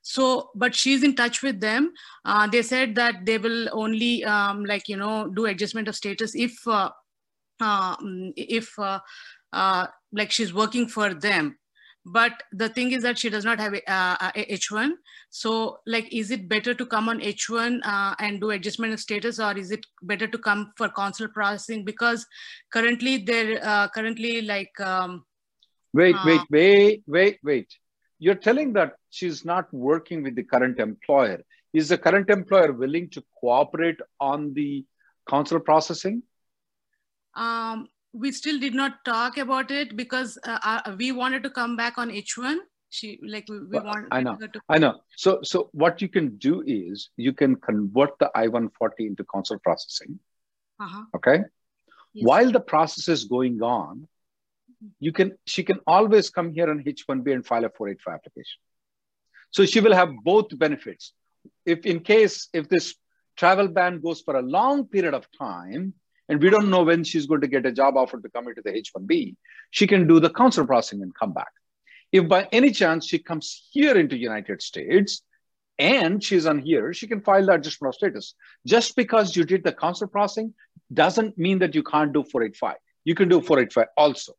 so 0.03 0.51
but 0.55 0.75
she's 0.75 1.03
in 1.03 1.15
touch 1.15 1.43
with 1.43 1.61
them. 1.61 1.93
Uh, 2.25 2.47
they 2.47 2.63
said 2.63 2.95
that 2.97 3.25
they 3.25 3.39
will 3.39 3.69
only 3.73 4.25
um, 4.25 4.65
like 4.65 4.89
you 4.89 4.97
know 4.97 5.29
do 5.29 5.47
adjustment 5.47 5.89
of 5.89 5.97
status 5.97 6.35
if 6.35 6.67
uh, 6.67 6.91
uh, 7.61 7.97
if 8.37 8.77
uh, 8.79 8.99
uh, 9.53 9.87
like 10.13 10.31
she's 10.31 10.53
working 10.53 10.89
for 10.89 11.15
them. 11.15 11.57
But 12.05 12.43
the 12.51 12.69
thing 12.69 12.91
is 12.91 13.05
that 13.05 13.17
she 13.17 13.31
does 13.31 13.45
not 13.45 13.61
have 13.61 13.75
a, 13.75 13.91
uh, 13.91 14.31
a 14.35 14.57
h1 14.57 14.91
so 15.31 15.79
like 15.87 16.13
is 16.13 16.33
it 16.33 16.49
better 16.49 16.75
to 16.75 16.85
come 16.85 17.09
on 17.09 17.21
h1 17.21 17.81
and 18.19 18.41
do 18.41 18.51
adjustment 18.51 18.93
of 18.93 18.99
status 18.99 19.39
or 19.39 19.57
is 19.57 19.71
it 19.71 19.87
better 20.03 20.27
to 20.27 20.37
come 20.37 20.73
for 20.77 20.89
consular 20.89 21.31
processing? 21.31 21.85
Because 21.85 22.27
currently 22.73 23.19
they're 23.19 23.89
currently 23.95 24.43
like 24.43 24.81
um, 24.81 25.25
wait 25.93 26.17
wait 26.25 26.41
wait 26.51 27.03
wait 27.07 27.39
wait. 27.45 27.69
You're 28.19 28.35
telling 28.35 28.73
that 28.73 28.95
she's 29.13 29.45
not 29.45 29.73
working 29.73 30.23
with 30.23 30.35
the 30.35 30.43
current 30.43 30.81
employer. 30.81 31.43
Is 31.73 31.89
the 31.91 31.99
current 31.99 32.31
employer 32.31 32.73
willing 32.73 33.09
to 33.11 33.23
cooperate 33.41 34.01
on 34.19 34.53
the 34.55 34.85
consular 35.27 35.61
processing? 35.61 36.23
Um, 37.35 37.89
we 38.13 38.33
still 38.33 38.59
did 38.59 38.75
not 38.75 39.05
talk 39.05 39.39
about 39.39 39.71
it 39.71 39.97
because 39.97 40.39
uh, 40.45 40.59
uh, 40.63 40.97
we 40.99 41.13
wanted 41.13 41.43
to 41.45 41.51
come 41.51 41.77
back 41.77 41.99
on 41.99 42.11
H1. 42.11 42.57
She 42.91 43.19
like 43.27 43.47
we, 43.49 43.61
we 43.61 43.79
want. 43.79 44.09
I 44.11 44.23
know. 44.23 44.37
To- 44.37 44.61
I 44.69 44.79
know. 44.79 45.01
So 45.17 45.41
so 45.43 45.71
what 45.73 46.03
you 46.03 46.09
can 46.09 46.37
do 46.37 46.63
is 46.67 47.09
you 47.17 47.33
can 47.33 47.57
convert 47.57 48.19
the 48.19 48.31
I-140 48.35 48.91
into 48.99 49.25
consular 49.25 49.59
processing. 49.61 50.19
Uh-huh. 50.79 51.05
Okay. 51.17 51.39
Yes. 52.13 52.27
While 52.27 52.53
the 52.53 52.61
process 52.61 53.09
is 53.09 53.25
going 53.25 53.63
on, 53.63 54.07
you 55.01 55.13
can 55.13 55.39
she 55.47 55.63
can 55.63 55.81
always 55.87 56.29
come 56.29 56.53
here 56.53 56.69
on 56.71 56.85
H1B 56.85 57.33
and 57.33 57.47
file 57.47 57.65
a 57.65 57.71
485 57.71 58.15
application. 58.15 58.61
So 59.53 59.65
she 59.65 59.81
will 59.81 59.95
have 59.95 60.11
both 60.25 60.59
benefits. 60.59 61.13
If 61.65 61.87
in 61.87 62.01
case 62.01 62.49
if 62.53 62.69
this 62.69 62.95
travel 63.37 63.69
ban 63.69 64.01
goes 64.01 64.21
for 64.21 64.37
a 64.37 64.43
long 64.43 64.87
period 64.87 65.15
of 65.15 65.27
time, 65.39 65.95
and 66.29 66.43
we 66.43 66.51
don't 66.51 66.71
know 66.71 66.83
when 66.83 67.05
she's 67.05 67.27
going 67.27 67.43
to 67.43 67.47
get 67.47 67.67
a 67.67 67.73
job 67.73 67.97
offer 67.97 68.19
to 68.21 68.29
come 68.31 68.49
into 68.49 68.63
the 68.63 68.71
H1B, 68.73 69.37
she 69.71 69.87
can 69.87 70.07
do 70.07 70.21
the 70.21 70.31
consular 70.31 70.67
processing 70.67 71.03
and 71.03 71.15
come 71.15 71.33
back. 71.33 71.53
If 72.11 72.29
by 72.29 72.49
any 72.53 72.71
chance 72.71 73.07
she 73.07 73.19
comes 73.19 73.69
here 73.71 73.97
into 73.97 74.17
United 74.17 74.63
States 74.63 75.23
and 75.79 76.23
she's 76.23 76.47
on 76.47 76.59
here, 76.59 76.93
she 76.93 77.07
can 77.07 77.21
file 77.21 77.47
the 77.47 77.53
adjustment 77.53 77.91
of 77.91 77.97
status. 77.97 78.35
Just 78.67 78.97
because 78.97 79.35
you 79.37 79.45
did 79.45 79.65
the 79.65 79.73
consular 79.73 80.09
processing 80.09 80.55
doesn't 80.93 81.37
mean 81.37 81.59
that 81.59 81.75
you 81.75 81.83
can't 81.83 82.13
do 82.13 82.23
485. 82.23 82.77
You 83.05 83.15
can 83.15 83.29
do 83.29 83.41
485 83.41 83.87
also. 83.97 84.33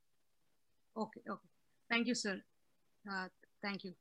Okay, 0.95 1.21
okay. 1.30 1.49
Thank 1.89 2.08
you, 2.08 2.15
sir. 2.15 2.41
Uh, 3.12 3.28
thank 3.62 3.84
you. 3.84 3.93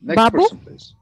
Next 0.00 0.16
Babu? 0.16 0.38
person, 0.38 0.58
please. 0.58 0.94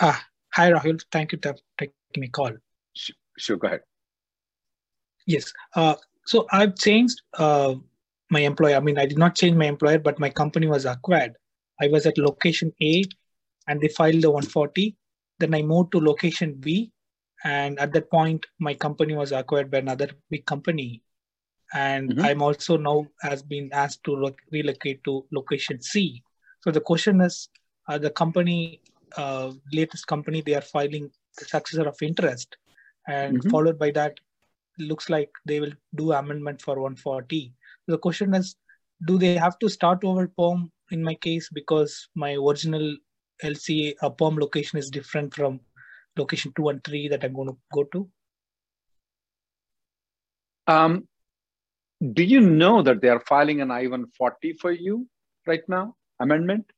Ah, 0.00 0.24
hi, 0.54 0.70
Rahul. 0.70 1.02
Thank 1.10 1.32
you 1.32 1.38
for 1.42 1.54
taking 1.76 1.94
my 2.16 2.28
call. 2.28 2.52
Sure, 3.36 3.56
go 3.56 3.66
ahead. 3.66 3.80
Yes. 5.26 5.52
Uh, 5.74 5.96
so 6.24 6.46
I've 6.52 6.76
changed 6.76 7.20
uh, 7.34 7.74
my 8.30 8.40
employer. 8.40 8.76
I 8.76 8.80
mean, 8.80 8.98
I 8.98 9.06
did 9.06 9.18
not 9.18 9.34
change 9.34 9.56
my 9.56 9.66
employer, 9.66 9.98
but 9.98 10.18
my 10.18 10.30
company 10.30 10.66
was 10.66 10.84
acquired. 10.84 11.34
I 11.80 11.88
was 11.88 12.06
at 12.06 12.18
location 12.18 12.72
A 12.82 13.04
and 13.66 13.80
they 13.80 13.88
filed 13.88 14.22
the 14.22 14.30
140. 14.30 14.96
Then 15.38 15.54
I 15.54 15.62
moved 15.62 15.92
to 15.92 16.00
location 16.00 16.54
B. 16.54 16.92
And 17.44 17.78
at 17.78 17.92
that 17.92 18.10
point, 18.10 18.46
my 18.58 18.74
company 18.74 19.14
was 19.14 19.32
acquired 19.32 19.70
by 19.70 19.78
another 19.78 20.08
big 20.30 20.44
company 20.44 21.02
and 21.74 22.14
Mm-hmm. 22.14 22.28
i'm 22.28 22.42
also 22.42 22.70
now 22.70 23.06
has 23.16 23.42
been 23.42 23.68
asked 23.72 23.96
to 24.04 24.12
lo- 24.14 24.34
relocate 24.52 25.02
to 25.04 25.24
location 25.32 25.80
c. 25.80 26.22
So 26.62 26.70
the 26.70 26.80
question 26.80 27.20
is 27.20 27.48
uh, 27.88 27.98
the 27.98 28.10
company 28.10 28.80
uh, 29.16 29.52
latest 29.72 30.06
company 30.06 30.42
they 30.42 30.54
are 30.54 30.60
filing 30.62 31.10
the 31.38 31.44
successor 31.44 31.88
of 31.88 31.96
interest. 32.02 32.56
And 33.08 33.44
Mhm. 33.44 33.50
followed 33.50 33.78
by 33.78 33.90
that 33.92 34.18
looks 34.78 35.08
like 35.10 35.30
they 35.46 35.60
will 35.60 35.72
do 35.94 36.12
amendment 36.12 36.62
for 36.62 36.80
140 36.80 37.54
the 37.86 37.98
question 37.98 38.34
is 38.34 38.56
do 39.06 39.18
they 39.18 39.32
have 39.32 39.52
to 39.52 39.68
start 39.68 39.96
over 39.98 40.20
perm 40.28 40.70
in 40.90 40.98
my 40.98 41.14
case? 41.14 41.48
Because 41.52 42.08
my 42.14 42.34
original 42.34 42.96
lca 43.44 43.94
uh, 44.02 44.10
perm 44.10 44.36
location 44.36 44.78
is 44.78 44.90
different 44.90 45.34
from 45.34 45.60
location 46.16 46.52
2 46.56 46.68
and 46.68 46.82
3 46.84 47.08
that 47.08 47.24
i'm 47.24 47.34
going 47.34 47.48
to 47.48 47.58
go 47.72 47.84
to. 47.84 48.08
Um, 50.66 51.08
do 52.00 52.22
you 52.22 52.40
know 52.40 52.82
that 52.82 53.00
they 53.02 53.08
are 53.08 53.20
filing 53.20 53.60
an 53.60 53.70
I-140 53.70 54.58
for 54.60 54.70
you 54.70 55.08
right 55.46 55.62
now? 55.68 55.96
Amendment? 56.20 56.70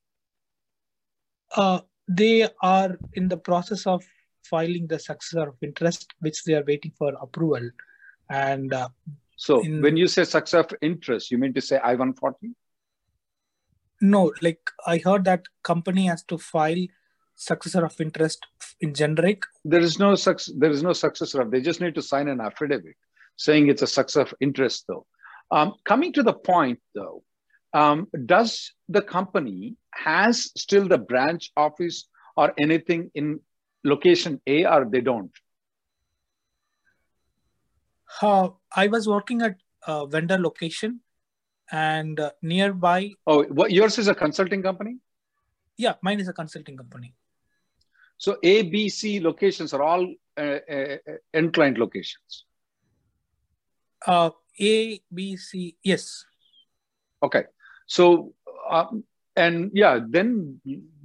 Uh, 1.56 1.80
they 2.08 2.48
are 2.62 2.98
in 3.14 3.28
the 3.28 3.36
process 3.36 3.86
of 3.86 4.02
filing 4.44 4.86
the 4.86 4.98
successor 4.98 5.48
of 5.48 5.56
interest, 5.62 6.12
which 6.20 6.44
they 6.44 6.54
are 6.54 6.64
waiting 6.66 6.92
for 6.96 7.12
approval. 7.20 7.70
And 8.30 8.72
uh, 8.72 8.88
So 9.36 9.62
in- 9.62 9.82
when 9.82 9.96
you 9.96 10.06
say 10.06 10.24
success 10.24 10.66
of 10.72 10.74
interest, 10.80 11.30
you 11.30 11.38
mean 11.38 11.54
to 11.54 11.60
say 11.60 11.78
I-140? 11.82 12.54
no, 14.02 14.32
like 14.40 14.60
I 14.86 14.96
heard 14.96 15.24
that 15.26 15.44
company 15.62 16.06
has 16.06 16.22
to 16.24 16.38
file 16.38 16.86
successor 17.34 17.84
of 17.84 18.00
interest 18.00 18.46
in 18.80 18.94
generic. 18.94 19.42
There 19.64 19.80
is 19.80 19.98
no 19.98 20.14
suc- 20.14 20.40
there 20.56 20.70
is 20.70 20.82
no 20.82 20.94
successor 20.94 21.42
of. 21.42 21.50
They 21.50 21.60
just 21.60 21.82
need 21.82 21.94
to 21.96 22.02
sign 22.02 22.28
an 22.28 22.40
affidavit 22.40 22.96
saying 23.40 23.68
it's 23.68 23.82
a 23.82 23.86
success 23.86 24.20
of 24.26 24.34
interest, 24.40 24.84
though. 24.86 25.06
Um, 25.50 25.74
coming 25.84 26.12
to 26.12 26.22
the 26.22 26.34
point, 26.34 26.78
though, 26.94 27.22
um, 27.72 28.06
does 28.26 28.72
the 28.88 29.00
company 29.00 29.76
has 29.92 30.52
still 30.56 30.86
the 30.86 30.98
branch 30.98 31.50
office 31.56 32.08
or 32.36 32.52
anything 32.58 33.10
in 33.14 33.40
location 33.82 34.40
A, 34.46 34.66
or 34.66 34.84
they 34.84 35.00
don't? 35.00 35.32
Uh, 38.20 38.50
I 38.76 38.88
was 38.88 39.08
working 39.08 39.40
at 39.40 39.56
a 39.86 40.06
vendor 40.06 40.38
location 40.38 41.00
and 41.72 42.20
uh, 42.20 42.32
nearby. 42.42 43.12
Oh, 43.26 43.44
what 43.44 43.70
yours 43.70 43.98
is 43.98 44.08
a 44.08 44.14
consulting 44.14 44.62
company? 44.62 44.98
Yeah, 45.78 45.94
mine 46.02 46.20
is 46.20 46.28
a 46.28 46.34
consulting 46.34 46.76
company. 46.76 47.14
So 48.18 48.36
A, 48.42 48.62
B, 48.62 48.90
C 48.90 49.18
locations 49.18 49.72
are 49.72 49.82
all 49.82 50.06
uh, 50.36 50.58
uh, 50.76 50.96
end 51.32 51.54
client 51.54 51.78
locations. 51.78 52.44
Uh, 54.06 54.30
A, 54.60 55.00
B, 55.12 55.36
C, 55.36 55.76
yes. 55.82 56.24
Okay. 57.22 57.44
So, 57.86 58.34
um, 58.70 59.04
and 59.36 59.70
yeah, 59.74 60.00
then 60.08 60.60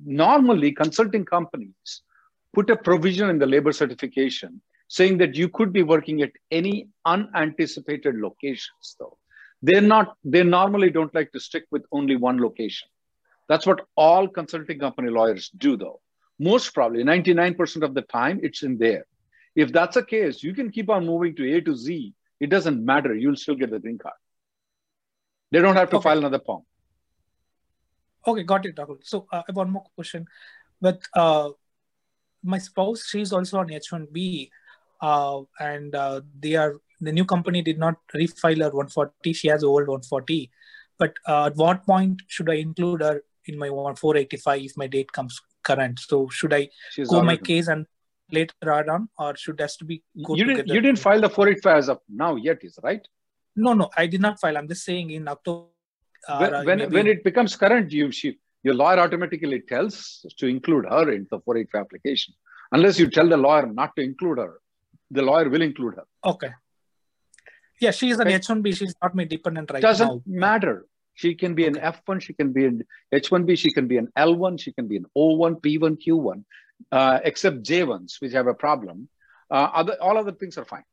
normally 0.06 0.72
consulting 0.72 1.26
companies 1.26 2.02
put 2.54 2.70
a 2.70 2.76
provision 2.76 3.30
in 3.30 3.40
the 3.40 3.46
labor 3.46 3.72
certification 3.72 4.62
saying 4.88 5.18
that 5.18 5.36
you 5.36 5.50
could 5.50 5.74
be 5.74 5.84
working 5.84 6.22
at 6.22 6.32
any 6.52 6.88
unanticipated 7.06 8.16
locations, 8.16 8.96
though. 9.00 9.18
They're 9.62 9.82
not, 9.82 10.16
they 10.24 10.44
normally 10.44 10.90
don't 10.90 11.14
like 11.16 11.32
to 11.32 11.40
stick 11.40 11.66
with 11.72 11.86
only 11.92 12.16
one 12.16 12.40
location. 12.40 12.88
That's 13.48 13.66
what 13.66 13.86
all 13.96 14.28
consulting 14.28 14.80
company 14.80 15.10
lawyers 15.10 15.50
do, 15.50 15.76
though. 15.78 16.02
Most 16.40 16.74
probably 16.74 17.04
99% 17.04 17.84
of 17.84 17.94
the 17.94 18.02
time, 18.02 18.40
it's 18.44 18.64
in 18.64 18.78
there. 18.78 19.06
If 19.56 19.72
that's 19.72 19.96
the 19.96 20.04
case, 20.04 20.44
you 20.44 20.54
can 20.54 20.72
keep 20.72 20.90
on 20.90 21.06
moving 21.06 21.36
to 21.38 21.56
A 21.56 21.62
to 21.62 21.76
Z. 21.76 22.14
It 22.40 22.50
doesn't 22.50 22.84
matter. 22.84 23.14
You'll 23.16 23.36
still 23.36 23.56
get 23.56 23.72
the 23.72 23.80
green 23.80 23.98
card. 23.98 24.16
They 25.52 25.60
don't 25.62 25.76
have 25.76 25.90
to 25.92 26.02
file 26.02 26.18
another 26.18 26.40
form. 26.40 26.64
Okay, 28.28 28.44
got 28.44 28.66
it, 28.66 28.76
Rahul. 28.76 28.98
So 29.04 29.28
uh, 29.32 29.38
I 29.38 29.44
have 29.48 29.56
one 29.56 29.70
more 29.70 29.86
question. 29.96 30.26
But 30.82 31.02
uh, 31.14 31.52
my 32.44 32.58
spouse, 32.58 33.06
she's 33.08 33.32
also 33.32 33.60
on 33.60 33.70
H1B, 33.70 34.50
uh, 35.02 35.42
and 35.60 35.94
uh, 35.96 36.22
they 36.40 36.56
are 36.56 36.76
the 37.02 37.12
new 37.12 37.26
company 37.26 37.62
did 37.62 37.78
not 37.78 37.96
refile 38.14 38.60
her 38.60 38.70
140. 38.70 39.34
She 39.34 39.48
has 39.50 39.64
old 39.64 39.88
140. 39.88 40.50
But 40.98 41.14
uh, 41.28 41.46
at 41.48 41.56
what 41.56 41.86
point 41.86 42.22
should 42.28 42.50
I 42.50 42.56
include 42.56 43.02
her 43.02 43.22
in 43.46 43.58
my 43.58 43.68
485 43.68 44.62
if 44.62 44.78
my 44.78 44.88
date 44.88 45.12
comes 45.12 45.40
current? 45.64 46.00
So 46.00 46.30
should 46.30 46.54
I 46.54 46.70
She's 46.92 47.10
go 47.10 47.22
my 47.22 47.38
case 47.38 47.68
and 47.68 47.86
later 48.32 48.74
on, 48.92 49.10
or 49.18 49.36
should 49.36 49.60
has 49.60 49.78
to 49.78 49.86
be 49.86 50.04
You 50.14 50.36
didn't, 50.36 50.58
together? 50.58 50.74
you 50.74 50.82
didn't 50.82 51.00
file 51.00 51.22
the 51.22 51.30
485 51.30 51.78
as 51.78 51.90
of 51.90 52.00
now 52.10 52.36
yet, 52.36 52.64
is 52.64 52.80
right? 52.84 53.08
No, 53.56 53.74
no, 53.74 53.90
I 53.96 54.08
did 54.08 54.22
not 54.22 54.40
file. 54.40 54.58
I'm 54.58 54.68
just 54.68 54.84
saying 54.84 55.12
in 55.12 55.28
October. 55.28 55.68
uh, 56.28 56.64
when 56.64 56.66
when, 56.66 56.92
when 56.92 57.08
it 57.08 57.24
becomes 57.24 57.56
current, 57.56 57.92
you 57.92 58.12
she 58.12 58.40
your 58.64 58.74
lawyer 58.74 59.00
automatically 59.00 59.62
tells 59.62 60.26
to 60.40 60.48
include 60.48 60.86
her 60.86 61.12
in 61.12 61.28
the 61.30 61.40
485 61.40 61.82
application. 61.82 62.34
Unless 62.72 63.00
you 63.00 63.10
tell 63.10 63.30
the 63.30 63.38
lawyer 63.38 63.68
not 63.68 63.96
to 63.96 64.02
include 64.02 64.40
her, 64.40 64.60
the 65.12 65.22
lawyer 65.22 65.50
will 65.50 65.62
include 65.62 65.96
her. 65.96 66.06
Okay. 66.26 66.52
Yeah, 67.80 67.92
she 67.92 68.10
is 68.10 68.20
an 68.20 68.28
okay. 68.28 68.40
H1B. 68.40 68.76
She's 68.76 68.96
not 69.02 69.14
my 69.14 69.26
dependent 69.26 69.70
right 69.72 69.84
now. 69.84 69.90
Doesn't 69.90 70.08
now. 70.08 70.22
matter. 70.26 70.88
She 71.14 71.34
can 71.36 71.56
be 71.56 71.66
an 71.66 71.76
F1, 71.76 72.22
she 72.22 72.34
can 72.34 72.52
be 72.52 72.66
an 72.66 72.84
H1B, 73.14 73.58
she 73.58 73.72
can 73.72 73.88
be 73.88 73.98
an 73.98 74.10
L1, 74.18 74.60
she 74.60 74.74
can 74.74 74.88
be 74.88 74.98
an 74.98 75.06
O1, 75.18 75.62
P1, 75.62 75.98
Q1, 76.06 76.44
uh, 76.92 77.20
except 77.24 77.64
J1s, 77.64 78.22
which 78.22 78.34
have 78.34 78.48
a 78.48 78.54
problem. 78.54 79.10
Uh, 79.50 79.70
other, 79.74 79.98
all 80.02 80.18
other 80.18 80.32
things 80.32 80.58
are 80.58 80.66
fine. 80.66 80.84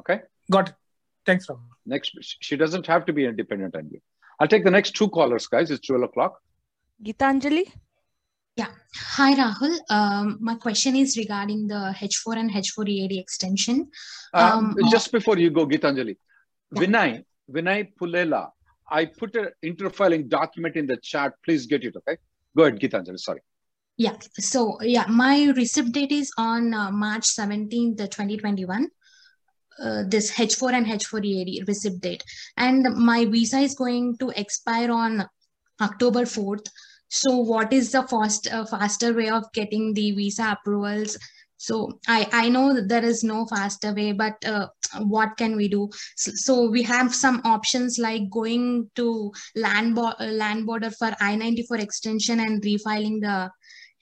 Okay? 0.00 0.20
Got 0.50 0.70
it. 0.70 0.74
Thanks, 1.24 1.46
Rahul. 1.46 1.60
Next, 1.84 2.16
she 2.40 2.56
doesn't 2.56 2.86
have 2.86 3.04
to 3.06 3.12
be 3.12 3.26
independent 3.26 3.74
on 3.76 3.88
you. 3.90 4.00
I'll 4.38 4.48
take 4.48 4.64
the 4.64 4.70
next 4.70 4.94
two 4.94 5.08
callers, 5.08 5.46
guys. 5.46 5.70
It's 5.70 5.86
12 5.86 6.02
o'clock. 6.04 6.40
Gitanjali? 7.02 7.64
Yeah. 8.56 8.68
Hi, 9.16 9.34
Rahul. 9.34 9.78
Um, 9.90 10.38
my 10.40 10.54
question 10.54 10.96
is 10.96 11.16
regarding 11.16 11.66
the 11.66 11.94
H4 11.98 12.36
and 12.38 12.50
H4 12.50 12.88
EAD 12.88 13.18
extension. 13.18 13.90
Um, 14.32 14.76
um, 14.82 14.90
just 14.90 15.12
before 15.12 15.36
you 15.36 15.50
go, 15.50 15.66
Gitanjali, 15.66 16.16
yeah. 16.72 16.80
Vinay, 16.80 17.24
Vinay 17.50 17.92
Pulela, 18.00 18.50
I 18.90 19.06
put 19.06 19.36
an 19.36 19.48
interfiling 19.64 20.28
document 20.28 20.76
in 20.76 20.86
the 20.86 20.96
chat. 20.96 21.34
Please 21.44 21.66
get 21.66 21.84
it, 21.84 21.96
okay? 21.96 22.18
Go 22.56 22.64
ahead, 22.64 22.80
Gitanjali, 22.80 23.18
sorry. 23.18 23.40
Yeah, 23.98 24.16
so 24.38 24.78
yeah, 24.82 25.06
my 25.08 25.52
receipt 25.56 25.92
date 25.92 26.12
is 26.12 26.30
on 26.36 26.74
uh, 26.74 26.90
March 26.90 27.24
17th, 27.24 27.96
2021. 27.96 28.88
Uh, 29.82 30.04
this 30.08 30.32
H4 30.32 30.72
and 30.72 30.86
H4 30.86 31.24
EAD 31.24 31.68
receipt 31.68 32.00
date. 32.00 32.24
And 32.56 32.94
my 32.96 33.26
visa 33.26 33.58
is 33.58 33.74
going 33.74 34.16
to 34.18 34.30
expire 34.30 34.90
on 34.90 35.26
October 35.80 36.22
4th. 36.22 36.66
So 37.08 37.36
what 37.36 37.72
is 37.72 37.92
the 37.92 38.02
fast, 38.02 38.48
uh, 38.50 38.64
faster 38.64 39.12
way 39.12 39.28
of 39.28 39.44
getting 39.52 39.92
the 39.92 40.12
visa 40.12 40.58
approvals? 40.58 41.18
So 41.58 41.98
I, 42.06 42.28
I 42.32 42.48
know 42.48 42.74
that 42.74 42.88
there 42.88 43.04
is 43.04 43.22
no 43.22 43.46
faster 43.46 43.94
way, 43.94 44.12
but 44.12 44.42
uh, 44.44 44.68
what 45.00 45.36
can 45.36 45.56
we 45.56 45.68
do? 45.68 45.88
So, 46.16 46.32
so, 46.34 46.70
we 46.70 46.82
have 46.82 47.14
some 47.14 47.40
options 47.44 47.98
like 47.98 48.28
going 48.30 48.90
to 48.96 49.32
land, 49.54 49.94
bo 49.94 50.12
land 50.20 50.66
border 50.66 50.90
for 50.90 51.12
I-94 51.18 51.80
extension 51.80 52.40
and 52.40 52.62
refiling 52.62 53.20
the 53.20 53.50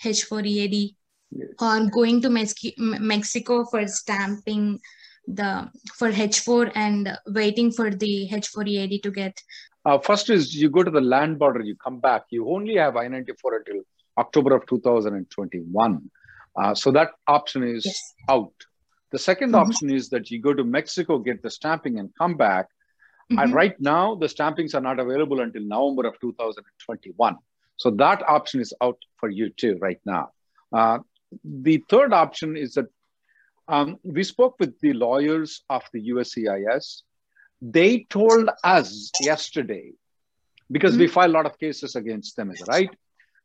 H4 0.05 0.46
EAD 0.46 0.94
yes. 1.30 1.48
or 1.61 1.90
going 1.90 2.20
to 2.22 2.30
Mexico 2.30 3.64
for 3.64 3.86
stamping 3.86 4.80
the 5.26 5.70
for 5.96 6.11
H4 6.12 6.72
and 6.74 7.18
waiting 7.26 7.72
for 7.72 7.90
the 7.90 8.28
H4 8.30 8.68
EAD 8.68 9.02
to 9.02 9.11
get? 9.11 9.40
Uh, 9.84 9.98
first 9.98 10.30
is 10.30 10.55
you 10.55 10.70
go 10.70 10.82
to 10.82 10.90
the 10.90 11.00
land 11.00 11.38
border, 11.38 11.61
you 11.61 11.76
come 11.76 12.00
back. 12.00 12.24
You 12.30 12.50
only 12.50 12.76
have 12.76 12.96
I-94 12.96 13.59
until 13.59 13.82
October 14.18 14.55
of 14.57 14.66
2021. 14.66 16.11
Uh, 16.57 16.74
so 16.74 16.90
that 16.92 17.11
option 17.26 17.62
is 17.64 17.84
yes. 17.84 18.14
out. 18.28 18.52
The 19.11 19.18
2nd 19.18 19.38
mm-hmm. 19.38 19.55
option 19.55 19.90
is 19.90 20.09
that 20.11 20.30
you 20.30 20.40
go 20.40 20.55
to 20.55 20.64
Mexico, 20.64 21.18
get 21.18 21.42
the 21.42 21.50
stamping, 21.50 21.98
and 21.98 22.11
come 22.18 22.36
back. 22.36 22.66
Mm-hmm. 23.30 23.38
And 23.38 23.55
right 23.55 23.78
now, 23.80 24.14
the 24.14 24.26
stampings 24.26 24.74
are 24.74 24.80
not 24.80 24.98
available 24.98 25.40
until 25.40 25.62
November 25.62 26.09
of 26.09 26.18
2021. 26.20 27.36
So 27.77 27.91
that 27.91 28.22
option 28.29 28.61
is 28.61 28.72
out 28.81 28.99
for 29.18 29.29
you 29.29 29.51
too 29.51 29.79
right 29.81 30.01
now. 30.05 30.31
Uh, 30.72 30.99
the 31.45 31.83
third 31.89 32.12
option 32.12 32.57
is 32.57 32.75
that 32.75 32.87
um, 33.66 33.99
we 34.03 34.25
spoke 34.25 34.57
with 34.61 34.79
the 34.81 34.93
lawyers 34.93 35.62
of 35.70 35.83
the 35.93 36.11
USCIS. 36.11 37.03
They 37.62 38.07
told 38.11 38.51
us 38.62 39.11
yesterday, 39.20 39.93
because 40.70 40.93
mm-hmm. 40.93 41.01
we 41.01 41.09
file 41.09 41.31
a 41.31 41.37
lot 41.39 41.47
of 41.47 41.59
cases 41.59 41.97
against 41.97 42.37
them, 42.37 42.53
right? 42.68 42.91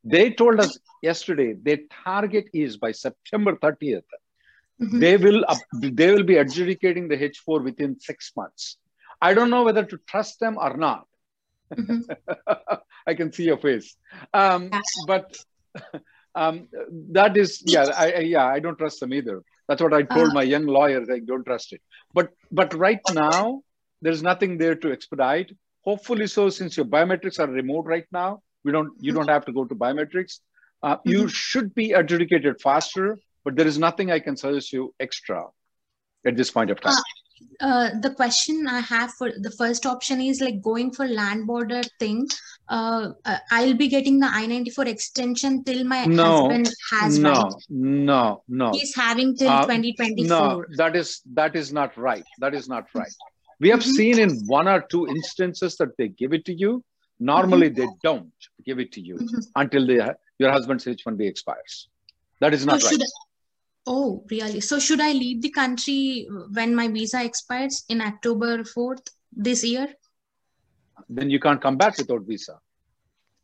They 0.04 0.32
told 0.32 0.60
us 0.60 0.78
yesterday 1.02 1.54
their 1.54 1.80
target 2.04 2.50
is 2.54 2.78
by 2.78 2.92
September 2.92 3.56
30th. 3.56 4.04
Mm-hmm. 4.82 5.00
They 5.00 5.18
will 5.18 5.44
uh, 5.48 5.58
they 5.74 6.12
will 6.12 6.24
be 6.24 6.38
adjudicating 6.38 7.10
the 7.10 7.18
H4 7.18 7.64
within 7.64 8.00
six 8.00 8.32
months. 8.36 8.78
I 9.22 9.34
don't 9.34 9.50
know 9.50 9.64
whether 9.64 9.84
to 9.84 9.98
trust 10.08 10.40
them 10.40 10.58
or 10.58 10.78
not. 10.78 11.06
Mm-hmm. 11.74 12.02
I 13.10 13.14
can 13.20 13.32
see 13.32 13.46
your 13.52 13.58
face, 13.58 13.96
um, 14.34 14.70
but 15.08 15.38
um, 16.36 16.68
that 17.20 17.38
is 17.38 17.64
yeah 17.66 17.86
I, 18.06 18.12
I, 18.12 18.20
yeah 18.36 18.46
I 18.46 18.60
don't 18.60 18.78
trust 18.78 19.00
them 19.00 19.14
either. 19.14 19.42
That's 19.70 19.84
what 19.84 19.94
I 19.94 20.02
told 20.02 20.30
uh, 20.30 20.34
my 20.34 20.44
young 20.44 20.66
lawyers. 20.66 21.08
Like, 21.08 21.26
don't 21.26 21.46
trust 21.46 21.74
it. 21.74 21.82
But 22.14 22.30
but 22.52 22.74
right 22.74 23.02
now, 23.14 23.62
there's 24.02 24.24
nothing 24.24 24.58
there 24.58 24.76
to 24.76 24.92
expedite. 24.92 25.56
Hopefully, 25.82 26.28
so 26.28 26.50
since 26.50 26.76
your 26.76 26.88
biometrics 26.88 27.40
are 27.40 27.48
remote 27.48 27.86
right 27.86 28.06
now, 28.12 28.42
we 28.64 28.72
don't 28.72 28.92
you 29.00 29.12
don't 29.12 29.30
have 29.30 29.46
to 29.46 29.54
go 29.54 29.66
to 29.66 29.76
biometrics. 29.76 30.40
Uh, 30.82 30.96
mm-hmm. 30.96 31.10
You 31.12 31.28
should 31.28 31.76
be 31.76 31.92
adjudicated 31.94 32.62
faster, 32.62 33.18
but 33.46 33.56
there 33.56 33.68
is 33.68 33.78
nothing 33.78 34.12
I 34.12 34.20
can 34.20 34.36
suggest 34.36 34.74
you 34.74 34.94
extra 35.00 35.46
at 36.26 36.36
this 36.36 36.52
point 36.52 36.72
of 36.72 36.82
time. 36.82 36.94
Uh, 36.94 37.02
uh, 37.62 37.90
the 38.02 38.12
question 38.12 38.68
I 38.68 38.80
have 38.80 39.12
for 39.14 39.32
the 39.38 39.52
first 39.52 39.86
option 39.86 40.22
is 40.22 40.42
like 40.42 40.62
going 40.62 40.92
for 40.92 41.08
land 41.08 41.48
border 41.48 41.82
thing. 42.00 42.28
Uh, 42.68 43.10
uh 43.26 43.38
I'll 43.52 43.74
be 43.74 43.88
getting 43.88 44.20
the 44.20 44.28
I-94 44.28 44.88
extension 44.88 45.64
till 45.64 45.84
my 45.84 46.06
no, 46.06 46.24
husband 46.24 46.70
has 46.92 47.20
no, 47.20 47.34
right. 47.34 47.54
No, 47.70 48.44
no, 48.48 48.72
He's 48.72 48.96
having 48.96 49.36
till 49.36 49.50
uh, 49.50 49.62
2024. 49.62 50.28
No, 50.28 50.64
that 50.78 50.96
is 50.96 51.22
that 51.34 51.56
is 51.56 51.74
not 51.74 51.98
right. 51.98 52.26
That 52.40 52.54
is 52.54 52.70
not 52.70 52.88
right. 52.94 53.14
We 53.60 53.70
have 53.70 53.82
mm-hmm. 53.82 53.92
seen 53.92 54.20
in 54.20 54.46
one 54.48 54.68
or 54.68 54.82
two 54.82 55.08
instances 55.08 55.76
that 55.78 55.98
they 55.98 56.08
give 56.08 56.34
it 56.34 56.46
to 56.46 56.54
you. 56.54 56.84
Normally, 57.20 57.70
mm-hmm. 57.70 57.82
they 57.82 57.88
don't 58.02 58.32
give 58.66 58.80
it 58.80 58.94
to 58.94 59.02
you 59.02 59.16
mm-hmm. 59.16 59.40
until 59.56 59.86
the, 59.86 60.16
your 60.38 60.52
husband's 60.52 60.88
H-1B 60.88 61.28
expires. 61.28 61.90
That 62.40 62.54
is 62.54 62.66
not 62.66 62.82
right. 62.84 63.02
Oh, 63.88 64.24
really? 64.30 64.62
So 64.62 64.80
should 64.80 65.02
I 65.02 65.14
leave 65.14 65.42
the 65.42 65.50
country 65.50 66.28
when 66.52 66.76
my 66.76 66.88
visa 66.88 67.24
expires 67.24 67.86
in 67.90 68.02
October 68.02 68.64
4th 68.64 69.08
this 69.32 69.64
year? 69.64 69.88
Then 71.10 71.30
you 71.30 71.40
can't 71.40 71.62
come 71.62 71.78
back 71.78 71.98
without 71.98 72.22
visa. 72.24 72.60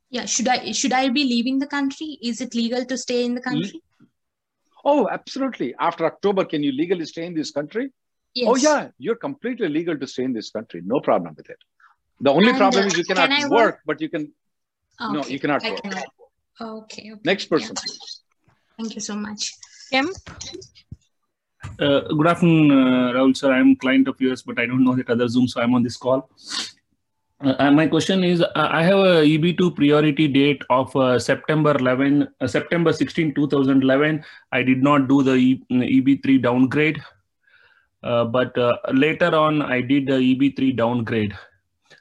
Yeah, 0.09 0.25
should 0.25 0.47
I 0.47 0.71
should 0.71 0.93
I 0.93 1.09
be 1.09 1.23
leaving 1.23 1.59
the 1.59 1.67
country? 1.67 2.19
Is 2.21 2.39
it 2.39 2.53
legal 2.53 2.85
to 2.85 2.97
stay 2.97 3.25
in 3.25 3.33
the 3.33 3.41
country? 3.41 3.81
Oh, 4.83 5.09
absolutely. 5.11 5.73
After 5.79 6.05
October, 6.05 6.45
can 6.45 6.61
you 6.61 6.71
legally 6.71 7.05
stay 7.05 7.25
in 7.25 7.33
this 7.33 7.49
country? 7.49 7.91
Yes. 8.35 8.47
Oh, 8.47 8.55
yeah, 8.55 8.89
you're 8.99 9.15
completely 9.15 9.67
legal 9.67 9.97
to 9.97 10.05
stay 10.05 10.23
in 10.23 10.33
this 10.33 10.51
country. 10.51 10.81
No 10.85 10.99
problem 10.99 11.33
with 11.35 11.49
it. 11.49 11.57
The 12.21 12.29
only 12.29 12.49
and, 12.49 12.57
problem 12.57 12.83
uh, 12.83 12.87
is 12.87 12.97
you 12.97 13.03
cannot 13.03 13.29
can 13.29 13.49
work, 13.49 13.59
work, 13.59 13.79
but 13.85 13.99
you 13.99 14.09
can. 14.09 14.31
Okay. 15.01 15.13
No, 15.13 15.25
you 15.25 15.39
cannot 15.39 15.63
work. 15.63 15.81
Cannot. 15.81 16.05
Okay, 16.61 17.11
okay. 17.11 17.21
Next 17.25 17.45
person, 17.45 17.75
yeah. 17.75 17.81
please. 17.81 18.21
Thank 18.77 18.95
you 18.95 19.01
so 19.01 19.15
much. 19.15 19.51
Kemp? 19.95 20.11
Uh, 21.79 22.01
good 22.17 22.27
afternoon, 22.27 22.71
uh, 22.71 23.13
Rahul 23.15 23.35
sir. 23.41 23.51
I'm 23.53 23.77
client 23.77 24.09
of 24.09 24.19
yours, 24.19 24.41
but 24.41 24.59
I 24.59 24.65
don't 24.65 24.83
know 24.83 24.95
that 24.95 25.09
other 25.09 25.27
Zoom, 25.29 25.47
so 25.47 25.61
I'm 25.61 25.73
on 25.73 25.83
this 25.83 25.95
call. 25.95 26.29
Uh, 27.39 27.71
my 27.71 27.87
question 27.87 28.21
is, 28.25 28.41
uh, 28.41 28.67
I 28.79 28.83
have 28.83 28.97
a 28.97 29.15
EB2 29.33 29.73
priority 29.77 30.27
date 30.27 30.61
of 30.69 30.93
uh, 30.97 31.17
September 31.17 31.77
11, 31.77 32.27
uh, 32.41 32.47
September 32.47 32.91
16, 32.91 33.35
2011. 33.35 34.21
I 34.51 34.63
did 34.63 34.83
not 34.83 35.07
do 35.07 35.23
the 35.23 35.35
e 35.35 35.63
EB3 35.71 36.41
downgrade, 36.41 37.01
but 38.01 38.63
later 39.05 39.33
on 39.33 39.61
I 39.61 39.79
did 39.79 40.07
the 40.07 40.19
EB3 40.29 40.75
downgrade 40.75 41.37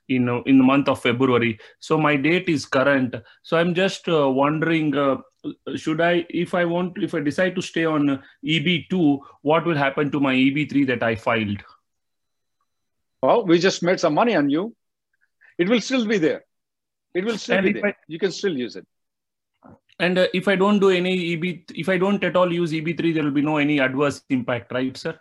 in 0.08 0.28
in 0.46 0.58
the 0.58 0.64
month 0.64 0.88
of 0.88 1.00
February. 1.00 1.58
So 1.80 1.98
my 1.98 2.16
date 2.16 2.48
is 2.48 2.66
current. 2.66 3.14
So 3.42 3.56
I'm 3.56 3.74
just 3.74 4.04
wondering 4.06 4.94
should 5.76 6.00
I, 6.00 6.26
if 6.30 6.54
I 6.54 6.64
want, 6.64 7.02
if 7.02 7.14
I 7.14 7.20
decide 7.20 7.54
to 7.56 7.62
stay 7.62 7.84
on 7.84 8.22
EB2, 8.44 9.20
what 9.42 9.64
will 9.64 9.76
happen 9.76 10.10
to 10.10 10.20
my 10.20 10.34
EB3 10.34 10.86
that 10.88 11.02
I 11.02 11.14
filed? 11.14 11.62
Well, 13.22 13.44
we 13.46 13.58
just 13.58 13.82
made 13.82 14.00
some 14.00 14.14
money 14.14 14.36
on 14.36 14.50
you. 14.50 14.74
It 15.58 15.68
will 15.68 15.80
still 15.80 16.06
be 16.06 16.18
there. 16.18 16.44
It 17.14 17.24
will 17.24 17.38
still 17.38 17.58
and 17.58 17.66
be 17.66 17.72
there. 17.74 17.86
I, 17.86 17.94
you 18.08 18.18
can 18.18 18.32
still 18.32 18.56
use 18.56 18.76
it. 18.76 18.86
And 19.98 20.18
uh, 20.18 20.26
if 20.34 20.48
I 20.48 20.56
don't 20.56 20.80
do 20.80 20.90
any 20.90 21.34
EB, 21.34 21.64
if 21.74 21.88
I 21.88 21.96
don't 21.96 22.22
at 22.24 22.36
all 22.36 22.52
use 22.52 22.72
EB3, 22.72 23.14
there 23.14 23.22
will 23.22 23.30
be 23.30 23.42
no 23.42 23.58
any 23.58 23.78
adverse 23.78 24.22
impact, 24.28 24.72
right, 24.72 24.96
sir? 24.96 25.18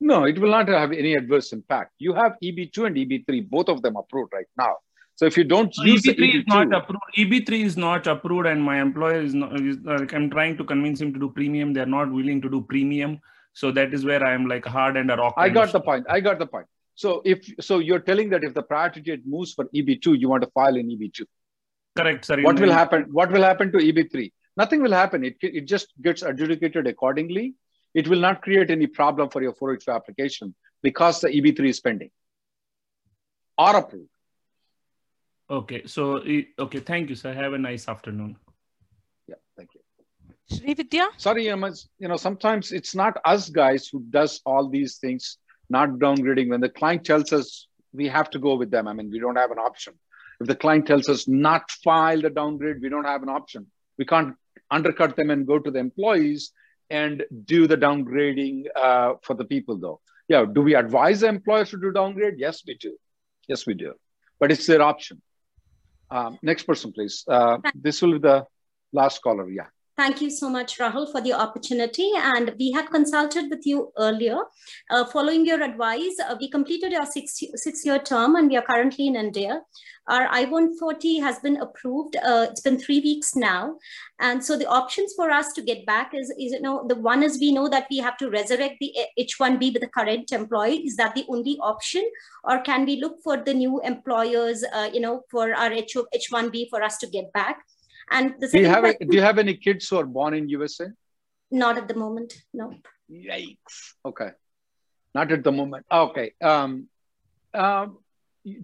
No, 0.00 0.24
it 0.24 0.38
will 0.38 0.50
not 0.50 0.68
have 0.68 0.92
any 0.92 1.14
adverse 1.14 1.52
impact. 1.52 1.92
You 1.98 2.14
have 2.14 2.36
EB2 2.42 2.86
and 2.86 2.96
EB3, 2.96 3.48
both 3.48 3.68
of 3.68 3.82
them 3.82 3.96
approved 3.96 4.32
right 4.32 4.46
now. 4.56 4.76
So 5.16 5.24
if 5.24 5.36
you 5.36 5.42
don't 5.42 5.74
so 5.74 5.82
use 5.82 6.04
EB3 6.04 6.18
EB2, 6.18 6.38
is 6.38 6.44
not 6.46 6.72
approved. 6.72 7.02
EB3 7.16 7.64
is 7.64 7.76
not 7.76 8.06
approved, 8.06 8.46
and 8.46 8.62
my 8.62 8.80
employer 8.80 9.20
is 9.20 9.34
not. 9.34 9.60
Is, 9.60 9.76
uh, 9.84 10.06
I'm 10.12 10.30
trying 10.30 10.56
to 10.58 10.64
convince 10.64 11.00
him 11.00 11.12
to 11.12 11.18
do 11.18 11.28
premium. 11.30 11.72
They're 11.72 11.86
not 11.86 12.12
willing 12.12 12.40
to 12.42 12.48
do 12.48 12.60
premium. 12.62 13.18
So 13.52 13.72
that 13.72 13.92
is 13.92 14.04
where 14.04 14.24
I 14.24 14.32
am 14.32 14.46
like 14.46 14.64
hard 14.64 14.96
and 14.96 15.10
a 15.10 15.16
rock. 15.16 15.34
I 15.36 15.48
got 15.48 15.72
the 15.72 15.80
point. 15.80 16.06
I 16.08 16.20
got 16.20 16.38
the 16.38 16.46
point. 16.46 16.66
So 16.94 17.20
if 17.24 17.44
so, 17.60 17.80
you're 17.80 17.98
telling 17.98 18.30
that 18.30 18.44
if 18.44 18.54
the 18.54 18.62
priority 18.62 19.00
date 19.00 19.26
moves 19.26 19.54
for 19.54 19.64
EB2, 19.74 20.20
you 20.20 20.28
want 20.28 20.44
to 20.44 20.50
file 20.50 20.76
in 20.76 20.88
EB2. 20.88 21.22
Correct, 21.96 22.24
sir. 22.24 22.40
What 22.42 22.60
will 22.60 22.72
happen? 22.72 23.06
What 23.10 23.32
will 23.32 23.42
happen 23.42 23.72
to 23.72 23.78
EB3? 23.78 24.30
Nothing 24.56 24.82
will 24.82 24.92
happen. 24.92 25.24
It 25.24 25.36
it 25.42 25.62
just 25.62 25.92
gets 26.00 26.22
adjudicated 26.22 26.86
accordingly. 26.86 27.54
It 27.98 28.06
will 28.06 28.20
not 28.20 28.42
create 28.42 28.70
any 28.70 28.86
problem 28.86 29.28
for 29.28 29.42
your 29.42 29.52
482 29.52 29.90
application 29.90 30.54
because 30.82 31.20
the 31.20 31.28
EB3 31.28 31.68
is 31.68 31.80
pending 31.80 32.10
or 33.56 33.76
approved. 33.76 34.14
Okay, 35.50 35.82
so 35.86 36.22
okay, 36.66 36.80
thank 36.90 37.08
you, 37.10 37.16
sir. 37.16 37.32
Have 37.32 37.54
a 37.54 37.58
nice 37.58 37.88
afternoon. 37.88 38.36
Yeah, 39.26 39.40
thank 39.56 39.70
you. 39.74 39.80
Sri 40.56 40.74
Vidya? 40.74 41.08
Sorry, 41.16 41.50
um, 41.50 41.64
you 41.98 42.08
know, 42.08 42.16
sometimes 42.16 42.70
it's 42.70 42.94
not 42.94 43.18
us 43.24 43.48
guys 43.48 43.88
who 43.88 44.04
does 44.10 44.40
all 44.46 44.68
these 44.68 44.98
things, 44.98 45.38
not 45.68 45.88
downgrading. 46.04 46.50
When 46.50 46.60
the 46.60 46.68
client 46.68 47.04
tells 47.04 47.32
us 47.32 47.66
we 47.92 48.06
have 48.08 48.30
to 48.30 48.38
go 48.38 48.54
with 48.54 48.70
them, 48.70 48.86
I 48.86 48.92
mean, 48.92 49.10
we 49.10 49.18
don't 49.18 49.36
have 49.36 49.50
an 49.50 49.58
option. 49.58 49.94
If 50.40 50.46
the 50.46 50.54
client 50.54 50.86
tells 50.86 51.08
us 51.08 51.26
not 51.26 51.68
file 51.84 52.20
the 52.20 52.30
downgrade, 52.30 52.80
we 52.80 52.90
don't 52.90 53.10
have 53.12 53.24
an 53.24 53.28
option. 53.28 53.66
We 53.98 54.04
can't 54.04 54.36
undercut 54.70 55.16
them 55.16 55.30
and 55.30 55.46
go 55.46 55.58
to 55.58 55.70
the 55.70 55.80
employees 55.80 56.52
and 56.90 57.24
do 57.44 57.66
the 57.66 57.76
downgrading 57.76 58.64
uh, 58.74 59.14
for 59.22 59.34
the 59.34 59.44
people 59.44 59.76
though. 59.78 60.00
Yeah, 60.28 60.44
do 60.44 60.62
we 60.62 60.74
advise 60.74 61.20
the 61.20 61.28
employers 61.28 61.70
to 61.70 61.78
do 61.78 61.90
downgrade? 61.90 62.34
Yes, 62.38 62.62
we 62.66 62.74
do. 62.74 62.96
Yes, 63.48 63.66
we 63.66 63.74
do. 63.74 63.94
But 64.38 64.52
it's 64.52 64.66
their 64.66 64.82
option. 64.82 65.22
Um, 66.10 66.38
next 66.42 66.64
person, 66.64 66.92
please. 66.92 67.24
Uh, 67.26 67.58
this 67.74 68.02
will 68.02 68.12
be 68.12 68.18
the 68.18 68.46
last 68.92 69.22
caller. 69.22 69.48
Yeah. 69.50 69.66
Thank 69.98 70.20
you 70.22 70.30
so 70.30 70.48
much, 70.48 70.78
Rahul, 70.78 71.10
for 71.10 71.20
the 71.20 71.32
opportunity. 71.32 72.12
And 72.14 72.54
we 72.56 72.70
had 72.70 72.88
consulted 72.88 73.50
with 73.50 73.66
you 73.66 73.90
earlier. 73.98 74.38
Uh, 74.88 75.04
following 75.04 75.44
your 75.44 75.60
advice, 75.60 76.14
uh, 76.20 76.36
we 76.38 76.48
completed 76.48 76.94
our 76.94 77.04
six, 77.04 77.42
six 77.56 77.84
year 77.84 77.98
term 77.98 78.36
and 78.36 78.48
we 78.48 78.56
are 78.56 78.62
currently 78.62 79.08
in 79.08 79.16
India. 79.16 79.60
Our 80.06 80.28
I-140 80.30 81.20
has 81.20 81.40
been 81.40 81.56
approved. 81.56 82.14
Uh, 82.14 82.46
it's 82.48 82.60
been 82.60 82.78
three 82.78 83.00
weeks 83.00 83.34
now. 83.34 83.74
And 84.20 84.42
so 84.42 84.56
the 84.56 84.68
options 84.68 85.14
for 85.16 85.32
us 85.32 85.52
to 85.54 85.62
get 85.62 85.84
back 85.84 86.14
is, 86.14 86.30
is, 86.38 86.52
you 86.52 86.60
know, 86.60 86.86
the 86.86 86.94
one 86.94 87.24
is 87.24 87.40
we 87.40 87.50
know 87.50 87.68
that 87.68 87.88
we 87.90 87.98
have 87.98 88.16
to 88.18 88.30
resurrect 88.30 88.76
the 88.80 88.94
H-1B 89.16 89.72
with 89.72 89.82
the 89.82 89.88
current 89.88 90.30
employee. 90.30 90.86
Is 90.86 90.94
that 90.94 91.16
the 91.16 91.26
only 91.28 91.58
option? 91.60 92.08
Or 92.44 92.60
can 92.60 92.86
we 92.86 93.00
look 93.00 93.16
for 93.24 93.36
the 93.36 93.52
new 93.52 93.80
employers, 93.80 94.62
uh, 94.72 94.90
you 94.94 95.00
know, 95.00 95.22
for 95.28 95.52
our 95.52 95.72
H-1B 95.72 96.70
for 96.70 96.84
us 96.84 96.98
to 96.98 97.08
get 97.08 97.32
back? 97.32 97.64
And 98.10 98.34
the 98.38 98.48
do 98.48 98.58
you 98.58 98.66
have 98.66 98.80
question, 98.80 99.08
a, 99.08 99.10
do 99.10 99.16
you 99.16 99.22
have 99.22 99.38
any 99.38 99.54
kids 99.54 99.88
who 99.88 99.98
are 99.98 100.06
born 100.06 100.34
in 100.34 100.48
USA? 100.48 100.86
Not 101.50 101.78
at 101.78 101.88
the 101.88 101.94
moment. 101.94 102.34
No. 102.52 102.74
Yikes. 103.10 103.94
Okay. 104.04 104.30
Not 105.14 105.32
at 105.32 105.42
the 105.44 105.52
moment. 105.52 105.86
Okay. 105.90 106.32
Um, 106.42 106.88
um, 107.54 107.98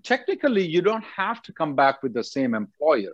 technically, 0.02 0.66
you 0.66 0.82
don't 0.82 1.04
have 1.16 1.42
to 1.42 1.52
come 1.52 1.74
back 1.74 2.02
with 2.02 2.14
the 2.14 2.24
same 2.24 2.54
employer. 2.54 3.12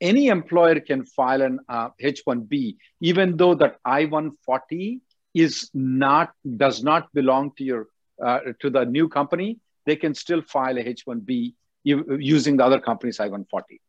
Any 0.00 0.28
employer 0.28 0.80
can 0.80 1.04
file 1.04 1.42
an 1.42 1.60
uh, 1.68 1.90
H-1B, 2.00 2.76
even 3.00 3.36
though 3.36 3.54
that 3.54 3.76
I-140 3.84 5.00
is 5.34 5.70
not 5.72 6.32
does 6.56 6.82
not 6.82 7.12
belong 7.14 7.52
to 7.56 7.64
your 7.64 7.86
uh, 8.22 8.40
to 8.60 8.68
the 8.70 8.84
new 8.84 9.08
company. 9.08 9.58
They 9.86 9.96
can 9.96 10.14
still 10.14 10.42
file 10.42 10.76
a 10.78 10.80
H-1B 10.80 11.54
using 11.84 12.56
the 12.56 12.64
other 12.64 12.80
company's 12.80 13.18
I-140. 13.20 13.80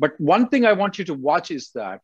But 0.00 0.18
one 0.18 0.48
thing 0.48 0.64
I 0.64 0.72
want 0.72 0.98
you 0.98 1.04
to 1.04 1.14
watch 1.14 1.50
is 1.50 1.70
that 1.74 2.00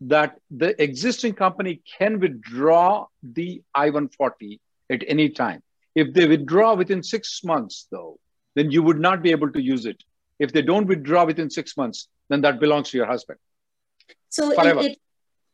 that 0.00 0.40
the 0.50 0.70
existing 0.82 1.34
company 1.34 1.80
can 1.96 2.18
withdraw 2.18 3.06
the 3.22 3.62
I-140 3.74 4.58
at 4.90 5.04
any 5.06 5.28
time. 5.30 5.62
If 5.94 6.12
they 6.12 6.26
withdraw 6.26 6.74
within 6.74 7.04
six 7.04 7.44
months, 7.44 7.86
though, 7.92 8.18
then 8.56 8.72
you 8.72 8.82
would 8.82 8.98
not 8.98 9.22
be 9.22 9.30
able 9.30 9.52
to 9.52 9.62
use 9.62 9.86
it. 9.86 10.02
If 10.40 10.52
they 10.52 10.62
don't 10.62 10.86
withdraw 10.86 11.24
within 11.24 11.48
six 11.48 11.76
months, 11.76 12.08
then 12.28 12.40
that 12.40 12.58
belongs 12.58 12.90
to 12.90 12.96
your 12.96 13.06
husband. 13.06 13.38
So 14.28 14.50
it, 14.50 14.98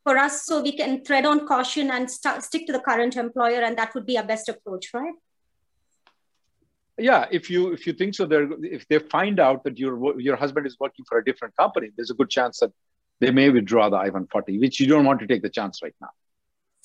for 0.03 0.17
us, 0.17 0.43
so 0.43 0.63
we 0.63 0.71
can 0.75 1.03
tread 1.03 1.27
on 1.27 1.47
caution 1.47 1.91
and 1.91 2.09
st- 2.09 2.43
stick 2.43 2.65
to 2.65 2.73
the 2.73 2.79
current 2.79 3.15
employer, 3.15 3.61
and 3.61 3.77
that 3.77 3.93
would 3.93 4.07
be 4.07 4.17
our 4.17 4.25
best 4.25 4.49
approach, 4.49 4.89
right? 4.91 5.13
Yeah 7.01 7.25
if 7.31 7.49
you 7.49 7.71
if 7.71 7.85
you 7.87 7.93
think 7.93 8.15
so 8.15 8.25
they're 8.25 8.49
if 8.63 8.87
they 8.87 8.99
find 8.99 9.39
out 9.39 9.63
that 9.63 9.77
your 9.77 10.19
your 10.19 10.35
husband 10.35 10.65
is 10.65 10.77
working 10.79 11.05
for 11.07 11.17
a 11.17 11.25
different 11.25 11.55
company 11.55 11.89
there's 11.95 12.11
a 12.11 12.13
good 12.13 12.29
chance 12.29 12.59
that 12.59 12.71
they 13.19 13.31
may 13.31 13.49
withdraw 13.49 13.89
the 13.89 13.97
i-140 13.97 14.59
which 14.59 14.79
you 14.79 14.87
don't 14.87 15.05
want 15.05 15.19
to 15.19 15.27
take 15.27 15.41
the 15.41 15.49
chance 15.49 15.81
right 15.83 15.95
now 16.01 16.09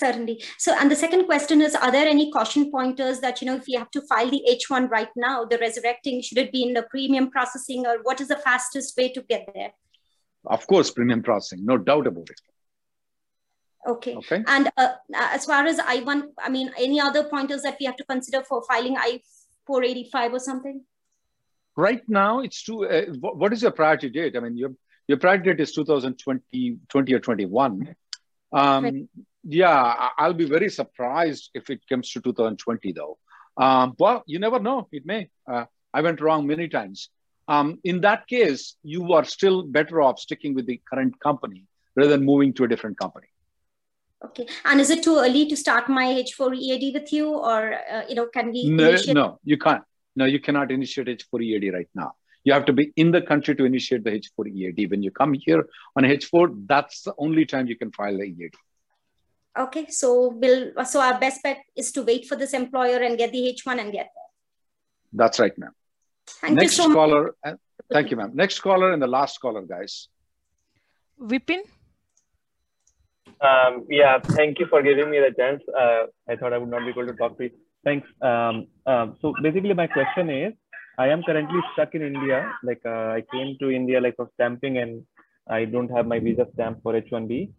certainly 0.01 0.43
so 0.59 0.75
and 0.79 0.91
the 0.91 0.97
second 0.97 1.25
question 1.27 1.61
is 1.61 1.75
are 1.75 1.93
there 1.93 2.09
any 2.09 2.31
caution 2.31 2.71
pointers 2.71 3.21
that 3.21 3.41
you 3.41 3.47
know 3.47 3.57
if 3.57 3.69
you 3.69 3.79
have 3.79 3.91
to 3.91 4.03
file 4.03 4.31
the 4.31 4.43
h1 4.49 4.91
right 4.91 5.15
now 5.17 5.45
the 5.45 5.59
resurrecting 5.59 6.21
should 6.21 6.39
it 6.39 6.53
be 6.53 6.63
in 6.63 6.75
the 6.75 6.83
premium 6.91 7.31
processing 7.31 7.87
or 7.87 7.97
what 8.03 8.21
is 8.21 8.29
the 8.29 8.37
fastest 8.37 8.97
way 8.97 9.09
to 9.13 9.23
get 9.23 9.49
there 9.55 9.73
of 10.47 10.67
course 10.67 10.91
premium 10.91 11.23
processing 11.23 11.65
no 11.65 11.79
doubt 11.79 12.07
about 12.07 12.31
it 12.31 12.41
Okay. 13.87 14.17
Okay. 14.17 14.43
And 14.49 14.69
uh, 14.77 14.95
as 15.15 15.45
far 15.45 15.65
as 15.65 15.79
I-1, 15.79 16.23
I 16.41 16.49
mean, 16.49 16.73
any 16.77 17.01
other 17.01 17.23
pointers 17.23 17.63
that 17.63 17.77
we 17.79 17.87
have 17.87 17.95
to 17.97 18.05
consider 18.05 18.43
for 18.43 18.65
filing 18.69 18.97
I 18.99 19.21
485 19.67 20.35
or 20.35 20.39
something? 20.39 20.85
Right 21.77 22.03
now, 22.09 22.41
it's 22.41 22.63
too. 22.63 22.87
Uh, 22.87 23.07
what 23.21 23.53
is 23.53 23.63
your 23.63 23.71
priority 23.71 24.09
date? 24.09 24.37
I 24.37 24.41
mean, 24.41 24.57
your 24.57 24.71
your 25.09 25.19
priority 25.19 25.51
date 25.51 25.61
is 25.61 25.73
2020 25.73 26.79
20 26.89 27.15
or 27.15 27.21
21. 27.21 27.95
Um, 28.53 28.85
right. 28.85 28.95
Yeah, 29.49 30.09
I'll 30.19 30.33
be 30.33 30.49
very 30.49 30.69
surprised 30.69 31.51
if 31.55 31.71
it 31.71 31.87
comes 31.89 32.11
to 32.13 32.21
2020, 32.21 32.93
though. 32.93 33.19
Um, 33.57 33.95
well, 33.99 34.25
you 34.27 34.39
never 34.39 34.59
know. 34.59 34.89
It 34.91 35.07
may. 35.07 35.31
Uh, 35.49 35.67
I 35.95 36.01
went 36.01 36.21
wrong 36.21 36.47
many 36.47 36.69
times. 36.69 37.11
Um, 37.49 37.79
in 37.85 38.01
that 38.01 38.27
case, 38.27 38.77
you 38.83 39.13
are 39.13 39.25
still 39.25 39.63
better 39.63 40.03
off 40.03 40.19
sticking 40.19 40.55
with 40.55 40.67
the 40.67 40.81
current 40.91 41.21
company 41.21 41.65
rather 41.95 42.11
than 42.11 42.25
moving 42.25 42.53
to 42.55 42.65
a 42.65 42.69
different 42.69 42.99
company. 42.99 43.29
Okay. 44.25 44.47
And 44.65 44.81
is 44.81 44.91
it 44.91 45.03
too 45.03 45.19
early 45.19 45.47
to 45.49 45.57
start 45.57 45.89
my 45.89 46.07
H4 46.07 46.57
EAD 46.57 46.95
with 46.95 47.13
you 47.13 47.29
or, 47.29 47.75
uh, 47.75 48.03
you 48.09 48.15
know, 48.15 48.27
can 48.27 48.51
we? 48.51 48.71
No, 48.71 48.97
no, 49.09 49.39
you 49.45 49.59
can't. 49.59 49.85
No, 50.15 50.25
you 50.25 50.41
cannot 50.41 50.73
initiate 50.73 51.07
H4 51.07 51.43
EAD 51.43 51.75
right 51.75 51.89
now. 51.95 52.13
You 52.45 52.53
have 52.53 52.65
to 52.67 52.73
be 52.73 52.93
in 52.97 53.11
the 53.11 53.21
country 53.21 53.55
to 53.57 53.65
initiate 53.65 54.05
the 54.05 54.13
H4 54.13 54.49
EAD. 54.49 54.91
When 54.91 55.03
you 55.03 55.11
come 55.11 55.35
here 55.35 55.67
on 55.97 56.05
H4, 56.05 56.67
that's 56.67 57.03
the 57.03 57.13
only 57.19 57.45
time 57.45 57.67
you 57.67 57.77
can 57.77 57.93
file 57.93 58.17
the 58.17 58.25
EAD. 58.25 58.55
Okay. 59.59 59.87
So 59.89 60.29
we'll, 60.29 60.73
so 60.85 61.01
our 61.01 61.19
best 61.19 61.43
bet 61.43 61.59
is 61.77 61.93
to 61.93 62.03
wait 62.03 62.27
for 62.27 62.37
this 62.37 62.55
employer 62.55 62.99
and 62.99 63.19
get 63.19 63.33
the 63.33 63.55
H1 63.55 63.79
and 63.79 63.93
get 63.93 64.11
there. 64.15 64.31
That's 65.13 65.39
right, 65.39 65.57
ma'am. 65.59 65.73
Thank 66.27 66.55
Next 66.55 66.79
you 66.79 66.85
so 66.85 66.93
caller. 66.93 67.35
Much. 67.45 67.57
Thank 67.91 68.11
you, 68.11 68.17
ma'am. 68.17 68.33
Next 68.35 68.61
caller 68.61 68.93
and 68.93 69.03
the 69.03 69.07
last 69.07 69.39
caller, 69.41 69.63
guys. 69.63 70.09
Vipin? 71.21 71.61
Um, 73.41 73.85
yeah, 73.91 74.19
thank 74.19 74.59
you 74.59 74.67
for 74.67 74.83
giving 74.83 75.11
me 75.11 75.19
the 75.19 75.35
chance. 75.37 75.63
Uh, 75.79 76.07
I 76.29 76.37
thought 76.37 76.53
I 76.53 76.59
would 76.59 76.71
not 76.71 76.81
be 76.81 76.91
able 76.91 77.07
to 77.07 77.13
talk 77.13 77.37
to 77.39 77.45
you. 77.45 77.51
Thanks. 77.85 78.09
Um, 78.23 78.67
um, 78.87 79.17
so 79.21 79.35
basically, 79.43 79.75
my 79.75 79.87
question 79.87 80.31
is, 80.31 80.55
I 80.99 81.09
am 81.09 81.23
currently 81.23 81.61
stuck 81.73 81.95
in 81.95 82.03
India. 82.03 82.51
Like 82.63 82.81
uh, 82.85 83.11
I 83.19 83.23
came 83.33 83.57
to 83.61 83.71
India 83.71 84.01
like 84.01 84.17
for 84.17 84.31
stamping, 84.35 84.79
and 84.79 85.05
I 85.49 85.67
don't 85.67 85.91
have 85.91 86.07
my 86.07 86.19
visa 86.19 86.47
stamp 86.55 86.83
for 86.83 86.95
H1B. 86.95 87.51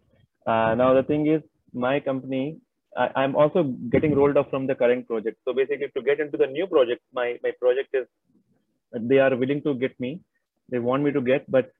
Uh, 0.48 0.74
now 0.76 0.94
the 0.94 1.04
thing 1.04 1.28
is, 1.28 1.42
my 1.74 2.00
company, 2.00 2.58
I, 2.98 3.24
am 3.24 3.36
also 3.36 3.64
getting 3.92 4.16
rolled 4.16 4.38
off 4.38 4.50
from 4.50 4.66
the 4.66 4.74
current 4.74 5.08
project. 5.08 5.38
So 5.46 5.54
basically, 5.54 5.90
to 5.96 6.02
get 6.02 6.20
into 6.20 6.38
the 6.38 6.48
new 6.48 6.66
project, 6.66 7.02
my 7.14 7.38
my 7.44 7.52
project 7.62 7.90
is 7.94 8.08
they 8.94 9.20
are 9.20 9.36
willing 9.36 9.62
to 9.62 9.76
get 9.76 10.00
me. 10.00 10.20
They 10.70 10.80
want 10.80 11.04
me 11.04 11.12
to 11.12 11.22
get, 11.22 11.50
but 11.50 11.72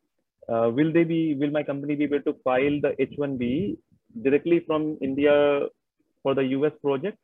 uh, 0.48 0.70
will 0.74 0.94
they 0.94 1.04
be 1.04 1.36
will 1.36 1.52
my 1.52 1.64
company 1.64 1.96
be 1.96 2.06
able 2.06 2.22
to 2.22 2.34
file 2.44 2.80
the 2.86 2.92
h1b 3.06 3.78
directly 4.24 4.60
from 4.68 4.98
india 5.02 5.68
for 6.24 6.36
the 6.36 6.44
us 6.44 6.74
project? 6.82 7.18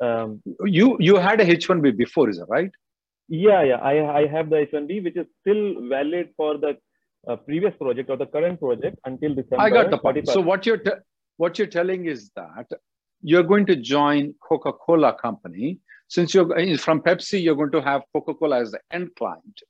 Um, 0.00 0.42
you 0.64 0.96
you 1.00 1.16
had 1.16 1.40
a 1.40 1.44
h1b 1.44 1.96
before 1.96 2.28
is 2.28 2.38
that 2.38 2.48
right? 2.48 2.70
Yeah 3.28 3.62
yeah. 3.62 3.76
I 3.76 3.94
i 4.20 4.26
have 4.26 4.50
the 4.50 4.58
h1b 4.66 5.04
which 5.04 5.16
is 5.16 5.26
still 5.40 5.88
valid 5.88 6.28
for 6.36 6.58
the 6.58 6.76
uh, 7.28 7.36
previous 7.36 7.74
project 7.76 8.10
or 8.10 8.16
the 8.16 8.26
current 8.26 8.60
project 8.60 8.98
until 9.04 9.34
december 9.34 9.62
i 9.62 9.70
got 9.70 9.90
the 9.90 9.98
point. 9.98 10.28
so 10.28 10.40
what 10.40 10.66
you're 10.66 10.82
what 11.38 11.58
you're 11.58 11.72
telling 11.78 12.06
is 12.06 12.30
that 12.36 12.66
you're 13.22 13.42
going 13.42 13.66
to 13.66 13.76
join 13.76 14.34
coca-cola 14.46 15.14
company. 15.20 15.78
Since 16.08 16.34
you're 16.34 16.78
from 16.78 17.00
pepsi 17.00 17.42
you're 17.42 17.56
going 17.56 17.72
to 17.72 17.82
have 17.82 18.02
coca-cola 18.12 18.60
as 18.60 18.70
the 18.70 18.80
end 18.92 19.10
client. 19.16 19.62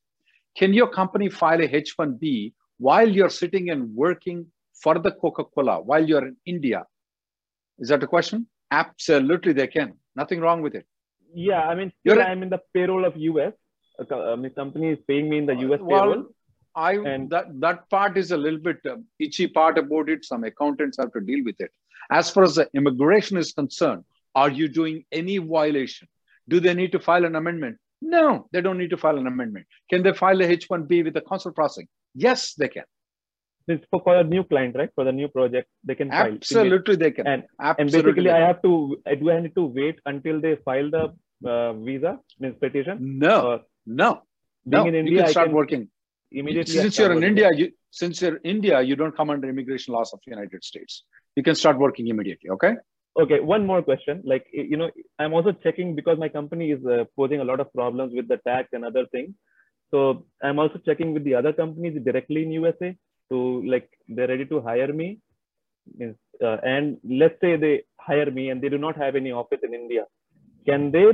Can 0.57 0.75
your 0.75 0.89
company 0.89 1.29
file 1.29 1.61
a 1.61 1.69
H1B 1.69 2.53
while 2.79 3.09
you're 3.09 3.31
sitting 3.31 3.71
and 3.71 3.95
working 3.95 4.47
for 4.83 4.99
the 4.99 5.13
Coca-Cola 5.13 5.81
while 5.81 6.07
you're 6.07 6.27
in 6.27 6.37
India? 6.45 6.87
Is 7.79 7.89
that 7.89 8.03
a 8.03 8.07
question? 8.07 8.47
Absolutely, 8.71 9.53
they 9.53 9.67
can. 9.67 9.95
Nothing 10.15 10.41
wrong 10.41 10.63
with 10.63 10.75
it. 10.75 10.87
Yeah, 11.35 11.63
I 11.63 11.75
mean, 11.75 11.93
still 12.01 12.21
I'm 12.21 12.43
in 12.43 12.51
the 12.51 12.61
payroll 12.73 13.05
of 13.05 13.17
US. 13.17 13.53
Uh, 13.99 14.37
my 14.37 14.49
company 14.51 14.91
is 14.91 14.99
paying 15.07 15.29
me 15.29 15.39
in 15.39 15.47
the 15.47 15.55
US 15.55 15.81
well, 15.81 16.01
payroll. 16.01 16.25
I 16.75 16.93
and 16.93 17.31
that 17.31 17.47
that 17.61 17.89
part 17.89 18.19
is 18.19 18.33
a 18.33 18.37
little 18.37 18.59
bit 18.59 18.79
uh, 18.89 18.97
itchy 19.19 19.47
part 19.47 19.79
about 19.79 20.11
it. 20.11 20.25
Some 20.25 20.45
accountants 20.45 20.99
have 20.99 21.13
to 21.13 21.21
deal 21.21 21.43
with 21.45 21.57
it. 21.61 21.71
As 22.11 22.31
far 22.31 22.45
as 22.45 22.57
the 22.57 22.69
immigration 22.75 23.39
is 23.39 23.53
concerned, 23.53 24.05
are 24.35 24.51
you 24.51 24.69
doing 24.69 25.05
any 25.11 25.39
violation? 25.39 26.09
Do 26.49 26.61
they 26.61 26.75
need 26.75 26.93
to 26.93 27.01
file 27.01 27.25
an 27.25 27.35
amendment? 27.35 27.79
No, 28.03 28.49
they 28.53 28.61
don't 28.61 28.79
need 28.79 28.91
to 28.91 28.97
file 28.97 29.19
an 29.19 29.27
amendment. 29.27 29.67
Can 29.91 30.03
they 30.03 30.13
file 30.13 30.41
a 30.43 30.57
H1B 30.57 31.05
with 31.05 31.15
the 31.15 31.23
consul 31.23 31.53
processing? 31.53 31.89
Yes, 32.15 32.55
they 32.55 32.69
can. 32.69 32.85
It's 33.69 33.85
for, 33.91 34.01
for 34.03 34.17
a 34.17 34.25
new 34.25 34.45
client, 34.45 34.77
right? 34.77 34.91
For 34.95 35.05
the 35.05 35.13
new 35.13 35.29
project, 35.29 35.69
they 35.83 35.95
can 35.95 36.11
file. 36.11 36.35
Absolutely, 36.35 36.97
they 36.97 37.11
can. 37.11 37.27
And, 37.27 37.43
Absolutely 37.61 37.83
and 37.83 38.05
basically, 38.05 38.31
I 38.31 38.47
have 38.47 38.63
to, 38.63 38.97
do 39.21 39.31
I 39.31 39.41
need 39.41 39.55
to 39.57 39.65
wait 39.65 39.99
until 40.07 40.41
they 40.41 40.57
file 40.65 40.91
the 40.91 41.49
uh, 41.49 41.73
visa, 41.75 42.19
means 42.39 42.57
petition? 42.61 43.19
No, 43.19 43.47
or... 43.47 43.61
no, 43.85 44.23
being 44.69 44.85
no, 44.85 44.89
in 44.89 44.95
India, 44.95 45.13
you 45.13 45.23
can 45.23 45.31
start 45.31 45.49
can 45.49 45.57
working. 45.57 45.89
immediately. 46.31 46.75
Since 46.75 46.99
you're 46.99 47.13
in 47.13 47.25
India, 47.25 47.51
you, 47.53 47.73
since 47.91 48.23
you're 48.23 48.39
India, 48.45 48.81
you 48.83 48.95
don't 48.95 49.17
come 49.17 49.31
under 49.31 49.49
immigration 49.49 49.95
laws 49.95 50.13
of 50.13 50.21
the 50.25 50.31
United 50.31 50.63
States. 50.63 51.03
You 51.35 51.43
can 51.43 51.57
start 51.57 51.79
working 51.79 52.07
immediately. 52.07 52.51
Okay. 52.51 52.75
Okay, 53.19 53.41
one 53.41 53.67
more 53.67 53.83
question. 53.83 54.23
Like, 54.25 54.47
you 54.53 54.77
know, 54.77 54.91
I'm 55.19 55.33
also 55.33 55.53
checking 55.53 55.95
because 55.95 56.19
my 56.19 56.29
company 56.29 56.71
is 56.71 56.85
uh, 56.85 57.05
posing 57.17 57.41
a 57.41 57.45
lot 57.45 57.61
of 57.61 57.73
problems 57.73 58.13
with 58.15 58.29
the 58.29 58.37
tax 58.47 58.69
and 58.73 58.85
other 58.85 59.07
things. 59.07 59.31
So 59.91 60.27
I'm 60.43 60.59
also 60.59 60.79
checking 60.85 61.15
with 61.15 61.25
the 61.25 61.35
other 61.35 61.53
companies 61.53 61.99
directly 62.05 62.43
in 62.43 62.53
USA 62.53 62.95
to 63.31 63.63
like 63.67 63.89
they're 64.09 64.29
ready 64.29 64.47
to 64.47 64.61
hire 64.61 64.93
me. 64.93 65.19
Uh, 66.03 66.57
and 66.63 66.99
let's 67.09 67.41
say 67.41 67.57
they 67.57 67.83
hire 67.99 68.31
me 68.31 68.51
and 68.51 68.61
they 68.61 68.69
do 68.69 68.79
not 68.79 68.97
have 68.97 69.17
any 69.17 69.33
office 69.33 69.61
in 69.63 69.73
India. 69.75 70.05
Can 70.67 70.91
they 70.91 71.07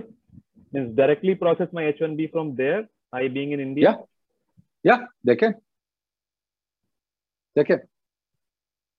means 0.72 0.96
directly 0.96 1.34
process 1.34 1.68
my 1.72 1.82
H1B 1.82 2.32
from 2.32 2.56
there? 2.56 2.88
I 3.12 3.28
being 3.28 3.52
in 3.52 3.60
India. 3.60 3.98
Yeah, 4.82 4.98
yeah, 4.98 5.06
they 5.22 5.36
can. 5.36 5.54
They 7.54 7.64
can. 7.64 7.80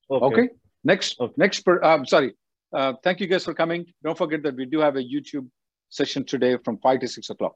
Okay. 0.09 0.25
okay. 0.25 0.49
Next, 0.83 1.19
okay. 1.19 1.33
next. 1.37 1.61
Per, 1.61 1.81
uh, 1.81 2.05
sorry. 2.05 2.35
Uh, 2.71 2.93
thank 3.03 3.19
you 3.19 3.27
guys 3.27 3.43
for 3.43 3.53
coming. 3.53 3.85
Don't 4.03 4.17
forget 4.17 4.43
that 4.43 4.55
we 4.55 4.65
do 4.65 4.79
have 4.79 4.95
a 4.95 5.03
YouTube 5.03 5.47
session 5.89 6.25
today 6.25 6.57
from 6.63 6.77
five 6.79 6.99
to 6.99 7.07
six 7.07 7.29
o'clock. 7.29 7.55